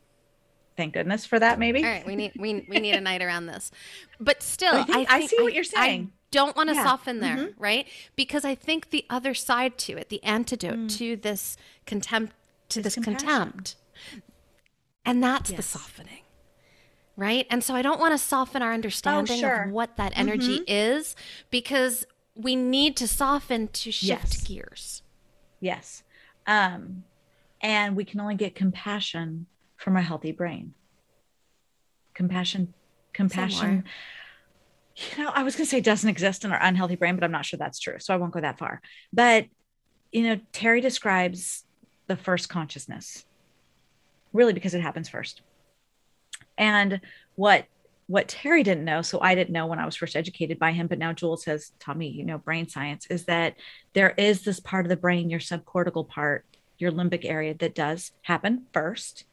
Thank 0.76 0.92
goodness 0.94 1.24
for 1.26 1.38
that, 1.38 1.58
maybe. 1.58 1.82
All 1.82 1.90
right, 1.90 2.06
we 2.06 2.16
need 2.16 2.32
we 2.38 2.66
we 2.68 2.78
need 2.80 2.94
a 2.94 3.00
night 3.00 3.22
around 3.22 3.46
this, 3.46 3.70
but 4.20 4.42
still, 4.42 4.74
I 4.74 4.80
I, 4.80 4.84
think- 4.84 5.10
I 5.10 5.18
think 5.18 5.30
see 5.30 5.42
what 5.42 5.54
you're 5.54 5.64
saying. 5.64 6.12
I 6.12 6.16
don't 6.30 6.56
want 6.56 6.68
to 6.68 6.74
Yeah. 6.74 6.84
soften 6.84 7.20
there, 7.20 7.36
Mhm. 7.36 7.54
right? 7.58 7.86
Because 8.14 8.44
I 8.44 8.54
think 8.54 8.90
the 8.90 9.04
other 9.08 9.32
side 9.32 9.78
to 9.78 9.96
it, 9.96 10.08
the 10.10 10.22
antidote 10.22 10.78
Mm. 10.78 10.98
to 10.98 11.16
this 11.16 11.56
contempt, 11.86 12.34
to 12.70 12.80
Is 12.80 12.84
this 12.84 12.94
contempt, 12.96 13.76
and 15.04 15.22
that's 15.22 15.50
the 15.50 15.62
softening, 15.62 16.22
right? 17.16 17.46
And 17.48 17.64
so 17.64 17.74
I 17.74 17.82
don't 17.82 17.98
want 18.00 18.12
to 18.12 18.18
soften 18.18 18.60
our 18.62 18.72
understanding 18.74 19.40
sure. 19.40 19.64
of 19.64 19.70
what 19.70 19.96
that 19.96 20.12
energy 20.14 20.58
Mhm. 20.60 20.64
is, 20.68 21.16
because 21.50 22.04
we 22.34 22.54
need 22.54 22.96
to 22.98 23.08
soften 23.08 23.68
to 23.68 23.90
shift 23.90 24.06
Yes. 24.34 24.42
gears. 24.46 25.02
Yes. 25.60 26.02
Um, 26.46 27.04
and 27.60 27.96
we 27.96 28.04
can 28.04 28.20
only 28.20 28.36
get 28.36 28.54
compassion 28.54 29.46
from 29.76 29.96
a 29.96 30.02
healthy 30.02 30.32
brain. 30.32 30.74
Compassion, 32.14 32.74
compassion. 33.12 33.84
You 34.96 35.24
know, 35.24 35.30
I 35.34 35.42
was 35.42 35.56
going 35.56 35.66
to 35.66 35.70
say 35.70 35.80
doesn't 35.80 36.08
exist 36.08 36.44
in 36.44 36.52
our 36.52 36.62
unhealthy 36.62 36.96
brain, 36.96 37.16
but 37.16 37.24
I'm 37.24 37.32
not 37.32 37.44
sure 37.44 37.58
that's 37.58 37.78
true. 37.78 37.98
So 37.98 38.14
I 38.14 38.16
won't 38.16 38.32
go 38.32 38.40
that 38.40 38.58
far. 38.58 38.80
But, 39.12 39.46
you 40.10 40.22
know, 40.22 40.40
Terry 40.52 40.80
describes 40.80 41.64
the 42.06 42.16
first 42.16 42.48
consciousness 42.48 43.26
really 44.32 44.52
because 44.52 44.74
it 44.74 44.80
happens 44.80 45.08
first. 45.08 45.42
And 46.56 47.00
what 47.34 47.66
what 48.08 48.28
Terry 48.28 48.62
didn't 48.62 48.84
know, 48.84 49.02
so 49.02 49.20
I 49.20 49.34
didn't 49.34 49.52
know 49.52 49.66
when 49.66 49.80
I 49.80 49.84
was 49.84 49.96
first 49.96 50.14
educated 50.14 50.58
by 50.58 50.72
him, 50.72 50.86
but 50.86 50.98
now 50.98 51.12
Jules 51.12 51.44
has 51.46 51.72
taught 51.80 51.96
me, 51.96 52.08
you 52.08 52.24
know, 52.24 52.38
brain 52.38 52.68
science, 52.68 53.06
is 53.06 53.24
that 53.24 53.56
there 53.94 54.14
is 54.16 54.42
this 54.42 54.60
part 54.60 54.84
of 54.84 54.90
the 54.90 54.96
brain, 54.96 55.28
your 55.28 55.40
subcortical 55.40 56.08
part, 56.08 56.44
your 56.78 56.92
limbic 56.92 57.24
area, 57.24 57.54
that 57.54 57.74
does 57.74 58.12
happen 58.22 58.66
first. 58.72 59.24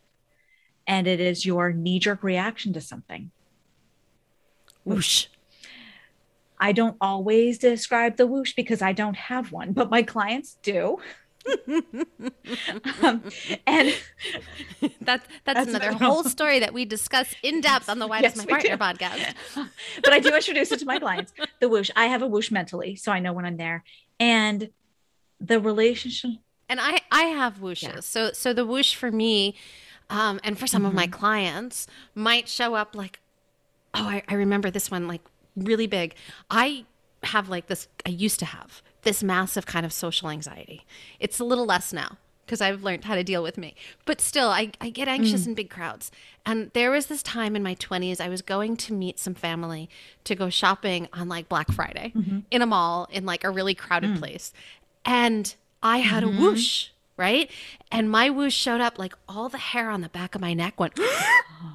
And 0.88 1.08
it 1.08 1.20
is 1.20 1.46
your 1.46 1.72
knee 1.72 2.00
jerk 2.00 2.24
reaction 2.24 2.74
to 2.74 2.82
something. 2.82 3.32
Whoosh. 4.84 5.28
I 6.60 6.72
don't 6.72 6.98
always 7.00 7.58
describe 7.58 8.18
the 8.18 8.28
whoosh 8.28 8.54
because 8.54 8.82
I 8.82 8.94
don't 8.94 9.18
have 9.18 9.52
one, 9.52 9.74
but 9.74 9.90
my 9.92 10.02
clients 10.02 10.58
do. 10.64 10.98
Um, 13.04 13.24
and 13.68 13.94
That's 15.02 15.02
that's, 15.02 15.26
That's 15.46 15.68
another 15.70 15.92
whole 15.94 16.24
story 16.24 16.60
that 16.60 16.74
we 16.74 16.86
discuss 16.86 17.34
in 17.44 17.62
depth 17.62 17.90
on 17.90 18.00
the 18.00 18.08
Why 18.08 18.22
Does 18.22 18.36
My 18.36 18.44
we 18.46 18.62
do. 18.62 18.70
Partner 18.78 18.78
podcast. 18.78 19.34
but 20.04 20.14
I 20.14 20.20
do 20.20 20.34
introduce 20.34 20.72
it 20.72 20.80
to 20.80 20.86
my 20.86 21.00
clients. 21.00 21.34
The 21.60 21.70
whoosh. 21.70 21.90
I 21.96 22.06
have 22.08 22.22
a 22.22 22.28
whoosh 22.28 22.52
mentally, 22.52 22.96
so 22.96 23.12
I 23.12 23.20
know 23.20 23.34
when 23.34 23.46
I'm 23.46 23.58
there. 23.58 23.84
And 24.20 24.70
the 25.40 25.60
relationship. 25.60 26.32
and 26.70 26.80
I 26.80 27.02
I 27.12 27.24
have 27.24 27.60
whooshes. 27.60 27.84
Yeah. 27.84 28.00
So 28.02 28.32
so 28.32 28.54
the 28.54 28.66
whoosh 28.66 28.96
for 28.96 29.12
me, 29.12 29.56
um, 30.10 30.40
and 30.44 30.58
for 30.58 30.68
some 30.68 30.86
of 30.86 30.94
my 30.94 31.08
Mhm. 31.08 31.12
clients 31.12 31.88
might 32.16 32.48
show 32.48 32.76
up 32.76 32.96
like, 32.96 33.20
oh, 33.94 34.08
I, 34.08 34.24
I 34.28 34.36
remember 34.36 34.72
this 34.72 34.90
one 34.90 35.08
like 35.08 35.22
really 35.56 35.88
big. 35.88 36.16
I 36.50 36.86
have 37.24 37.50
like 37.50 37.68
this. 37.68 37.88
I 38.06 38.10
used 38.10 38.40
to 38.40 38.46
have 38.46 38.82
this 39.04 39.24
massive 39.24 39.66
kind 39.66 39.86
of 39.86 39.94
social 39.94 40.30
anxiety. 40.30 40.86
It's 41.20 41.40
a 41.40 41.44
little 41.44 41.66
less 41.66 41.94
now 41.94 42.18
because 42.46 42.62
I've 42.62 42.84
learned 42.84 43.06
how 43.06 43.16
to 43.16 43.24
deal 43.24 43.42
with 43.42 43.58
me. 43.58 43.76
But 44.06 44.20
still, 44.20 44.50
I, 44.50 44.72
I 44.82 44.90
get 44.90 45.08
anxious 45.08 45.44
mm. 45.44 45.48
in 45.48 45.54
big 45.54 45.70
crowds. 45.70 46.12
And 46.46 46.72
there 46.74 46.92
was 46.92 47.06
this 47.06 47.24
time 47.24 47.56
in 47.56 47.64
my 47.64 47.76
20s, 47.76 48.20
I 48.20 48.30
was 48.30 48.42
going 48.42 48.76
to 48.78 48.94
meet 48.94 49.20
some 49.20 49.34
family 49.34 49.90
to 50.26 50.36
go 50.36 50.50
shopping 50.50 51.08
on 51.14 51.30
like 51.30 51.48
Black 51.48 51.72
Friday 51.72 52.12
mm-hmm. 52.16 52.40
in 52.52 52.62
a 52.62 52.66
mall 52.66 53.08
in 53.12 53.26
like 53.26 53.44
a 53.44 53.50
really 53.50 53.74
crowded 53.74 54.12
mm. 54.12 54.20
place. 54.20 54.52
And 55.06 55.56
I 55.82 56.00
had 56.00 56.24
a 56.24 56.28
mm-hmm. 56.28 56.42
whoosh, 56.42 56.90
right? 57.16 57.50
And 57.92 58.10
my 58.10 58.30
whoosh 58.30 58.56
showed 58.56 58.82
up 58.82 59.00
like 59.00 59.14
all 59.28 59.48
the 59.48 59.58
hair 59.58 59.90
on 59.90 60.02
the 60.02 60.10
back 60.10 60.36
of 60.36 60.42
my 60.42 60.54
neck 60.54 60.80
went, 60.80 61.00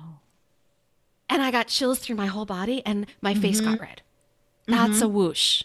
and 1.30 1.42
I 1.42 1.50
got 1.50 1.68
chills 1.68 1.98
through 1.98 2.16
my 2.16 2.26
whole 2.26 2.46
body 2.46 2.82
and 2.84 3.06
my 3.20 3.34
face 3.34 3.60
got 3.60 3.74
mm-hmm. 3.74 3.82
red. 3.82 4.02
That's 4.66 5.00
a 5.00 5.08
whoosh 5.08 5.62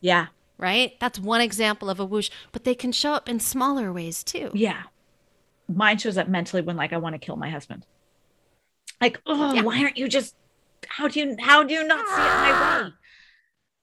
Yeah. 0.00 0.26
Right? 0.62 0.92
That's 1.00 1.18
one 1.18 1.40
example 1.42 1.90
of 1.90 2.00
a 2.00 2.04
whoosh, 2.06 2.30
but 2.52 2.64
they 2.64 2.74
can 2.74 2.92
show 2.92 3.12
up 3.12 3.28
in 3.28 3.40
smaller 3.40 3.92
ways 3.92 4.22
too. 4.24 4.50
Yeah. 4.54 4.84
Mine 5.68 5.98
shows 5.98 6.16
up 6.16 6.28
mentally 6.28 6.62
when 6.62 6.76
like 6.76 6.92
I 6.92 6.96
want 6.98 7.14
to 7.14 7.18
kill 7.18 7.36
my 7.36 7.50
husband. 7.50 7.84
Like, 9.00 9.20
oh, 9.26 9.52
Yeah. 9.54 9.62
why 9.62 9.82
aren't 9.82 9.98
you 9.98 10.08
just 10.08 10.34
how 10.88 11.08
do 11.08 11.20
you 11.20 11.36
how 11.40 11.62
do 11.64 11.74
you 11.74 11.84
not 11.86 12.06
see 12.06 12.14
it 12.14 12.16
my 12.16 12.82
way? 12.84 12.90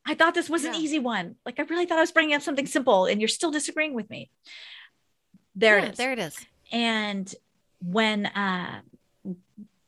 I 0.06 0.16
thought 0.16 0.34
this 0.34 0.50
was 0.50 0.66
an 0.66 0.74
easy 0.76 0.98
one. 1.00 1.36
Like 1.46 1.60
I 1.60 1.64
really 1.64 1.86
thought 1.86 1.98
I 2.00 2.02
was 2.02 2.12
bringing 2.12 2.36
up 2.36 2.42
something 2.42 2.66
simple 2.66 3.06
and 3.06 3.22
you're 3.22 3.28
still 3.28 3.52
disagreeing 3.52 3.94
with 3.94 4.10
me. 4.10 4.32
There 5.56 5.78
Yeah, 5.78 5.86
it 5.86 5.92
is. 5.92 5.98
There 5.98 6.12
it 6.14 6.20
is. 6.20 6.38
and 6.72 7.36
when 7.82 8.26
uh 8.26 8.82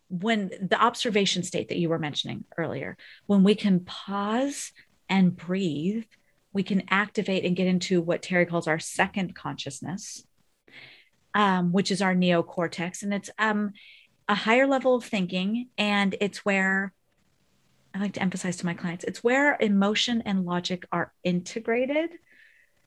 when 0.09 0.49
the 0.61 0.81
observation 0.81 1.43
state 1.43 1.69
that 1.69 1.77
you 1.77 1.87
were 1.89 1.99
mentioning 1.99 2.43
earlier 2.57 2.97
when 3.27 3.43
we 3.43 3.55
can 3.55 3.79
pause 3.81 4.71
and 5.09 5.35
breathe 5.35 6.03
we 6.53 6.63
can 6.63 6.83
activate 6.89 7.45
and 7.45 7.55
get 7.55 7.67
into 7.67 8.01
what 8.01 8.21
terry 8.21 8.45
calls 8.45 8.67
our 8.67 8.79
second 8.79 9.35
consciousness 9.35 10.25
um, 11.33 11.71
which 11.71 11.91
is 11.91 12.01
our 12.01 12.13
neocortex 12.13 13.03
and 13.03 13.13
it's 13.13 13.29
um, 13.39 13.71
a 14.27 14.35
higher 14.35 14.67
level 14.67 14.95
of 14.95 15.03
thinking 15.03 15.67
and 15.77 16.15
it's 16.19 16.45
where 16.45 16.93
i 17.93 17.99
like 17.99 18.13
to 18.13 18.21
emphasize 18.21 18.57
to 18.57 18.65
my 18.65 18.73
clients 18.73 19.03
it's 19.03 19.23
where 19.23 19.57
emotion 19.59 20.21
and 20.25 20.45
logic 20.45 20.85
are 20.91 21.13
integrated 21.23 22.11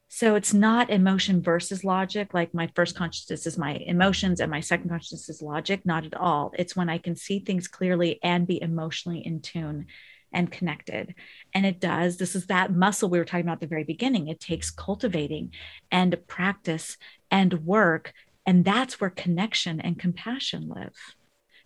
so 0.07 0.35
it's 0.35 0.53
not 0.53 0.89
emotion 0.89 1.41
versus 1.41 1.83
logic, 1.83 2.33
like 2.33 2.53
my 2.53 2.69
first 2.75 2.95
consciousness 2.95 3.47
is 3.47 3.57
my 3.57 3.73
emotions 3.73 4.39
and 4.39 4.51
my 4.51 4.61
second 4.61 4.89
consciousness 4.89 5.29
is 5.29 5.41
logic. 5.41 5.85
Not 5.85 6.05
at 6.05 6.13
all. 6.13 6.53
It's 6.57 6.75
when 6.75 6.89
I 6.89 6.99
can 6.99 7.15
see 7.15 7.39
things 7.39 7.67
clearly 7.67 8.19
and 8.23 8.47
be 8.47 8.61
emotionally 8.61 9.19
in 9.19 9.41
tune 9.41 9.87
and 10.35 10.51
connected. 10.51 11.15
And 11.53 11.65
it 11.65 11.79
does. 11.79 12.17
This 12.17 12.35
is 12.35 12.45
that 12.47 12.71
muscle 12.71 13.09
we 13.09 13.17
were 13.17 13.25
talking 13.25 13.45
about 13.45 13.53
at 13.53 13.59
the 13.61 13.67
very 13.67 13.85
beginning. 13.85 14.27
It 14.27 14.39
takes 14.39 14.69
cultivating 14.69 15.53
and 15.91 16.15
practice 16.27 16.97
and 17.31 17.65
work. 17.65 18.13
And 18.45 18.63
that's 18.63 19.01
where 19.01 19.09
connection 19.09 19.81
and 19.81 19.97
compassion 19.97 20.67
live. 20.67 20.93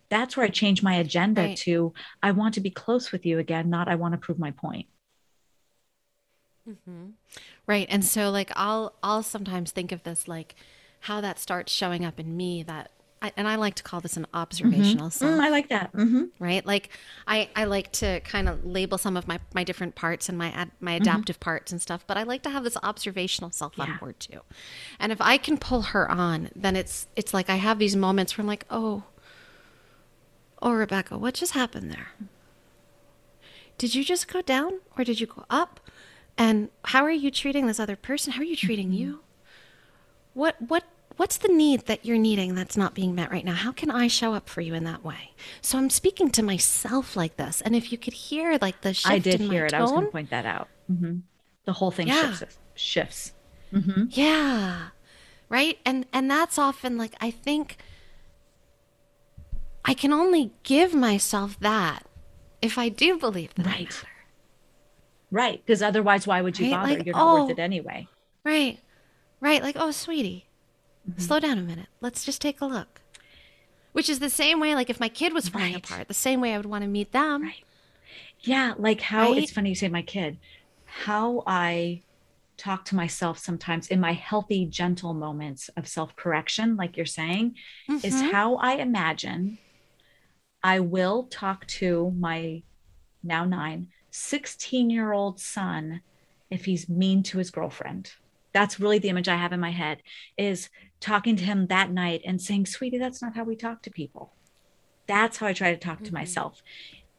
That's 0.08 0.36
where 0.36 0.46
I 0.46 0.50
change 0.50 0.82
my 0.82 0.94
agenda 0.94 1.42
Right. 1.42 1.56
to 1.58 1.92
I 2.22 2.30
want 2.30 2.54
to 2.54 2.60
be 2.60 2.70
close 2.70 3.12
with 3.12 3.26
you 3.26 3.38
again, 3.38 3.68
not 3.68 3.88
I 3.88 3.96
want 3.96 4.12
to 4.14 4.18
prove 4.18 4.38
my 4.38 4.52
point. 4.52 4.86
Mm-hmm. 6.68 7.10
Right. 7.66 7.86
And 7.90 8.04
so 8.04 8.30
like 8.30 8.50
I'll 8.56 8.94
I'll 9.02 9.22
sometimes 9.22 9.70
think 9.72 9.92
of 9.92 10.02
this 10.02 10.28
like 10.28 10.54
how 11.00 11.20
that 11.20 11.38
starts 11.38 11.72
showing 11.72 12.04
up 12.04 12.20
in 12.20 12.36
me 12.36 12.62
that 12.64 12.90
I, 13.22 13.32
and 13.36 13.46
I 13.46 13.56
like 13.56 13.74
to 13.74 13.82
call 13.82 14.00
this 14.00 14.16
an 14.16 14.26
observational 14.32 15.08
mm-hmm. 15.08 15.24
self. 15.26 15.38
Mm, 15.38 15.40
I 15.40 15.50
like 15.50 15.68
that. 15.68 15.92
Mm-hmm. 15.92 16.24
Right? 16.38 16.64
Like 16.64 16.88
I, 17.26 17.50
I 17.54 17.64
like 17.64 17.92
to 17.92 18.20
kind 18.20 18.48
of 18.48 18.64
label 18.64 18.96
some 18.96 19.16
of 19.16 19.28
my, 19.28 19.38
my 19.52 19.62
different 19.62 19.94
parts 19.94 20.28
and 20.28 20.38
my 20.38 20.50
ad, 20.52 20.70
my 20.80 20.92
mm-hmm. 20.92 21.02
adaptive 21.02 21.36
mm-hmm. 21.36 21.44
parts 21.44 21.72
and 21.72 21.82
stuff, 21.82 22.04
but 22.06 22.16
I 22.16 22.22
like 22.22 22.42
to 22.44 22.50
have 22.50 22.64
this 22.64 22.78
observational 22.82 23.50
self 23.50 23.74
yeah. 23.76 23.84
on 23.84 23.98
board 23.98 24.18
too. 24.20 24.40
And 24.98 25.12
if 25.12 25.20
I 25.20 25.36
can 25.36 25.58
pull 25.58 25.82
her 25.82 26.10
on, 26.10 26.48
then 26.56 26.76
it's 26.76 27.08
it's 27.14 27.34
like 27.34 27.50
I 27.50 27.56
have 27.56 27.78
these 27.78 27.94
moments 27.94 28.36
where 28.36 28.42
I'm 28.42 28.48
like, 28.48 28.64
oh, 28.70 29.04
oh 30.62 30.72
Rebecca, 30.72 31.18
what 31.18 31.34
just 31.34 31.52
happened 31.52 31.90
there? 31.90 32.08
Did 33.76 33.94
you 33.94 34.04
just 34.04 34.28
go 34.28 34.40
down 34.40 34.80
or 34.96 35.04
did 35.04 35.20
you 35.20 35.26
go 35.26 35.44
up? 35.50 35.80
And 36.38 36.70
how 36.86 37.04
are 37.04 37.10
you 37.10 37.30
treating 37.30 37.66
this 37.66 37.78
other 37.78 37.96
person? 37.96 38.32
How 38.32 38.40
are 38.40 38.44
you 38.44 38.56
treating 38.56 38.88
mm-hmm. 38.88 38.98
you? 38.98 39.20
What 40.32 40.56
what 40.68 40.84
what's 41.20 41.36
the 41.36 41.48
need 41.48 41.84
that 41.84 42.06
you're 42.06 42.16
needing 42.16 42.54
that's 42.54 42.78
not 42.78 42.94
being 42.94 43.14
met 43.14 43.30
right 43.30 43.44
now? 43.44 43.52
How 43.52 43.72
can 43.72 43.90
I 43.90 44.08
show 44.08 44.32
up 44.32 44.48
for 44.48 44.62
you 44.62 44.72
in 44.72 44.84
that 44.84 45.04
way? 45.04 45.32
So 45.60 45.76
I'm 45.76 45.90
speaking 45.90 46.30
to 46.30 46.42
myself 46.42 47.14
like 47.14 47.36
this. 47.36 47.60
And 47.60 47.76
if 47.76 47.92
you 47.92 47.98
could 47.98 48.14
hear 48.14 48.56
like 48.62 48.80
the 48.80 48.94
shift 48.94 49.12
I 49.12 49.18
did 49.18 49.38
hear 49.38 49.66
it. 49.66 49.72
Tone, 49.72 49.80
I 49.80 49.82
was 49.82 49.90
going 49.90 50.06
to 50.06 50.10
point 50.10 50.30
that 50.30 50.46
out. 50.46 50.68
Mm-hmm. 50.90 51.18
The 51.66 51.72
whole 51.74 51.90
thing 51.90 52.08
yeah. 52.08 52.32
shifts. 52.32 52.58
Shifts. 52.74 53.32
Mm-hmm. 53.70 54.04
Yeah. 54.12 54.88
Right. 55.50 55.78
And 55.84 56.06
and 56.10 56.30
that's 56.30 56.58
often 56.58 56.96
like 56.96 57.14
I 57.20 57.30
think 57.30 57.76
I 59.84 59.92
can 59.92 60.14
only 60.14 60.52
give 60.62 60.94
myself 60.94 61.60
that 61.60 62.06
if 62.62 62.78
I 62.78 62.88
do 62.88 63.18
believe 63.18 63.54
that 63.56 63.66
right. 63.66 64.04
Right. 65.30 65.62
Because 65.66 65.82
otherwise, 65.82 66.26
why 66.26 66.40
would 66.40 66.58
you 66.58 66.72
right? 66.72 66.80
bother? 66.80 66.96
Like, 66.96 67.04
You're 67.04 67.14
not 67.14 67.28
oh, 67.28 67.42
worth 67.42 67.50
it 67.50 67.58
anyway. 67.58 68.08
Right. 68.42 68.80
Right. 69.40 69.62
Like, 69.62 69.76
oh, 69.78 69.90
sweetie, 69.90 70.46
mm-hmm. 71.08 71.20
slow 71.20 71.40
down 71.40 71.58
a 71.58 71.62
minute. 71.62 71.88
Let's 72.00 72.24
just 72.24 72.40
take 72.40 72.60
a 72.60 72.66
look. 72.66 73.00
Which 73.92 74.08
is 74.08 74.20
the 74.20 74.30
same 74.30 74.60
way, 74.60 74.74
like, 74.74 74.88
if 74.88 75.00
my 75.00 75.08
kid 75.08 75.32
was 75.32 75.48
falling 75.48 75.72
right. 75.74 75.84
apart, 75.84 76.08
the 76.08 76.14
same 76.14 76.40
way 76.40 76.54
I 76.54 76.56
would 76.56 76.66
want 76.66 76.82
to 76.82 76.88
meet 76.88 77.12
them. 77.12 77.42
Right. 77.42 77.64
Yeah. 78.40 78.74
Like, 78.78 79.00
how 79.00 79.32
right? 79.32 79.42
it's 79.42 79.52
funny 79.52 79.70
you 79.70 79.74
say 79.74 79.88
my 79.88 80.02
kid, 80.02 80.38
how 80.84 81.42
I 81.46 82.02
talk 82.56 82.84
to 82.84 82.94
myself 82.94 83.38
sometimes 83.38 83.88
in 83.88 83.98
my 83.98 84.12
healthy, 84.12 84.64
gentle 84.66 85.12
moments 85.12 85.70
of 85.76 85.88
self 85.88 86.14
correction, 86.14 86.76
like 86.76 86.96
you're 86.96 87.06
saying, 87.06 87.56
mm-hmm. 87.88 88.06
is 88.06 88.20
how 88.30 88.56
I 88.56 88.74
imagine 88.74 89.58
I 90.62 90.80
will 90.80 91.24
talk 91.24 91.66
to 91.66 92.14
my 92.16 92.62
now 93.22 93.44
nine 93.44 93.88
16 94.10 94.90
year 94.90 95.12
old 95.12 95.40
son 95.40 96.02
if 96.50 96.64
he's 96.64 96.88
mean 96.88 97.22
to 97.22 97.38
his 97.38 97.50
girlfriend 97.50 98.12
that's 98.52 98.80
really 98.80 98.98
the 98.98 99.08
image 99.08 99.28
i 99.28 99.36
have 99.36 99.52
in 99.52 99.60
my 99.60 99.70
head 99.70 100.02
is 100.36 100.68
talking 101.00 101.36
to 101.36 101.44
him 101.44 101.66
that 101.66 101.90
night 101.90 102.22
and 102.24 102.40
saying 102.40 102.66
sweetie 102.66 102.98
that's 102.98 103.22
not 103.22 103.34
how 103.34 103.44
we 103.44 103.56
talk 103.56 103.82
to 103.82 103.90
people. 103.90 104.32
That's 105.06 105.38
how 105.38 105.46
i 105.46 105.52
try 105.52 105.72
to 105.72 105.78
talk 105.78 105.96
mm-hmm. 105.96 106.04
to 106.06 106.14
myself. 106.14 106.62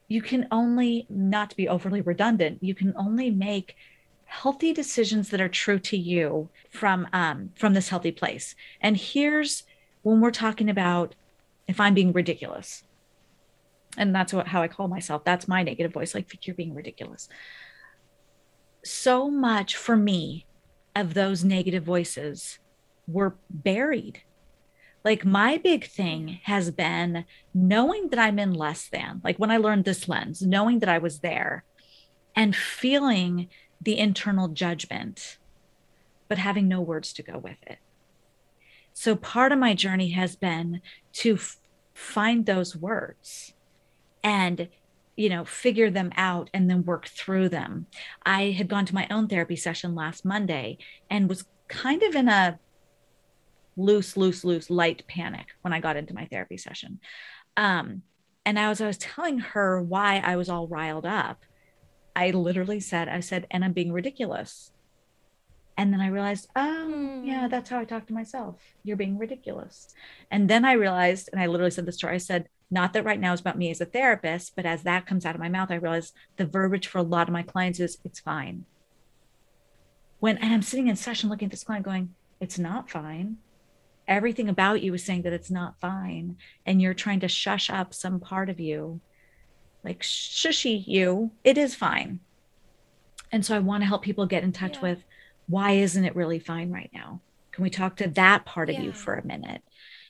You 0.08 0.22
can 0.22 0.46
only 0.50 1.06
not 1.08 1.50
to 1.50 1.56
be 1.56 1.68
overly 1.68 2.00
redundant. 2.00 2.62
You 2.62 2.74
can 2.74 2.94
only 2.96 3.30
make 3.30 3.76
healthy 4.24 4.72
decisions 4.72 5.28
that 5.28 5.40
are 5.40 5.48
true 5.48 5.78
to 5.78 5.96
you 5.96 6.48
from 6.70 7.06
um, 7.12 7.50
from 7.54 7.74
this 7.74 7.90
healthy 7.90 8.12
place. 8.12 8.54
And 8.80 8.96
here's 8.96 9.64
when 10.02 10.20
we're 10.20 10.30
talking 10.30 10.70
about 10.70 11.14
if 11.68 11.78
i'm 11.80 11.94
being 11.94 12.12
ridiculous. 12.12 12.82
And 13.98 14.14
that's 14.14 14.32
what 14.32 14.48
how 14.48 14.62
i 14.62 14.68
call 14.68 14.88
myself. 14.88 15.24
That's 15.24 15.48
my 15.48 15.62
negative 15.62 15.92
voice 15.92 16.14
like 16.14 16.46
you're 16.46 16.56
being 16.56 16.74
ridiculous. 16.74 17.28
So 18.84 19.30
much 19.30 19.76
for 19.76 19.96
me 19.96 20.46
of 20.96 21.14
those 21.14 21.44
negative 21.44 21.84
voices 21.84 22.58
were 23.06 23.36
buried. 23.50 24.22
Like 25.04 25.24
my 25.24 25.58
big 25.58 25.86
thing 25.86 26.40
has 26.44 26.70
been 26.70 27.24
knowing 27.52 28.08
that 28.10 28.20
i'm 28.20 28.38
in 28.38 28.52
less 28.52 28.88
than 28.88 29.20
like 29.24 29.36
when 29.36 29.50
i 29.50 29.56
learned 29.56 29.84
this 29.84 30.08
lens 30.08 30.42
knowing 30.42 30.78
that 30.78 30.88
i 30.88 30.96
was 30.96 31.18
there 31.18 31.64
and 32.36 32.54
feeling 32.54 33.48
the 33.80 33.98
internal 33.98 34.46
judgment 34.46 35.38
but 36.32 36.38
having 36.38 36.66
no 36.66 36.80
words 36.80 37.12
to 37.12 37.22
go 37.22 37.36
with 37.36 37.58
it. 37.66 37.76
So 38.94 39.16
part 39.16 39.52
of 39.52 39.58
my 39.58 39.74
journey 39.74 40.12
has 40.12 40.34
been 40.34 40.80
to 41.16 41.34
f- 41.34 41.58
find 41.92 42.46
those 42.46 42.74
words 42.74 43.52
and 44.24 44.70
you 45.14 45.28
know 45.28 45.44
figure 45.44 45.90
them 45.90 46.10
out 46.16 46.48
and 46.54 46.70
then 46.70 46.86
work 46.86 47.06
through 47.06 47.50
them. 47.50 47.84
I 48.24 48.44
had 48.52 48.68
gone 48.68 48.86
to 48.86 48.94
my 48.94 49.06
own 49.10 49.28
therapy 49.28 49.56
session 49.56 49.94
last 49.94 50.24
monday 50.24 50.78
and 51.10 51.28
was 51.28 51.44
kind 51.68 52.02
of 52.02 52.14
in 52.14 52.30
a 52.30 52.58
loose 53.76 54.16
loose 54.16 54.44
loose 54.44 54.70
light 54.70 55.06
panic 55.06 55.46
when 55.62 55.72
i 55.72 55.80
got 55.80 55.96
into 55.96 56.14
my 56.14 56.26
therapy 56.26 56.56
session 56.56 57.00
um 57.56 58.02
and 58.44 58.58
as 58.58 58.80
i 58.80 58.86
was 58.86 58.98
telling 58.98 59.38
her 59.38 59.82
why 59.82 60.18
i 60.24 60.36
was 60.36 60.48
all 60.48 60.66
riled 60.68 61.06
up 61.06 61.44
i 62.14 62.30
literally 62.30 62.80
said 62.80 63.08
i 63.08 63.20
said 63.20 63.46
and 63.50 63.64
i'm 63.64 63.72
being 63.72 63.92
ridiculous 63.92 64.72
and 65.78 65.92
then 65.92 66.00
i 66.00 66.08
realized 66.08 66.48
oh 66.56 67.22
yeah 67.24 67.42
hmm. 67.42 67.48
that's 67.48 67.70
how 67.70 67.78
i 67.78 67.84
talk 67.84 68.06
to 68.06 68.12
myself 68.12 68.60
you're 68.84 68.96
being 68.96 69.18
ridiculous 69.18 69.94
and 70.30 70.48
then 70.50 70.64
i 70.64 70.72
realized 70.72 71.28
and 71.32 71.40
i 71.40 71.46
literally 71.46 71.70
said 71.70 71.86
this 71.86 71.96
to 71.96 72.06
her 72.06 72.12
i 72.12 72.18
said 72.18 72.48
not 72.72 72.94
that 72.94 73.04
right 73.04 73.20
now 73.20 73.34
is 73.34 73.40
about 73.40 73.58
me 73.58 73.70
as 73.70 73.82
a 73.82 73.84
therapist, 73.84 74.56
but 74.56 74.64
as 74.64 74.82
that 74.84 75.04
comes 75.04 75.26
out 75.26 75.34
of 75.34 75.40
my 75.40 75.50
mouth, 75.50 75.70
I 75.70 75.74
realize 75.74 76.14
the 76.38 76.46
verbiage 76.46 76.86
for 76.86 76.96
a 76.96 77.02
lot 77.02 77.28
of 77.28 77.32
my 77.32 77.42
clients 77.42 77.78
is 77.78 77.98
it's 78.02 78.18
fine. 78.18 78.64
When 80.20 80.38
and 80.38 80.54
I'm 80.54 80.62
sitting 80.62 80.88
in 80.88 80.96
session 80.96 81.28
looking 81.28 81.46
at 81.46 81.50
this 81.50 81.64
client 81.64 81.84
going, 81.84 82.14
it's 82.40 82.58
not 82.58 82.90
fine. 82.90 83.36
Everything 84.08 84.48
about 84.48 84.82
you 84.82 84.94
is 84.94 85.04
saying 85.04 85.22
that 85.22 85.32
it's 85.32 85.50
not 85.50 85.80
fine. 85.80 86.36
And 86.66 86.82
you're 86.82 86.94
trying 86.94 87.20
to 87.20 87.28
shush 87.28 87.70
up 87.70 87.94
some 87.94 88.20
part 88.20 88.50
of 88.50 88.60
you, 88.60 89.00
like 89.84 90.02
shushy 90.02 90.86
you, 90.86 91.30
it 91.44 91.56
is 91.56 91.74
fine. 91.74 92.20
And 93.30 93.44
so 93.44 93.56
I 93.56 93.60
want 93.60 93.82
to 93.82 93.86
help 93.86 94.02
people 94.02 94.26
get 94.26 94.42
in 94.42 94.52
touch 94.52 94.76
yeah. 94.76 94.82
with 94.82 95.04
why 95.48 95.72
isn't 95.72 96.04
it 96.04 96.16
really 96.16 96.38
fine 96.38 96.70
right 96.70 96.90
now? 96.92 97.20
Can 97.52 97.62
we 97.62 97.70
talk 97.70 97.96
to 97.96 98.08
that 98.08 98.44
part 98.44 98.70
of 98.70 98.76
yeah. 98.76 98.82
you 98.82 98.92
for 98.92 99.14
a 99.14 99.26
minute? 99.26 99.62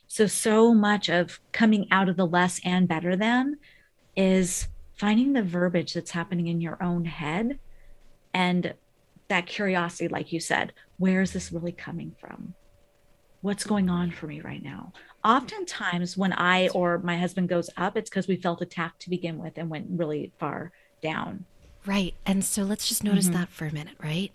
So, 0.07 0.27
so 0.27 0.75
much 0.75 1.09
of 1.09 1.41
coming 1.53 1.87
out 1.91 2.09
of 2.09 2.17
the 2.17 2.27
less 2.27 2.61
and 2.65 2.87
better 2.87 3.17
than 3.17 3.57
is 4.15 4.69
finding 4.99 5.33
the 5.33 5.43
verbiage 5.43 5.95
that's 5.95 6.11
happening 6.11 6.49
in 6.49 6.61
your 6.61 6.83
own 6.83 7.05
head 7.05 7.59
and 8.35 8.75
that 9.29 9.47
curiosity, 9.47 10.09
like 10.09 10.33
you 10.33 10.41
said, 10.41 10.73
where 10.99 11.23
is 11.23 11.33
this 11.33 11.51
really 11.51 11.73
coming 11.73 12.15
from? 12.21 12.55
What's 13.43 13.65
going 13.65 13.91
on 13.91 14.11
for 14.11 14.27
me 14.27 14.41
right 14.41 14.63
now? 14.63 14.93
Oftentimes, 15.25 16.17
when 16.17 16.33
I 16.33 16.69
or 16.69 16.99
my 16.99 17.17
husband 17.17 17.49
goes 17.49 17.71
up, 17.77 17.97
it's 17.97 18.09
because 18.09 18.27
we 18.27 18.37
felt 18.37 18.63
attacked 18.63 19.03
to 19.03 19.11
begin 19.11 19.39
with 19.39 19.59
and 19.59 19.69
went 19.69 19.87
really 19.91 20.33
far 20.39 20.73
down. 21.03 21.45
Right. 21.85 22.15
And 22.25 22.45
so 22.45 22.63
let's 22.63 22.89
just 22.89 23.05
notice 23.05 23.27
mm-hmm. 23.27 23.35
that 23.35 23.49
for 23.49 23.67
a 23.67 23.73
minute, 23.73 23.97
right? 24.03 24.33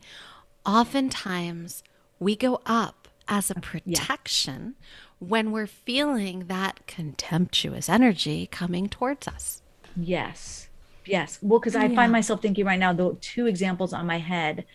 Oftentimes, 0.66 1.84
we 2.20 2.36
go 2.36 2.62
up 2.66 3.08
as 3.30 3.50
a 3.50 3.56
protection 3.56 4.76
yeah 4.80 4.88
when 5.20 5.52
we're 5.52 5.68
feeling 5.68 6.46
that 6.48 6.86
contemptuous 6.88 7.90
energy 7.90 8.48
coming 8.48 8.88
towards 8.88 9.28
us. 9.28 9.62
Yes. 9.96 10.70
Yes. 11.06 11.40
Well, 11.42 11.60
because 11.60 11.76
I 11.76 11.86
yeah. 11.86 11.96
find 11.96 12.12
myself 12.12 12.42
thinking 12.42 12.66
right 12.66 12.80
now, 12.80 12.94
the 12.94 13.18
two 13.22 13.48
examples 13.48 13.94
on 13.94 14.06
my 14.06 14.20
head, 14.20 14.66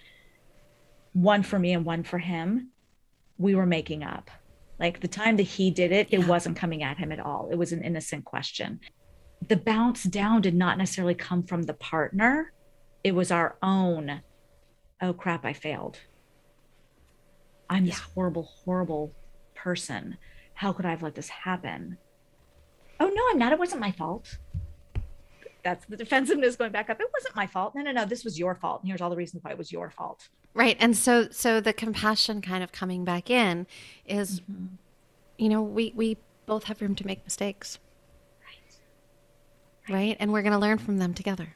one 1.12 1.42
for 1.42 1.58
me 1.58 1.72
and 1.72 1.84
one 1.84 2.02
for 2.02 2.18
him, 2.18 2.68
we 3.42 3.54
were 3.54 3.66
making 3.66 4.02
up. 4.04 4.30
Like 4.78 5.00
the 5.00 5.08
time 5.08 5.36
that 5.36 5.42
he 5.44 5.70
did 5.70 5.92
it, 5.92 6.08
yeah. 6.10 6.20
it 6.20 6.26
wasn't 6.26 6.56
coming 6.56 6.82
at 6.82 6.98
him 6.98 7.12
at 7.12 7.20
all. 7.20 7.48
It 7.50 7.56
was 7.56 7.72
an 7.72 7.82
innocent 7.82 8.24
question. 8.24 8.80
The 9.48 9.56
bounce 9.56 10.04
down 10.04 10.40
did 10.40 10.54
not 10.54 10.78
necessarily 10.78 11.14
come 11.14 11.42
from 11.42 11.64
the 11.64 11.74
partner, 11.74 12.52
it 13.04 13.14
was 13.14 13.32
our 13.32 13.56
own, 13.62 14.22
oh 15.00 15.12
crap, 15.12 15.44
I 15.44 15.52
failed. 15.52 15.98
I'm 17.68 17.84
yeah. 17.84 17.92
this 17.92 18.00
horrible, 18.00 18.44
horrible 18.44 19.14
person 19.54 20.16
how 20.54 20.72
could 20.72 20.86
I 20.86 20.90
have 20.90 21.02
let 21.02 21.14
this 21.14 21.28
happen? 21.28 21.98
Oh, 23.00 23.08
no, 23.08 23.22
I'm 23.30 23.38
not. 23.38 23.52
It 23.52 23.58
wasn't 23.58 23.80
my 23.80 23.90
fault. 23.90 24.38
That's 25.64 25.84
the 25.86 25.96
defensiveness 25.96 26.56
going 26.56 26.72
back 26.72 26.90
up. 26.90 27.00
It 27.00 27.06
wasn't 27.12 27.36
my 27.36 27.46
fault. 27.46 27.74
No, 27.74 27.82
no, 27.82 27.92
no. 27.92 28.04
This 28.04 28.24
was 28.24 28.38
your 28.38 28.54
fault. 28.54 28.82
And 28.82 28.88
here's 28.88 29.00
all 29.00 29.10
the 29.10 29.16
reasons 29.16 29.44
why 29.44 29.52
it 29.52 29.58
was 29.58 29.70
your 29.70 29.90
fault. 29.90 30.28
Right. 30.54 30.76
And 30.80 30.96
so, 30.96 31.28
so 31.30 31.60
the 31.60 31.72
compassion 31.72 32.40
kind 32.40 32.64
of 32.64 32.72
coming 32.72 33.04
back 33.04 33.30
in 33.30 33.66
is, 34.04 34.40
mm-hmm. 34.40 34.74
you 35.38 35.48
know, 35.48 35.62
we, 35.62 35.92
we 35.94 36.18
both 36.46 36.64
have 36.64 36.82
room 36.82 36.94
to 36.96 37.06
make 37.06 37.24
mistakes. 37.24 37.78
Right. 38.44 39.94
Right. 39.94 40.16
And 40.18 40.32
we're 40.32 40.42
going 40.42 40.52
to 40.52 40.58
learn 40.58 40.78
from 40.78 40.98
them 40.98 41.14
together. 41.14 41.54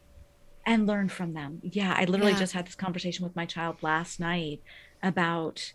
And 0.64 0.86
learn 0.86 1.08
from 1.08 1.34
them. 1.34 1.60
Yeah. 1.62 1.94
I 1.96 2.04
literally 2.04 2.32
yeah. 2.32 2.38
just 2.38 2.52
had 2.52 2.66
this 2.66 2.74
conversation 2.74 3.24
with 3.24 3.34
my 3.34 3.44
child 3.44 3.76
last 3.82 4.20
night 4.20 4.62
about, 5.02 5.72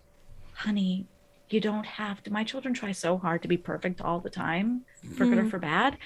honey, 0.54 1.06
you 1.50 1.60
don't 1.60 1.86
have 1.86 2.24
to 2.24 2.32
my 2.32 2.46
children 2.46 2.74
try 2.74 2.94
so 2.94 3.18
hard 3.18 3.42
to 3.42 3.48
be 3.50 3.58
perfect 3.58 4.00
all 4.00 4.22
the 4.22 4.30
time 4.30 4.86
for 5.02 5.08
mm-hmm. 5.08 5.18
good 5.18 5.38
or 5.38 5.42
mm-hmm. 5.42 5.50
for 5.50 5.60
bad 5.60 5.98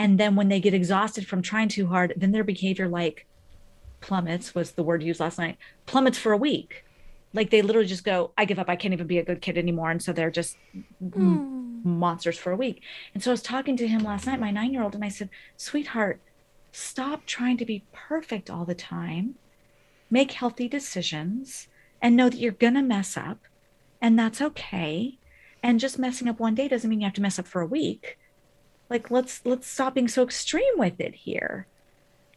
and 0.00 0.18
then 0.18 0.34
when 0.34 0.48
they 0.48 0.60
get 0.60 0.72
exhausted 0.72 1.26
from 1.26 1.42
trying 1.42 1.68
too 1.68 1.86
hard 1.86 2.14
then 2.16 2.32
their 2.32 2.42
behavior 2.42 2.88
like 2.88 3.26
plummets 4.00 4.54
was 4.54 4.72
the 4.72 4.82
word 4.82 5.02
used 5.02 5.20
last 5.20 5.38
night 5.38 5.58
plummets 5.84 6.18
for 6.18 6.32
a 6.32 6.36
week. 6.36 6.84
Like 7.32 7.50
they 7.50 7.62
literally 7.62 7.86
just 7.86 8.02
go 8.02 8.32
i 8.36 8.44
give 8.46 8.58
up. 8.58 8.68
I 8.68 8.76
can't 8.76 8.94
even 8.94 9.06
be 9.06 9.18
a 9.18 9.24
good 9.24 9.42
kid 9.42 9.58
anymore. 9.58 9.90
And 9.90 10.02
so 10.02 10.12
they're 10.12 10.30
just 10.30 10.56
mm. 11.04 11.84
monsters 11.84 12.38
for 12.38 12.50
a 12.50 12.56
week. 12.56 12.82
And 13.12 13.22
so 13.22 13.30
i 13.30 13.34
was 13.34 13.42
talking 13.42 13.76
to 13.76 13.86
him 13.86 14.02
last 14.02 14.26
night 14.26 14.40
my 14.40 14.50
nine 14.50 14.72
year 14.72 14.82
old 14.82 14.94
and 14.94 15.04
i 15.04 15.08
said 15.08 15.28
sweetheart 15.56 16.20
stop 16.72 17.26
trying 17.26 17.58
to 17.58 17.66
be 17.66 17.84
perfect 17.92 18.48
all 18.48 18.64
the 18.64 18.74
time. 18.74 19.34
Make 20.10 20.32
healthy 20.32 20.66
decisions 20.66 21.68
and 22.00 22.16
know 22.16 22.30
that 22.30 22.38
you're 22.38 22.52
going 22.52 22.74
to 22.74 22.82
mess 22.82 23.16
up 23.16 23.38
and 24.00 24.18
that's 24.18 24.40
okay. 24.40 25.18
And 25.62 25.78
just 25.78 25.98
messing 25.98 26.26
up 26.26 26.40
one 26.40 26.54
day 26.54 26.68
doesn't 26.68 26.88
mean 26.88 27.00
you 27.00 27.06
have 27.06 27.14
to 27.14 27.20
mess 27.20 27.38
up 27.38 27.46
for 27.46 27.60
a 27.60 27.66
week 27.66 28.16
like 28.90 29.10
let's 29.10 29.40
let's 29.46 29.66
stop 29.66 29.94
being 29.94 30.08
so 30.08 30.22
extreme 30.22 30.76
with 30.76 31.00
it 31.00 31.14
here 31.14 31.66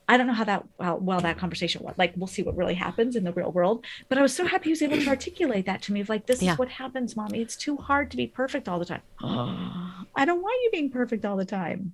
I 0.08 0.18
don't 0.18 0.28
know 0.28 0.34
how 0.34 0.44
that 0.44 0.66
well, 0.78 1.00
well 1.00 1.22
that 1.22 1.38
conversation 1.38 1.82
went. 1.84 1.98
Like 1.98 2.14
we'll 2.16 2.28
see 2.28 2.44
what 2.44 2.58
really 2.58 2.74
happens 2.74 3.16
in 3.16 3.24
the 3.24 3.32
real 3.32 3.52
world. 3.52 3.86
But 4.10 4.18
I 4.18 4.22
was 4.22 4.36
so 4.36 4.46
happy 4.46 4.66
he 4.66 4.70
was 4.72 4.82
able 4.82 4.98
to 4.98 5.08
articulate 5.10 5.66
that 5.66 5.82
to 5.84 5.94
me. 5.94 6.02
Of 6.02 6.10
like, 6.10 6.26
this 6.26 6.42
yeah. 6.42 6.54
is 6.54 6.60
what 6.60 6.70
happens, 6.70 7.16
mommy. 7.16 7.42
It's 7.42 7.56
too 7.56 7.78
hard 7.78 8.12
to 8.12 8.18
be 8.18 8.28
perfect 8.28 8.68
all 8.68 8.80
the 8.80 8.86
time. 8.86 9.02
I 9.22 10.26
don't 10.26 10.42
want 10.42 10.60
you 10.64 10.72
being 10.72 10.90
perfect 10.90 11.26
all 11.26 11.38
the 11.38 11.46
time. 11.46 11.94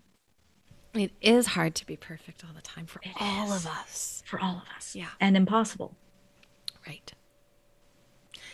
It 0.93 1.11
is 1.21 1.47
hard 1.47 1.75
to 1.75 1.85
be 1.85 1.95
perfect 1.95 2.43
all 2.43 2.51
the 2.55 2.63
time 2.63 2.87
for 2.87 2.99
it 3.03 3.11
all 3.19 3.53
is. 3.53 3.65
of 3.65 3.71
us. 3.71 4.23
For 4.25 4.39
all 4.39 4.57
of 4.57 4.63
us. 4.75 4.95
Yeah. 4.95 5.09
And 5.19 5.37
impossible. 5.37 5.95
Right. 6.87 7.13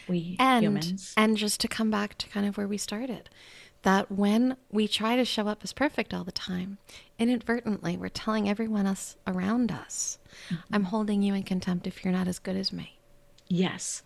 We 0.08 0.36
and, 0.38 0.64
humans. 0.64 1.14
And 1.16 1.38
just 1.38 1.62
to 1.62 1.68
come 1.70 1.90
back 1.90 2.18
to 2.18 2.28
kind 2.28 2.46
of 2.46 2.58
where 2.58 2.68
we 2.68 2.78
started, 2.78 3.30
that 3.86 4.12
when 4.12 4.58
we 4.72 4.88
try 4.88 5.16
to 5.16 5.24
show 5.24 5.48
up 5.48 5.60
as 5.64 5.72
perfect 5.72 6.12
all 6.12 6.24
the 6.24 6.32
time, 6.32 6.80
inadvertently 7.20 7.96
we're 7.96 8.10
telling 8.10 8.50
everyone 8.50 8.88
else 8.88 9.16
around 9.28 9.72
us, 9.72 10.18
mm-hmm. 10.50 10.74
I'm 10.74 10.86
holding 10.86 11.22
you 11.22 11.36
in 11.36 11.44
contempt 11.44 11.86
if 11.86 12.04
you're 12.04 12.12
not 12.12 12.28
as 12.28 12.40
good 12.40 12.56
as 12.56 12.74
me. 12.74 12.98
Yes. 13.48 14.02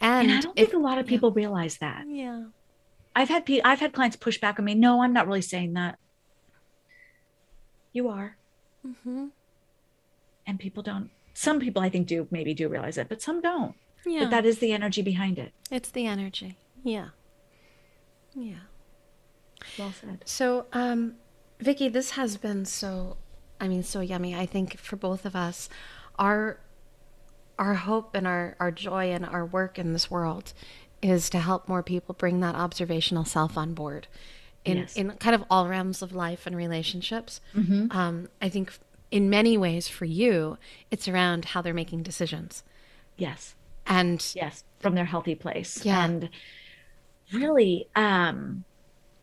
And, 0.00 0.28
and 0.28 0.38
I 0.38 0.40
don't 0.40 0.58
if, 0.58 0.70
think 0.70 0.82
a 0.82 0.84
lot 0.84 0.98
of 0.98 1.06
people 1.06 1.30
yeah. 1.30 1.36
realize 1.36 1.78
that. 1.78 2.04
Yeah. 2.08 2.46
I've 3.14 3.28
had 3.28 3.46
pe- 3.46 3.62
I've 3.62 3.78
had 3.78 3.92
clients 3.92 4.16
push 4.16 4.40
back 4.40 4.58
on 4.58 4.64
me. 4.64 4.74
No, 4.74 5.02
I'm 5.02 5.12
not 5.12 5.28
really 5.28 5.40
saying 5.42 5.74
that. 5.74 5.96
You 7.92 8.08
are. 8.08 8.36
Mm-hmm. 8.84 9.26
And 10.44 10.58
people 10.58 10.82
don't. 10.82 11.10
Some 11.34 11.60
people 11.60 11.82
I 11.82 11.88
think 11.88 12.08
do 12.08 12.26
maybe 12.32 12.52
do 12.52 12.68
realize 12.68 12.98
it, 12.98 13.08
but 13.08 13.22
some 13.22 13.40
don't. 13.40 13.76
Yeah. 14.04 14.24
But 14.24 14.30
that 14.30 14.46
is 14.46 14.58
the 14.58 14.72
energy 14.72 15.02
behind 15.02 15.38
it. 15.38 15.52
It's 15.70 15.92
the 15.92 16.06
energy. 16.06 16.56
Yeah. 16.82 17.10
Yeah. 18.34 18.54
Well 19.78 19.92
said. 19.92 20.22
So, 20.24 20.66
um, 20.72 21.14
Vicki, 21.60 21.88
this 21.88 22.10
has 22.12 22.36
been 22.36 22.64
so, 22.64 23.16
I 23.60 23.68
mean, 23.68 23.82
so 23.82 24.00
yummy. 24.00 24.34
I 24.34 24.46
think 24.46 24.78
for 24.78 24.96
both 24.96 25.24
of 25.24 25.36
us, 25.36 25.68
our 26.18 26.58
our 27.58 27.74
hope 27.74 28.14
and 28.14 28.26
our, 28.26 28.56
our 28.58 28.70
joy 28.70 29.12
and 29.12 29.24
our 29.24 29.44
work 29.44 29.78
in 29.78 29.92
this 29.92 30.10
world 30.10 30.52
is 31.00 31.30
to 31.30 31.38
help 31.38 31.68
more 31.68 31.82
people 31.82 32.14
bring 32.14 32.40
that 32.40 32.54
observational 32.54 33.24
self 33.24 33.56
on 33.56 33.74
board 33.74 34.08
in, 34.64 34.78
yes. 34.78 34.96
in 34.96 35.10
kind 35.12 35.34
of 35.34 35.44
all 35.50 35.68
realms 35.68 36.02
of 36.02 36.12
life 36.12 36.46
and 36.46 36.56
relationships. 36.56 37.40
Mm-hmm. 37.54 37.96
Um, 37.96 38.28
I 38.40 38.48
think 38.48 38.72
in 39.10 39.28
many 39.28 39.58
ways 39.58 39.88
for 39.88 40.04
you, 40.04 40.58
it's 40.90 41.08
around 41.08 41.46
how 41.46 41.62
they're 41.62 41.74
making 41.74 42.02
decisions. 42.02 42.64
Yes. 43.16 43.54
And 43.86 44.24
yes, 44.34 44.64
from 44.80 44.94
their 44.94 45.04
healthy 45.04 45.34
place. 45.34 45.84
Yeah. 45.84 46.04
And 46.04 46.30
really 47.32 47.86
um 47.96 48.64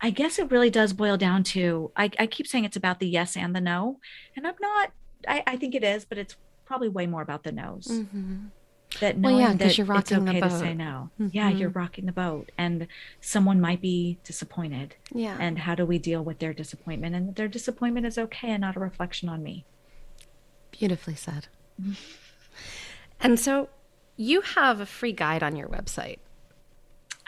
i 0.01 0.10
guess 0.10 0.39
it 0.39 0.49
really 0.51 0.70
does 0.70 0.93
boil 0.93 1.18
down 1.18 1.43
to 1.43 1.91
i, 1.95 2.10
I 2.20 2.28
keep 2.28 2.47
saying 2.47 2.66
it's 2.66 2.78
about 2.78 2.99
the 2.99 3.07
yes 3.07 3.36
and 3.38 3.55
the 3.55 3.62
no 3.62 3.99
and 4.36 4.47
i'm 4.47 4.55
not 4.60 4.91
i, 5.28 5.43
I 5.45 5.57
think 5.57 5.76
it 5.76 5.84
is 5.84 6.05
but 6.05 6.18
it's 6.18 6.36
probably 6.70 6.88
way 6.88 7.07
more 7.07 7.24
about 7.24 7.43
the 7.43 7.51
no's. 7.51 7.88
Mm-hmm. 7.88 8.45
that 8.99 9.18
knowing 9.18 9.38
well, 9.38 9.49
yeah, 9.49 9.53
that 9.55 9.76
you're 9.76 9.88
rocking 9.88 10.20
it's 10.20 10.30
okay 10.30 10.39
the 10.39 10.47
boat. 10.47 10.51
to 10.51 10.60
say 10.60 10.74
no. 10.76 11.10
Mm-hmm. 11.20 11.30
yeah 11.32 11.49
you're 11.49 11.70
rocking 11.70 12.05
the 12.05 12.12
boat 12.12 12.51
and 12.60 12.88
someone 13.22 13.60
might 13.60 13.82
be 13.82 14.20
disappointed. 14.24 14.95
Yeah. 15.12 15.36
And 15.39 15.57
how 15.57 15.74
do 15.74 15.84
we 15.84 15.97
deal 15.97 16.24
with 16.24 16.38
their 16.38 16.53
disappointment? 16.53 17.16
And 17.16 17.36
their 17.36 17.47
disappointment 17.47 18.05
is 18.05 18.20
okay 18.20 18.51
and 18.51 18.62
not 18.62 18.76
a 18.76 18.80
reflection 18.80 19.30
on 19.30 19.41
me. 19.41 19.66
Beautifully 20.70 21.16
said. 21.16 21.47
And 23.20 23.39
so 23.39 23.70
you 24.16 24.41
have 24.41 24.80
a 24.80 24.86
free 24.86 25.12
guide 25.12 25.41
on 25.41 25.55
your 25.55 25.68
website 25.68 26.20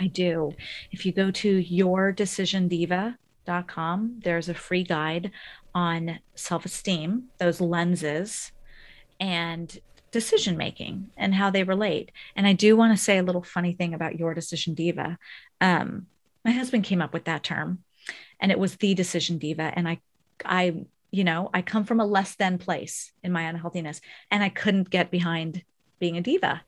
I 0.01 0.07
do. 0.07 0.53
If 0.91 1.05
you 1.05 1.11
go 1.11 1.29
to 1.29 1.63
yourdecisiondiva.com, 1.63 4.19
there's 4.23 4.49
a 4.49 4.55
free 4.55 4.83
guide 4.83 5.29
on 5.75 6.17
self 6.33 6.65
esteem, 6.65 7.25
those 7.37 7.61
lenses, 7.61 8.51
and 9.19 9.79
decision 10.09 10.57
making 10.57 11.11
and 11.15 11.35
how 11.35 11.51
they 11.51 11.63
relate. 11.63 12.11
And 12.35 12.47
I 12.47 12.53
do 12.53 12.75
want 12.75 12.97
to 12.97 13.03
say 13.03 13.19
a 13.19 13.23
little 13.23 13.43
funny 13.43 13.73
thing 13.73 13.93
about 13.93 14.17
your 14.17 14.33
decision 14.33 14.73
diva. 14.73 15.19
Um, 15.61 16.07
my 16.43 16.49
husband 16.49 16.83
came 16.83 17.03
up 17.03 17.13
with 17.13 17.25
that 17.25 17.43
term, 17.43 17.83
and 18.39 18.51
it 18.51 18.57
was 18.57 18.77
the 18.77 18.95
decision 18.95 19.37
diva. 19.37 19.71
And 19.75 19.87
I, 19.87 19.99
I, 20.43 20.85
you 21.11 21.23
know, 21.23 21.51
I 21.53 21.61
come 21.61 21.83
from 21.83 21.99
a 21.99 22.05
less 22.05 22.33
than 22.33 22.57
place 22.57 23.11
in 23.23 23.31
my 23.31 23.43
unhealthiness, 23.43 24.01
and 24.31 24.41
I 24.41 24.49
couldn't 24.49 24.89
get 24.89 25.11
behind 25.11 25.61
being 25.99 26.17
a 26.17 26.21
diva. 26.21 26.63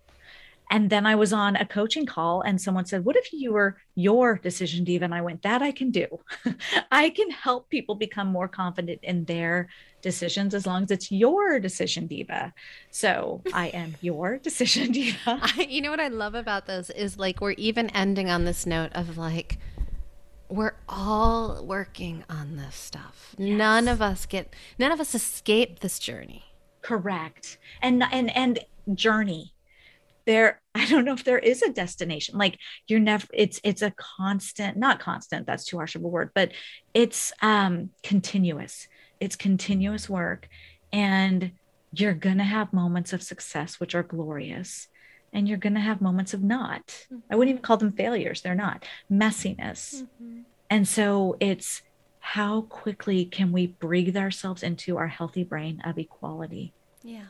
And 0.69 0.89
then 0.89 1.05
I 1.05 1.15
was 1.15 1.33
on 1.33 1.55
a 1.55 1.65
coaching 1.65 2.05
call 2.05 2.41
and 2.41 2.59
someone 2.59 2.85
said, 2.85 3.05
What 3.05 3.15
if 3.15 3.31
you 3.31 3.53
were 3.53 3.77
your 3.95 4.37
decision 4.37 4.83
diva? 4.83 5.05
And 5.05 5.13
I 5.13 5.21
went, 5.21 5.41
That 5.43 5.61
I 5.61 5.71
can 5.71 5.91
do. 5.91 6.07
I 6.91 7.09
can 7.09 7.29
help 7.29 7.69
people 7.69 7.95
become 7.95 8.27
more 8.27 8.47
confident 8.47 8.99
in 9.03 9.25
their 9.25 9.69
decisions 10.01 10.53
as 10.53 10.65
long 10.65 10.83
as 10.83 10.91
it's 10.91 11.11
your 11.11 11.59
decision 11.59 12.07
diva. 12.07 12.53
So 12.91 13.41
I 13.53 13.67
am 13.67 13.95
your 14.01 14.37
decision 14.37 14.91
diva. 14.91 15.39
I, 15.41 15.67
you 15.69 15.81
know 15.81 15.91
what 15.91 15.99
I 15.99 16.09
love 16.09 16.35
about 16.35 16.65
this 16.65 16.89
is 16.91 17.17
like 17.17 17.41
we're 17.41 17.51
even 17.51 17.89
ending 17.91 18.29
on 18.29 18.45
this 18.45 18.65
note 18.65 18.91
of 18.93 19.17
like, 19.17 19.57
we're 20.49 20.75
all 20.87 21.65
working 21.65 22.23
on 22.29 22.57
this 22.57 22.75
stuff. 22.75 23.35
Yes. 23.37 23.57
None 23.57 23.87
of 23.87 24.01
us 24.01 24.25
get, 24.27 24.53
none 24.77 24.91
of 24.91 24.99
us 24.99 25.15
escape 25.15 25.79
this 25.79 25.97
journey. 25.97 26.43
Correct. 26.81 27.57
And, 27.81 28.03
and, 28.11 28.35
and 28.35 28.59
journey 28.93 29.53
there 30.25 30.61
i 30.75 30.85
don't 30.85 31.05
know 31.05 31.13
if 31.13 31.23
there 31.23 31.39
is 31.39 31.61
a 31.61 31.71
destination 31.71 32.37
like 32.37 32.57
you're 32.87 32.99
never 32.99 33.27
it's 33.33 33.59
it's 33.63 33.81
a 33.81 33.93
constant 33.97 34.77
not 34.77 34.99
constant 34.99 35.45
that's 35.45 35.65
too 35.65 35.77
harsh 35.77 35.95
of 35.95 36.03
a 36.03 36.07
word 36.07 36.29
but 36.33 36.51
it's 36.93 37.31
um 37.41 37.89
continuous. 38.01 38.87
It's 39.19 39.35
continuous 39.37 40.09
work 40.09 40.49
and 40.91 41.51
you're 41.93 42.13
going 42.13 42.39
to 42.39 42.43
have 42.43 42.73
moments 42.73 43.13
of 43.13 43.23
success 43.23 43.79
which 43.79 43.95
are 43.95 44.03
glorious 44.03 44.89
and 45.31 45.47
you're 45.47 45.57
going 45.57 45.75
to 45.75 45.79
have 45.79 46.01
moments 46.01 46.33
of 46.33 46.43
not. 46.43 46.85
Mm-hmm. 46.87 47.19
i 47.31 47.35
wouldn't 47.35 47.51
even 47.51 47.61
call 47.61 47.77
them 47.77 47.93
failures 47.93 48.41
they're 48.41 48.55
not. 48.55 48.85
Messiness. 49.09 50.03
Mm-hmm. 50.03 50.41
and 50.69 50.87
so 50.87 51.37
it's 51.39 51.83
how 52.19 52.61
quickly 52.61 53.25
can 53.25 53.51
we 53.51 53.67
breathe 53.67 54.17
ourselves 54.17 54.63
into 54.63 54.97
our 54.97 55.07
healthy 55.07 55.43
brain 55.43 55.81
of 55.85 55.97
equality? 55.97 56.73
Yeah 57.03 57.25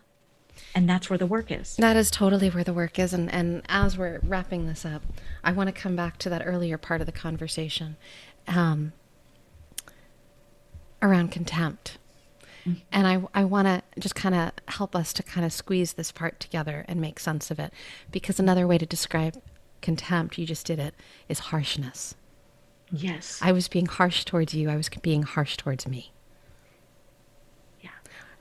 and 0.76 0.90
that's 0.90 1.10
where 1.10 1.18
the 1.18 1.26
work 1.26 1.52
is. 1.52 1.76
That 1.78 1.96
is 1.96 2.10
totally 2.10 2.50
where 2.50 2.64
the 2.64 2.74
work 2.74 3.00
is. 3.00 3.14
And 3.14 3.32
and 3.32 3.62
as 3.70 3.98
we're 3.98 4.20
wrapping 4.24 4.68
this 4.68 4.86
up 4.86 5.04
i 5.44 5.52
want 5.52 5.68
to 5.68 5.74
come 5.74 5.96
back 5.96 6.18
to 6.20 6.30
that 6.30 6.42
earlier 6.46 6.78
part 6.78 7.02
of 7.02 7.06
the 7.06 7.12
conversation 7.12 7.98
um, 8.48 8.94
around 11.02 11.32
contempt. 11.32 11.98
Mm-hmm. 12.66 12.80
and 12.94 13.08
i 13.08 13.22
i 13.34 13.44
want 13.44 13.68
to 13.68 13.84
just 14.00 14.16
kind 14.16 14.34
of 14.34 14.52
help 14.70 14.96
us 14.96 15.12
to 15.12 15.22
kind 15.22 15.46
of 15.46 15.52
squeeze 15.52 15.94
this 15.94 16.14
part 16.14 16.40
together 16.40 16.86
and 16.88 17.02
make 17.02 17.20
sense 17.20 17.52
of 17.52 17.60
it. 17.60 17.74
Because 18.12 18.40
another 18.40 18.66
way 18.66 18.78
to 18.78 18.86
describe 18.86 19.42
contempt 19.82 20.38
you 20.38 20.46
just 20.46 20.66
did 20.66 20.80
it 20.80 20.96
is 21.28 21.40
harshness. 21.40 22.16
Yes. 22.90 23.40
I 23.42 23.52
was 23.52 23.68
being 23.68 23.88
harsh 23.88 24.24
towards 24.24 24.54
you. 24.54 24.70
I 24.70 24.78
was 24.78 24.88
being 24.88 25.24
harsh 25.24 25.58
towards 25.58 25.88
me 25.88 26.13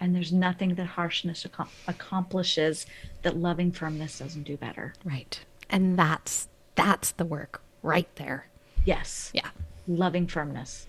and 0.02 0.16
there's 0.16 0.32
nothing 0.32 0.74
that 0.74 0.84
harshness 0.84 1.46
ac- 1.46 1.70
accomplishes 1.86 2.86
that 3.22 3.36
loving 3.36 3.70
firmness 3.70 4.18
doesn't 4.18 4.42
do 4.42 4.56
better. 4.56 4.94
Right. 5.04 5.40
And 5.70 5.96
that's 5.96 6.48
that's 6.74 7.12
the 7.12 7.24
work 7.24 7.62
right 7.82 8.08
there. 8.16 8.48
Yes. 8.84 9.30
Yeah. 9.32 9.48
Loving 9.86 10.26
firmness. 10.26 10.88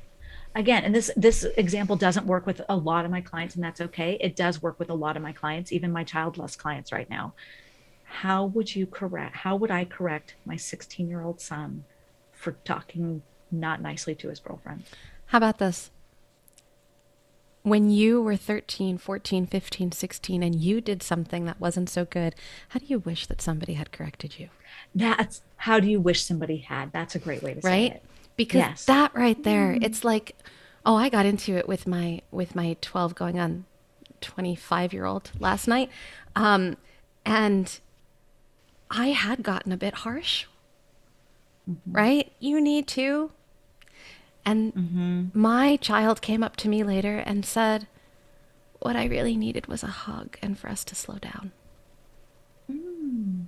Again 0.55 0.83
and 0.83 0.95
this 0.95 1.11
this 1.15 1.43
example 1.57 1.95
doesn't 1.95 2.25
work 2.25 2.47
with 2.47 2.61
a 2.67 2.75
lot 2.75 3.05
of 3.05 3.11
my 3.11 3.21
clients 3.21 3.53
and 3.53 3.63
that's 3.63 3.81
okay. 3.81 4.17
It 4.19 4.35
does 4.35 4.63
work 4.63 4.79
with 4.79 4.89
a 4.89 4.95
lot 4.95 5.15
of 5.15 5.21
my 5.21 5.31
clients 5.31 5.71
even 5.71 5.91
my 5.91 6.03
childless 6.03 6.55
clients 6.55 6.91
right 6.91 7.09
now. 7.09 7.35
How 8.05 8.45
would 8.45 8.75
you 8.75 8.87
correct 8.87 9.35
how 9.35 9.55
would 9.55 9.71
i 9.71 9.85
correct 9.85 10.33
my 10.43 10.55
16 10.55 11.07
year 11.07 11.21
old 11.21 11.39
son 11.39 11.85
for 12.31 12.53
talking 12.65 13.21
not 13.51 13.79
nicely 13.79 14.15
to 14.15 14.29
his 14.29 14.39
girlfriend? 14.39 14.83
How 15.27 15.37
about 15.37 15.59
this 15.59 15.91
when 17.63 17.89
you 17.89 18.21
were 18.21 18.35
13, 18.35 18.97
14, 18.97 19.47
15, 19.47 19.91
16, 19.93 20.43
and 20.43 20.55
you 20.55 20.81
did 20.81 21.01
something 21.01 21.45
that 21.45 21.59
wasn't 21.59 21.89
so 21.89 22.03
good, 22.05 22.35
how 22.69 22.79
do 22.79 22.85
you 22.87 22.99
wish 22.99 23.25
that 23.27 23.41
somebody 23.41 23.73
had 23.73 23.91
corrected 23.91 24.37
you? 24.37 24.49
That's 24.93 25.41
how 25.55 25.79
do 25.79 25.87
you 25.87 25.99
wish 26.01 26.23
somebody 26.23 26.57
had? 26.57 26.91
That's 26.91 27.15
a 27.15 27.19
great 27.19 27.41
way 27.41 27.53
to 27.53 27.61
right? 27.61 27.91
say 27.91 27.95
it. 27.95 28.03
Because 28.35 28.59
yes. 28.59 28.85
that 28.85 29.15
right 29.15 29.41
there, 29.43 29.73
mm. 29.73 29.83
it's 29.83 30.03
like, 30.03 30.35
oh, 30.85 30.95
I 30.95 31.07
got 31.07 31.25
into 31.25 31.55
it 31.55 31.67
with 31.67 31.87
my 31.87 32.21
with 32.31 32.55
my 32.55 32.75
12 32.81 33.15
going 33.15 33.39
on 33.39 33.65
25 34.21 34.91
year 34.91 35.05
old 35.05 35.31
last 35.39 35.67
night, 35.67 35.89
um, 36.35 36.75
and 37.25 37.79
I 38.89 39.09
had 39.09 39.43
gotten 39.43 39.71
a 39.71 39.77
bit 39.77 39.93
harsh, 39.93 40.45
mm-hmm. 41.69 41.91
right? 41.91 42.31
You 42.39 42.59
need 42.59 42.87
to. 42.89 43.31
And 44.45 44.73
mm-hmm. 44.73 45.39
my 45.39 45.77
child 45.77 46.21
came 46.21 46.43
up 46.43 46.55
to 46.57 46.69
me 46.69 46.83
later 46.83 47.17
and 47.17 47.45
said, 47.45 47.87
What 48.79 48.95
I 48.95 49.05
really 49.05 49.37
needed 49.37 49.67
was 49.67 49.83
a 49.83 49.87
hug 49.87 50.37
and 50.41 50.57
for 50.57 50.69
us 50.69 50.83
to 50.85 50.95
slow 50.95 51.15
down. 51.15 51.51
Mm. 52.69 53.45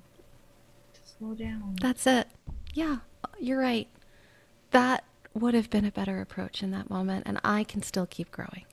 To 0.94 1.00
slow 1.18 1.34
down. 1.34 1.76
That's 1.82 2.08
it. 2.08 2.28
Yeah, 2.74 2.98
you're 3.40 3.60
right. 3.60 3.88
That 4.72 5.04
would 5.34 5.54
have 5.54 5.70
been 5.70 5.86
a 5.86 5.92
better 5.92 6.22
approach 6.22 6.64
in 6.64 6.72
that 6.72 6.90
moment, 6.90 7.24
and 7.26 7.40
I 7.44 7.66
can 7.66 7.82
still 7.84 8.06
keep 8.06 8.32
growing. 8.32 8.66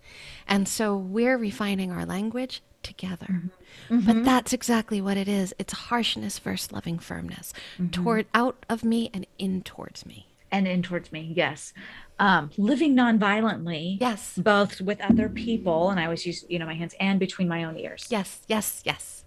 And 0.47 0.69
so 0.69 0.97
we're 0.97 1.37
refining 1.37 1.91
our 1.91 2.07
language 2.07 2.63
together. 2.83 3.27
Mm-hmm. 3.29 3.49
But 3.89 4.15
mm-hmm. 4.17 4.23
that's 4.25 4.53
exactly 4.53 5.01
what 5.01 5.17
it 5.17 5.29
is. 5.29 5.55
It's 5.59 5.73
harshness 5.73 6.39
versus 6.39 6.73
loving 6.73 6.99
firmness 6.99 7.53
mm-hmm. 7.75 7.91
toward 7.91 8.27
out 8.35 8.65
of 8.69 8.85
me 8.85 9.11
and 9.13 9.27
in 9.39 9.63
towards 9.63 10.07
me. 10.07 10.29
And 10.53 10.69
in 10.69 10.83
towards 10.83 11.11
me, 11.11 11.33
yes. 11.35 11.73
Um, 12.19 12.51
living 12.57 12.95
nonviolently, 12.95 13.99
yes, 14.01 14.35
both 14.37 14.81
with 14.81 15.01
other 15.01 15.29
people, 15.29 15.91
and 15.91 15.99
I 15.99 16.05
always 16.05 16.25
use 16.25 16.45
you 16.49 16.59
know 16.59 16.67
my 16.67 16.75
hands 16.75 16.95
and 17.01 17.19
between 17.19 17.49
my 17.49 17.65
own 17.65 17.77
ears. 17.79 18.07
Yes, 18.11 18.43
yes, 18.47 18.83
yes. 18.85 19.25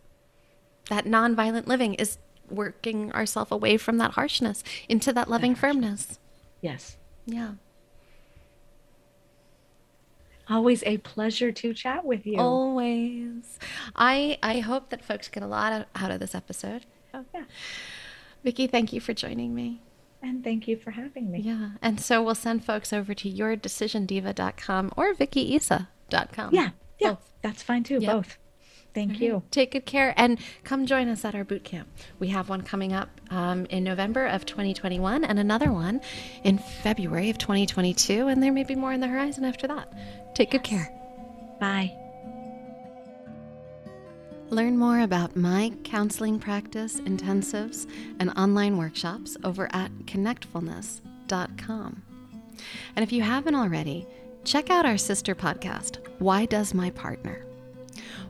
That 0.90 1.06
nonviolent 1.06 1.66
living 1.68 1.96
is 1.96 2.20
working 2.50 3.12
ourselves 3.12 3.52
away 3.52 3.78
from 3.78 3.98
that 3.98 4.12
harshness 4.12 4.64
into 4.88 5.12
that 5.14 5.30
loving 5.30 5.54
that 5.56 5.60
firmness. 5.60 6.20
Yes. 6.62 6.98
Yeah. 7.26 7.54
Always 10.48 10.84
a 10.84 10.98
pleasure 11.00 11.52
to 11.52 11.74
chat 11.74 12.06
with 12.06 12.26
you. 12.26 12.40
Always. 12.40 13.58
I 13.96 14.38
I 14.44 14.60
hope 14.60 14.90
that 14.90 15.04
folks 15.04 15.28
get 15.28 15.42
a 15.42 15.48
lot 15.48 15.88
out 15.96 16.12
of 16.12 16.20
this 16.20 16.36
episode. 16.36 16.86
Oh 17.14 17.26
yeah. 17.34 17.46
Vicki, 18.44 18.68
thank 18.68 18.94
you 18.94 19.02
for 19.02 19.14
joining 19.14 19.56
me. 19.56 19.82
And 20.26 20.44
thank 20.44 20.68
you 20.68 20.76
for 20.76 20.90
having 20.90 21.32
me. 21.32 21.40
Yeah. 21.42 21.70
And 21.84 22.02
so 22.02 22.24
we'll 22.24 22.34
send 22.34 22.66
folks 22.66 22.92
over 22.92 23.14
to 23.14 23.32
yourdecisiondiva.com 23.32 24.94
or 24.98 25.14
vickiisa.com. 25.14 26.54
Yeah. 26.54 26.70
Yeah. 27.00 27.12
Both. 27.12 27.32
That's 27.44 27.62
fine 27.62 27.84
too. 27.84 28.00
Yep. 28.00 28.12
Both. 28.12 28.38
Thank 28.96 29.20
you. 29.20 29.44
Take 29.52 29.72
good 29.72 29.86
care 29.86 30.16
and 30.18 30.40
come 30.64 30.88
join 30.88 31.10
us 31.10 31.26
at 31.26 31.36
our 31.36 31.44
boot 31.44 31.64
camp. 31.64 31.90
We 32.18 32.30
have 32.30 32.50
one 32.50 32.62
coming 32.64 32.92
up 32.94 33.10
um, 33.30 33.66
in 33.66 33.84
November 33.84 34.26
of 34.26 34.48
2021 34.48 35.24
and 35.26 35.38
another 35.38 35.72
one 35.72 36.02
in 36.44 36.58
February 36.58 37.30
of 37.30 37.38
2022. 37.38 38.28
And 38.28 38.42
there 38.42 38.54
may 38.54 38.64
be 38.64 38.76
more 38.76 38.94
in 38.94 39.02
the 39.02 39.08
horizon 39.08 39.44
after 39.44 39.68
that. 39.68 39.94
Take 40.34 40.54
yes. 40.54 40.62
good 40.62 40.64
care. 40.64 40.90
Bye. 41.60 42.05
Learn 44.56 44.78
more 44.78 45.02
about 45.02 45.36
my 45.36 45.74
counseling 45.84 46.40
practice, 46.40 47.02
intensives, 47.02 47.90
and 48.22 48.30
online 48.38 48.78
workshops 48.78 49.36
over 49.44 49.68
at 49.74 49.92
connectfulness.com. 50.06 52.02
And 52.96 53.04
if 53.04 53.12
you 53.12 53.22
haven't 53.22 53.56
already, 53.56 54.08
check 54.46 54.70
out 54.70 54.86
our 54.86 54.98
sister 54.98 55.36
podcast, 55.36 55.98
Why 56.20 56.46
Does 56.46 56.74
My 56.74 56.90
Partner? 56.92 57.46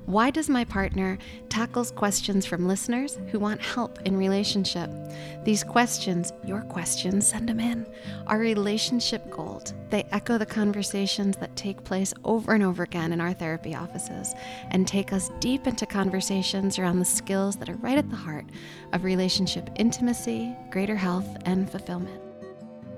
Why 0.06 0.30
Does 0.30 0.50
My 0.50 0.64
Partner 0.64 1.18
tackles 1.50 1.90
questions 1.90 2.46
from 2.46 2.68
listeners 2.68 3.18
who 3.32 3.40
want 3.40 3.60
help 3.60 4.00
in 4.04 4.16
relationship. 4.16 4.92
These 5.44 5.64
questions, 5.64 6.32
your 6.46 6.62
questions, 6.62 7.28
send 7.28 7.50
them 7.50 7.60
in, 7.60 7.88
are 8.28 8.38
relationship 8.38 9.28
gold. 9.32 9.74
They 9.90 10.04
echo 10.12 10.38
the 10.38 10.46
conversations 10.46 11.38
that 11.38 11.56
take 11.56 11.84
place 11.84 12.14
over 12.24 12.54
and 12.54 12.64
over 12.64 12.84
again 12.84 13.14
in 13.14 13.22
our 13.22 13.34
therapy 13.34 13.74
offices 13.74 14.36
and 14.70 14.88
take 14.88 15.12
us 15.12 15.32
deep 15.40 15.66
into 15.66 15.88
conversations 15.88 16.78
around 16.78 17.00
the 17.00 17.06
skills 17.06 17.56
that 17.56 17.70
are 17.70 17.78
right 17.78 17.98
at 17.98 18.10
the 18.12 18.16
heart 18.16 18.46
of 18.94 19.04
relationship 19.04 19.72
intimacy, 19.76 20.56
greater 20.70 20.96
health, 20.96 21.28
and 21.46 21.68
fulfillment. 21.68 22.25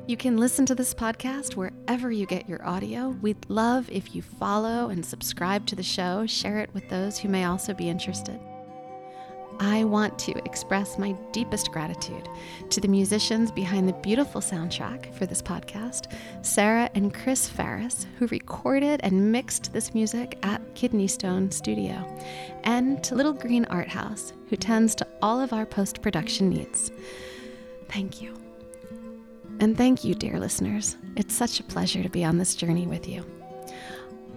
You 0.08 0.16
can 0.16 0.38
listen 0.38 0.66
to 0.68 0.76
this 0.76 0.93
podcast 0.93 1.58
wherever 1.58 2.10
you 2.10 2.26
get 2.26 2.47
your 2.47 2.66
audio. 2.66 3.10
We'd 3.22 3.45
love 3.49 3.89
if 3.91 4.16
you 4.16 4.22
follow 4.22 4.88
and 4.88 5.05
subscribe 5.05 5.66
to 5.66 5.76
the 5.76 5.84
show, 5.84 6.26
share 6.26 6.60
it 6.60 6.74
with 6.74 6.88
those 6.88 7.18
who 7.18 7.28
may 7.28 7.43
also 7.43 7.74
be 7.74 7.89
interested. 7.89 8.39
I 9.60 9.84
want 9.84 10.18
to 10.20 10.38
express 10.45 10.97
my 10.97 11.12
deepest 11.34 11.74
gratitude 11.74 12.30
to 12.70 12.80
the 12.80 12.88
musicians 12.88 13.51
behind 13.51 13.86
the 13.86 13.93
beautiful 13.93 14.39
soundtrack 14.39 15.14
for 15.14 15.26
this 15.26 15.41
podcast, 15.41 16.14
Sarah 16.41 16.89
and 16.95 17.14
Chris 17.14 17.49
Ferris, 17.49 18.05
who 18.18 18.28
recorded 18.28 19.01
and 19.03 19.34
mixed 19.34 19.74
this 19.74 19.93
music 19.93 20.39
at 20.41 20.62
Kidney 20.74 21.08
Stone 21.08 21.51
Studio, 21.51 21.95
and 22.64 23.03
to 23.03 23.14
Little 23.14 23.34
Green 23.34 23.66
Art 23.66 23.89
House, 23.89 24.32
who 24.49 24.55
tends 24.55 24.95
to 24.95 25.08
all 25.22 25.41
of 25.41 25.51
our 25.51 25.66
post 25.66 26.01
production 26.01 26.47
needs. 26.47 26.91
Thank 27.89 28.22
you. 28.22 28.47
And 29.60 29.76
thank 29.76 30.03
you, 30.03 30.14
dear 30.14 30.39
listeners. 30.39 30.97
It's 31.16 31.34
such 31.34 31.60
a 31.60 31.64
pleasure 31.64 32.03
to 32.03 32.10
be 32.10 32.24
on 32.24 32.38
this 32.38 32.55
journey 32.55 32.86
with 32.86 33.08
you. 33.08 33.26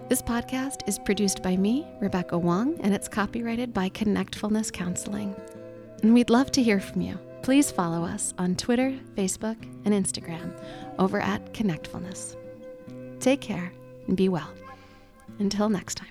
This 0.09 0.21
podcast 0.21 0.87
is 0.87 0.97
produced 0.97 1.43
by 1.43 1.55
me, 1.55 1.87
Rebecca 2.01 2.37
Wong, 2.37 2.79
and 2.81 2.93
it's 2.93 3.07
copyrighted 3.07 3.73
by 3.73 3.89
Connectfulness 3.89 4.73
Counseling. 4.73 5.35
And 6.01 6.13
we'd 6.13 6.31
love 6.31 6.51
to 6.53 6.63
hear 6.63 6.79
from 6.79 7.01
you. 7.01 7.19
Please 7.43 7.71
follow 7.71 8.03
us 8.03 8.33
on 8.39 8.55
Twitter, 8.55 8.97
Facebook, 9.15 9.57
and 9.85 9.93
Instagram 9.93 10.51
over 10.97 11.21
at 11.21 11.53
Connectfulness. 11.53 12.35
Take 13.19 13.41
care 13.41 13.71
and 14.07 14.17
be 14.17 14.27
well. 14.27 14.51
Until 15.39 15.69
next 15.69 15.95
time. 15.95 16.10